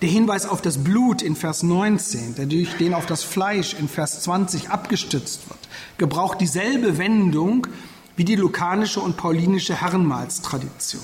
Der 0.01 0.09
Hinweis 0.09 0.45
auf 0.45 0.61
das 0.61 0.77
Blut 0.77 1.21
in 1.21 1.35
Vers 1.35 1.63
19, 1.63 2.35
der 2.35 2.45
durch 2.45 2.77
den 2.77 2.93
auf 2.93 3.05
das 3.05 3.23
Fleisch 3.23 3.73
in 3.73 3.89
Vers 3.89 4.21
20 4.21 4.69
abgestützt 4.69 5.49
wird, 5.49 5.59
gebraucht 5.97 6.39
dieselbe 6.39 6.97
Wendung 6.97 7.67
wie 8.15 8.23
die 8.23 8.35
lukanische 8.35 9.01
und 9.01 9.17
paulinische 9.17 9.79
Herrenmahlstradition. 9.81 11.01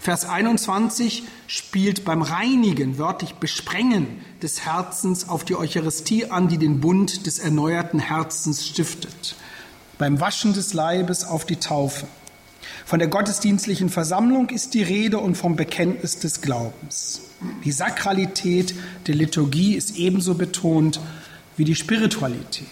Vers 0.00 0.24
21 0.24 1.24
spielt 1.46 2.04
beim 2.04 2.22
Reinigen, 2.22 2.98
wörtlich 2.98 3.34
Besprengen 3.34 4.06
des 4.42 4.64
Herzens 4.64 5.28
auf 5.28 5.44
die 5.44 5.56
Eucharistie 5.56 6.26
an, 6.26 6.48
die 6.48 6.58
den 6.58 6.80
Bund 6.80 7.26
des 7.26 7.38
erneuerten 7.38 8.00
Herzens 8.00 8.66
stiftet 8.66 9.36
beim 10.00 10.18
Waschen 10.18 10.54
des 10.54 10.72
Leibes 10.72 11.24
auf 11.24 11.44
die 11.44 11.56
Taufe. 11.56 12.06
Von 12.86 12.98
der 12.98 13.08
gottesdienstlichen 13.08 13.90
Versammlung 13.90 14.48
ist 14.48 14.72
die 14.72 14.82
Rede 14.82 15.18
und 15.18 15.36
vom 15.36 15.56
Bekenntnis 15.56 16.18
des 16.18 16.40
Glaubens. 16.40 17.20
Die 17.64 17.72
Sakralität 17.72 18.74
der 19.06 19.14
Liturgie 19.14 19.74
ist 19.74 19.96
ebenso 19.96 20.34
betont 20.34 21.00
wie 21.56 21.64
die 21.64 21.74
Spiritualität. 21.74 22.68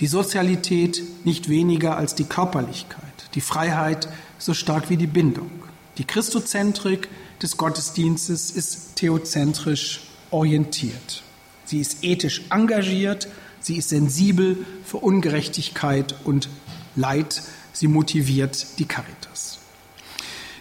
Die 0.00 0.06
Sozialität 0.06 1.02
nicht 1.24 1.48
weniger 1.48 1.96
als 1.96 2.14
die 2.14 2.24
Körperlichkeit. 2.24 3.02
Die 3.34 3.40
Freiheit 3.40 4.08
so 4.38 4.54
stark 4.54 4.90
wie 4.90 4.96
die 4.96 5.06
Bindung. 5.06 5.50
Die 5.98 6.04
Christozentrik 6.04 7.08
des 7.42 7.56
Gottesdienstes 7.56 8.50
ist 8.50 8.96
theozentrisch 8.96 10.02
orientiert. 10.30 11.22
Sie 11.64 11.80
ist 11.80 12.04
ethisch 12.04 12.42
engagiert, 12.50 13.28
Sie 13.66 13.78
ist 13.78 13.88
sensibel 13.88 14.64
für 14.84 14.98
Ungerechtigkeit 14.98 16.14
und 16.22 16.48
Leid. 16.94 17.42
Sie 17.72 17.88
motiviert 17.88 18.78
die 18.78 18.84
Caritas. 18.84 19.58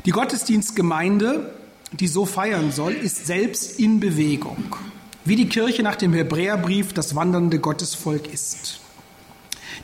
Die 0.05 0.11
Gottesdienstgemeinde, 0.11 1.53
die 1.91 2.07
so 2.07 2.25
feiern 2.25 2.71
soll, 2.71 2.93
ist 2.93 3.25
selbst 3.25 3.79
in 3.79 3.99
Bewegung, 3.99 4.75
wie 5.23 5.35
die 5.35 5.49
Kirche 5.49 5.83
nach 5.83 5.95
dem 5.95 6.13
Hebräerbrief 6.13 6.93
das 6.93 7.15
wandernde 7.15 7.59
Gottesvolk 7.59 8.31
ist. 8.33 8.79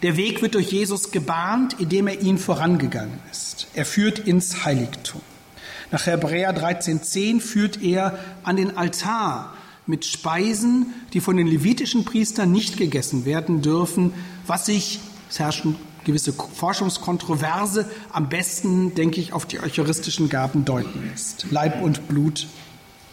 Der 0.02 0.18
Weg 0.18 0.42
wird 0.42 0.56
durch 0.56 0.72
Jesus 0.72 1.12
gebahnt, 1.12 1.76
indem 1.80 2.08
er 2.08 2.22
ihn 2.22 2.38
vorangegangen 2.38 3.20
ist. 3.32 3.68
Er 3.74 3.86
führt 3.86 4.20
ins 4.20 4.66
Heiligtum. 4.66 5.22
Nach 5.92 6.06
Hebräer 6.06 6.56
13.10 6.56 7.42
führt 7.42 7.82
er 7.82 8.18
an 8.44 8.56
den 8.56 8.78
Altar, 8.78 9.54
mit 9.88 10.06
Speisen, 10.06 10.94
die 11.14 11.20
von 11.20 11.38
den 11.38 11.48
levitischen 11.48 12.06
Priestern 12.06 12.52
nicht 12.52 12.78
gegessen 12.78 13.26
werden 13.26 13.62
dürfen, 13.62 14.14
was 14.48 14.66
sich, 14.68 15.00
es 15.30 15.40
herrschen 15.40 15.76
gewisse 16.04 16.34
Forschungskontroverse, 16.34 17.90
am 18.12 18.30
besten, 18.30 18.96
denke 18.96 19.20
ich, 19.20 19.34
auf 19.34 19.46
die 19.46 19.60
eucharistischen 19.60 20.30
Gaben 20.30 20.66
deuten 20.66 21.10
lässt. 21.10 21.46
Leib 21.52 21.82
und 21.82 22.08
Blut 22.08 22.48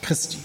Christi. 0.02 0.38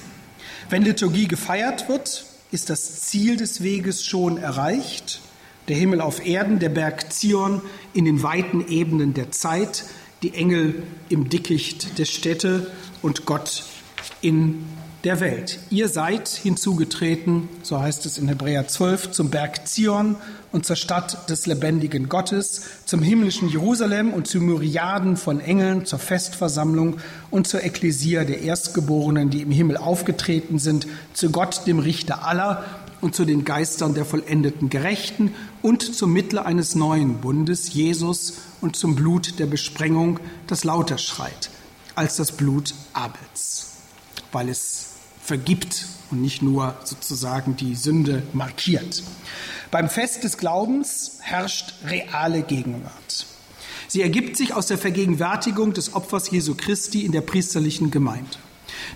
Wenn 0.70 0.84
Liturgie 0.84 1.28
gefeiert 1.28 1.90
wird, 1.90 2.26
ist 2.52 2.70
das 2.70 3.02
Ziel 3.02 3.38
des 3.38 3.64
Weges 3.64 4.06
schon 4.06 4.38
erreicht. 4.38 5.22
Der 5.68 5.76
Himmel 5.76 6.02
auf 6.02 6.26
Erden, 6.26 6.60
der 6.60 6.70
Berg 6.70 7.14
Zion 7.14 7.62
in 7.94 8.06
den 8.06 8.24
weiten 8.24 8.68
Ebenen 8.68 9.14
der 9.14 9.32
Zeit, 9.32 9.86
die 10.22 10.34
Engel 10.34 10.84
im 11.10 11.30
Dickicht 11.30 11.98
der 11.98 12.06
Städte 12.06 12.72
und 13.02 13.26
Gott 13.26 13.64
in 14.22 14.66
der 15.04 15.20
Welt. 15.20 15.60
Ihr 15.70 15.90
seid 15.90 16.30
hinzugetreten, 16.30 17.50
so 17.62 17.80
heißt 17.80 18.06
es 18.06 18.18
in 18.18 18.30
Hebräer 18.30 18.70
12, 18.70 19.12
zum 19.12 19.30
Berg 19.30 19.68
Zion 19.68 20.16
und 20.54 20.66
zur 20.66 20.78
Stadt 20.78 21.30
des 21.30 21.46
lebendigen 21.46 22.08
Gottes, 22.08 22.64
zum 22.86 23.02
himmlischen 23.02 23.50
Jerusalem 23.50 24.14
und 24.14 24.28
zu 24.28 24.40
Myriaden 24.40 25.18
von 25.18 25.42
Engeln, 25.42 25.86
zur 25.86 26.00
Festversammlung 26.00 26.98
und 27.32 27.48
zur 27.48 27.64
Ekklesia 27.64 28.24
der 28.24 28.44
Erstgeborenen, 28.44 29.30
die 29.30 29.42
im 29.42 29.52
Himmel 29.52 29.76
aufgetreten 29.76 30.58
sind, 30.58 30.88
zu 31.14 31.32
Gott, 31.32 31.68
dem 31.68 31.80
Richter 31.80 32.26
aller 32.26 32.64
und 33.02 33.14
zu 33.14 33.26
den 33.26 33.44
Geistern 33.44 33.96
der 33.96 34.06
vollendeten 34.06 34.70
Gerechten 34.70 35.34
und 35.62 35.84
zum 35.96 36.14
Mittler 36.14 36.46
eines 36.46 36.76
neuen 36.76 37.16
Bundes, 37.16 37.74
Jesus, 37.74 38.36
und 38.62 38.78
zum 38.78 38.96
Blut 38.96 39.40
der 39.40 39.48
Besprengung, 39.48 40.22
das 40.48 40.64
lauter 40.64 40.98
schreit 40.98 41.50
als 41.96 42.16
das 42.16 42.32
Blut 42.32 42.74
Abels, 42.94 43.74
weil 44.32 44.50
es 44.50 44.93
vergibt 45.24 45.86
und 46.12 46.22
nicht 46.22 46.42
nur 46.42 46.76
sozusagen 46.84 47.56
die 47.56 47.76
Sünde 47.76 48.24
markiert. 48.34 49.04
Beim 49.72 49.90
Fest 49.90 50.24
des 50.24 50.38
Glaubens 50.38 51.18
herrscht 51.22 51.74
reale 51.88 52.44
Gegenwart. 52.44 53.26
Sie 53.88 54.02
ergibt 54.02 54.38
sich 54.38 54.54
aus 54.54 54.68
der 54.68 54.78
Vergegenwärtigung 54.78 55.74
des 55.74 55.94
Opfers 55.94 56.30
Jesu 56.30 56.56
Christi 56.56 57.06
in 57.06 57.12
der 57.12 57.22
priesterlichen 57.22 57.90
Gemeinde. 57.90 58.38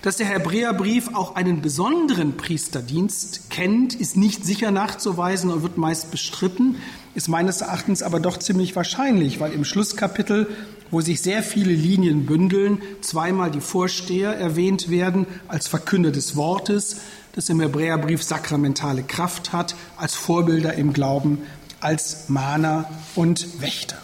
Dass 0.02 0.16
der 0.16 0.26
Hebräerbrief 0.26 1.14
auch 1.14 1.34
einen 1.34 1.62
besonderen 1.62 2.36
Priesterdienst 2.36 3.50
kennt, 3.50 3.94
ist 3.94 4.16
nicht 4.16 4.44
sicher 4.44 4.70
nachzuweisen 4.70 5.50
und 5.50 5.62
wird 5.62 5.78
meist 5.78 6.10
bestritten, 6.10 6.76
ist 7.14 7.28
meines 7.28 7.60
Erachtens 7.60 8.02
aber 8.02 8.20
doch 8.20 8.38
ziemlich 8.38 8.76
wahrscheinlich, 8.76 9.40
weil 9.40 9.52
im 9.52 9.64
Schlusskapitel, 9.64 10.48
wo 10.90 11.00
sich 11.00 11.20
sehr 11.20 11.42
viele 11.42 11.72
Linien 11.72 12.26
bündeln, 12.26 12.80
zweimal 13.00 13.50
die 13.50 13.60
Vorsteher 13.60 14.36
erwähnt 14.36 14.90
werden 14.90 15.26
als 15.48 15.68
Verkünder 15.68 16.10
des 16.10 16.36
Wortes, 16.36 16.98
das 17.32 17.48
im 17.48 17.60
Hebräerbrief 17.60 18.22
sakramentale 18.22 19.02
Kraft 19.02 19.52
hat, 19.52 19.76
als 19.96 20.14
Vorbilder 20.14 20.74
im 20.74 20.92
Glauben, 20.92 21.42
als 21.80 22.28
Mahner 22.28 22.90
und 23.14 23.60
Wächter. 23.60 23.98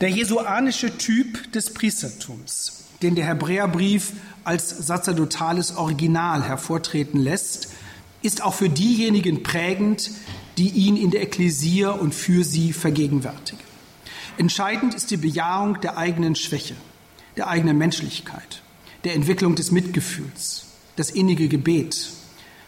Der 0.00 0.10
jesuanische 0.10 0.98
Typ 0.98 1.52
des 1.52 1.72
Priestertums, 1.72 2.84
den 3.02 3.14
der 3.14 3.26
Hebräerbrief 3.26 4.12
als 4.44 4.68
sazerdotales 4.68 5.76
Original 5.76 6.42
hervortreten 6.42 7.20
lässt, 7.20 7.68
ist 8.22 8.42
auch 8.42 8.54
für 8.54 8.68
diejenigen 8.68 9.42
prägend, 9.42 10.10
die 10.58 10.70
ihn 10.70 10.96
in 10.96 11.10
der 11.10 11.22
Ekklesia 11.22 11.90
und 11.90 12.14
für 12.14 12.44
sie 12.44 12.72
vergegenwärtigen. 12.72 13.64
Entscheidend 14.38 14.94
ist 14.94 15.10
die 15.10 15.16
Bejahung 15.16 15.80
der 15.80 15.96
eigenen 15.96 16.34
Schwäche, 16.34 16.74
der 17.36 17.48
eigenen 17.48 17.78
Menschlichkeit, 17.78 18.62
der 19.04 19.14
Entwicklung 19.14 19.54
des 19.54 19.70
Mitgefühls, 19.70 20.66
das 20.96 21.10
innige 21.10 21.48
Gebet, 21.48 22.10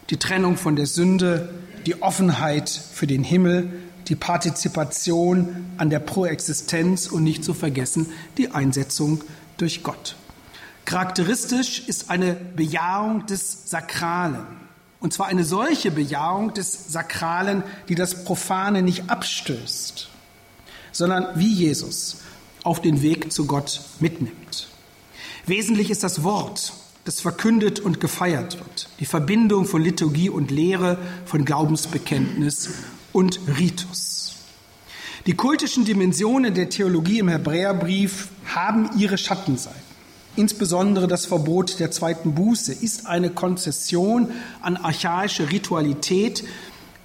die 0.09 0.17
Trennung 0.17 0.57
von 0.57 0.75
der 0.75 0.87
Sünde, 0.87 1.53
die 1.85 2.01
Offenheit 2.01 2.69
für 2.69 3.05
den 3.05 3.23
Himmel, 3.23 3.71
die 4.07 4.15
Partizipation 4.15 5.73
an 5.77 5.91
der 5.91 5.99
Proexistenz 5.99 7.07
und 7.07 7.23
nicht 7.23 7.43
zu 7.43 7.53
vergessen 7.53 8.07
die 8.37 8.49
Einsetzung 8.49 9.23
durch 9.57 9.83
Gott. 9.83 10.15
Charakteristisch 10.85 11.83
ist 11.87 12.09
eine 12.09 12.33
Bejahung 12.33 13.27
des 13.27 13.69
Sakralen. 13.69 14.47
Und 14.99 15.13
zwar 15.13 15.27
eine 15.27 15.43
solche 15.43 15.91
Bejahung 15.91 16.53
des 16.55 16.91
Sakralen, 16.91 17.63
die 17.87 17.95
das 17.95 18.23
Profane 18.25 18.81
nicht 18.81 19.09
abstößt, 19.09 20.08
sondern 20.91 21.27
wie 21.35 21.53
Jesus 21.53 22.17
auf 22.63 22.81
den 22.81 23.01
Weg 23.01 23.31
zu 23.31 23.45
Gott 23.45 23.81
mitnimmt. 23.99 24.67
Wesentlich 25.45 25.89
ist 25.89 26.03
das 26.03 26.23
Wort, 26.23 26.73
das 27.05 27.21
verkündet 27.21 27.79
und 27.79 27.99
gefeiert 27.99 28.59
wird, 28.59 28.89
die 28.99 29.05
Verbindung 29.05 29.65
von 29.65 29.81
Liturgie 29.81 30.29
und 30.29 30.51
Lehre, 30.51 30.97
von 31.25 31.45
Glaubensbekenntnis 31.45 32.69
und 33.13 33.39
Ritus. 33.57 34.35
Die 35.25 35.33
kultischen 35.33 35.85
Dimensionen 35.85 36.53
der 36.53 36.69
Theologie 36.69 37.19
im 37.19 37.29
Hebräerbrief 37.29 38.29
haben 38.45 38.89
ihre 38.97 39.17
Schattenseiten. 39.17 39.79
Insbesondere 40.35 41.07
das 41.07 41.25
Verbot 41.25 41.79
der 41.79 41.91
zweiten 41.91 42.35
Buße 42.35 42.71
ist 42.71 43.07
eine 43.07 43.29
Konzession 43.29 44.31
an 44.61 44.77
archaische 44.77 45.51
Ritualität, 45.51 46.43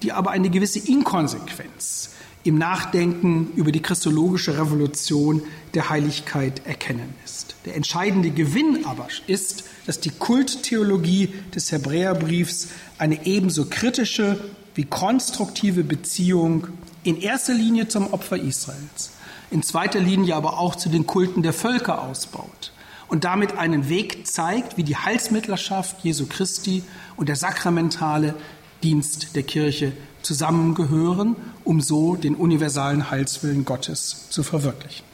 die 0.03 0.11
aber 0.11 0.31
eine 0.31 0.49
gewisse 0.49 0.79
Inkonsequenz 0.79 2.11
im 2.45 2.59
Nachdenken 2.59 3.51
über 3.55 3.71
die 3.71 3.81
christologische 3.81 4.57
Revolution 4.57 5.41
der 5.73 5.89
Heiligkeit 5.89 6.61
erkennen 6.65 7.13
ist. 7.25 7.55
Der 7.65 7.75
entscheidende 7.75 8.29
Gewinn 8.29 8.85
aber 8.85 9.07
ist, 9.25 9.63
dass 9.87 9.99
die 9.99 10.11
Kulttheologie 10.11 11.33
des 11.55 11.71
Hebräerbriefs 11.71 12.67
eine 12.99 13.25
ebenso 13.25 13.65
kritische 13.65 14.39
wie 14.75 14.85
konstruktive 14.85 15.83
Beziehung 15.83 16.67
in 17.03 17.19
erster 17.19 17.55
Linie 17.55 17.87
zum 17.87 18.13
Opfer 18.13 18.37
Israels, 18.37 19.11
in 19.49 19.63
zweiter 19.63 19.99
Linie 19.99 20.35
aber 20.35 20.59
auch 20.59 20.75
zu 20.75 20.89
den 20.89 21.07
Kulten 21.07 21.41
der 21.41 21.53
Völker 21.53 22.03
ausbaut 22.03 22.73
und 23.07 23.23
damit 23.23 23.57
einen 23.57 23.89
Weg 23.89 24.27
zeigt, 24.27 24.77
wie 24.77 24.83
die 24.83 24.97
Heilsmittlerschaft 24.97 26.03
Jesu 26.03 26.27
Christi 26.27 26.83
und 27.15 27.27
der 27.27 27.37
sakramentale 27.37 28.35
Dienst 28.83 29.35
der 29.35 29.43
Kirche 29.43 29.93
zusammengehören, 30.25 31.35
um 31.63 31.81
so 31.81 32.15
den 32.15 32.35
universalen 32.35 33.11
Heilswillen 33.11 33.63
Gottes 33.63 34.29
zu 34.29 34.43
verwirklichen. 34.43 35.05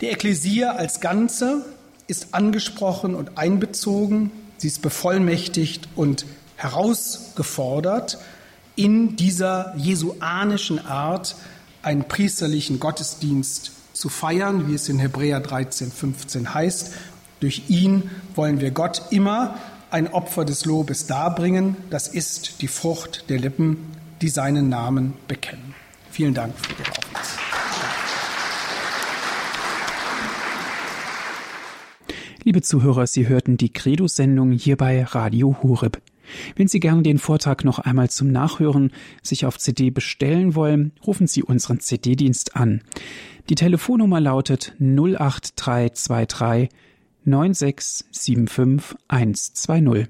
Die 0.00 0.06
Ekklesia 0.06 0.72
als 0.72 1.00
Ganze 1.00 1.64
ist 2.06 2.34
angesprochen 2.34 3.14
und 3.14 3.36
einbezogen, 3.36 4.30
sie 4.58 4.68
ist 4.68 4.82
bevollmächtigt 4.82 5.88
und 5.96 6.24
herausgefordert, 6.56 8.18
in 8.74 9.16
dieser 9.16 9.74
jesuanischen 9.76 10.84
Art 10.84 11.36
einen 11.82 12.04
priesterlichen 12.04 12.80
Gottesdienst 12.80 13.72
zu 13.92 14.08
feiern, 14.08 14.68
wie 14.68 14.74
es 14.74 14.88
in 14.88 14.98
Hebräer 14.98 15.40
13, 15.40 15.90
15 15.90 16.54
heißt. 16.54 16.92
Durch 17.40 17.64
ihn 17.68 18.10
wollen 18.34 18.60
wir 18.60 18.70
Gott 18.70 19.02
immer 19.10 19.56
ein 19.90 20.08
Opfer 20.12 20.44
des 20.44 20.64
Lobes 20.64 21.06
darbringen. 21.06 21.76
Das 21.90 22.08
ist 22.08 22.62
die 22.62 22.68
Frucht 22.68 23.28
der 23.28 23.38
Lippen, 23.38 23.91
die 24.22 24.28
seinen 24.28 24.68
Namen 24.68 25.14
bekennen. 25.26 25.74
Vielen 26.10 26.32
Dank 26.32 26.54
für 26.56 26.72
Ihre 26.72 26.90
Aufmerksamkeit. 26.90 27.42
Liebe 32.44 32.62
Zuhörer, 32.62 33.06
Sie 33.06 33.28
hörten 33.28 33.56
die 33.56 33.72
Credo-Sendung 33.72 34.52
hier 34.52 34.76
bei 34.76 35.02
Radio 35.02 35.56
Horeb. 35.62 36.00
Wenn 36.54 36.68
Sie 36.68 36.80
gerne 36.80 37.02
den 37.02 37.18
Vortrag 37.18 37.64
noch 37.64 37.80
einmal 37.80 38.10
zum 38.10 38.30
Nachhören 38.30 38.92
sich 39.22 39.44
auf 39.44 39.58
CD 39.58 39.90
bestellen 39.90 40.54
wollen, 40.54 40.92
rufen 41.04 41.26
Sie 41.26 41.42
unseren 41.42 41.80
CD-Dienst 41.80 42.56
an. 42.56 42.82
Die 43.48 43.56
Telefonnummer 43.56 44.20
lautet 44.20 44.74
08323 44.78 46.68
9675 47.24 48.96
120. 49.08 50.08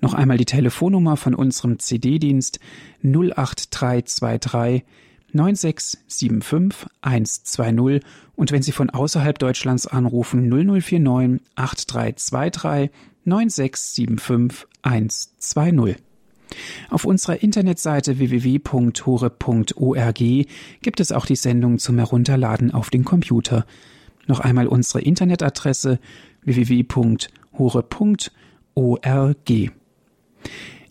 Noch 0.00 0.14
einmal 0.14 0.36
die 0.36 0.44
Telefonnummer 0.44 1.16
von 1.16 1.34
unserem 1.34 1.78
CD-Dienst 1.78 2.60
08323 3.02 4.84
9675 5.32 6.88
120 7.02 8.02
und 8.36 8.50
wenn 8.50 8.62
Sie 8.62 8.72
von 8.72 8.88
außerhalb 8.90 9.38
Deutschlands 9.38 9.86
anrufen 9.86 10.48
0049 10.48 11.40
8323 11.56 12.90
9675 13.24 14.66
120. 14.82 15.96
Auf 16.88 17.04
unserer 17.04 17.42
Internetseite 17.42 18.18
www.hore.org 18.18 20.18
gibt 20.80 21.00
es 21.00 21.12
auch 21.12 21.26
die 21.26 21.36
Sendung 21.36 21.78
zum 21.78 21.98
Herunterladen 21.98 22.72
auf 22.72 22.88
den 22.88 23.04
Computer. 23.04 23.66
Noch 24.26 24.40
einmal 24.40 24.66
unsere 24.66 25.02
Internetadresse 25.02 25.98
www.hore.org. 26.42 27.28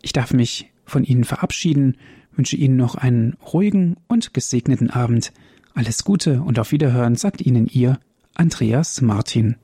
Ich 0.02 0.14
darf 0.14 0.34
mich 0.34 0.72
von 0.86 1.04
Ihnen 1.04 1.24
verabschieden, 1.24 1.98
wünsche 2.36 2.56
Ihnen 2.56 2.78
noch 2.78 2.95
einen 2.95 3.36
ruhigen 3.54 3.98
und 4.08 4.34
gesegneten 4.34 4.89
Abend. 4.89 5.34
Alles 5.74 6.04
Gute 6.04 6.41
und 6.41 6.60
auf 6.60 6.72
Wiederhören 6.72 7.16
sagt 7.16 7.41
Ihnen 7.41 7.68
Ihr 7.68 8.00
Andreas 8.36 9.02
Martin. 9.02 9.58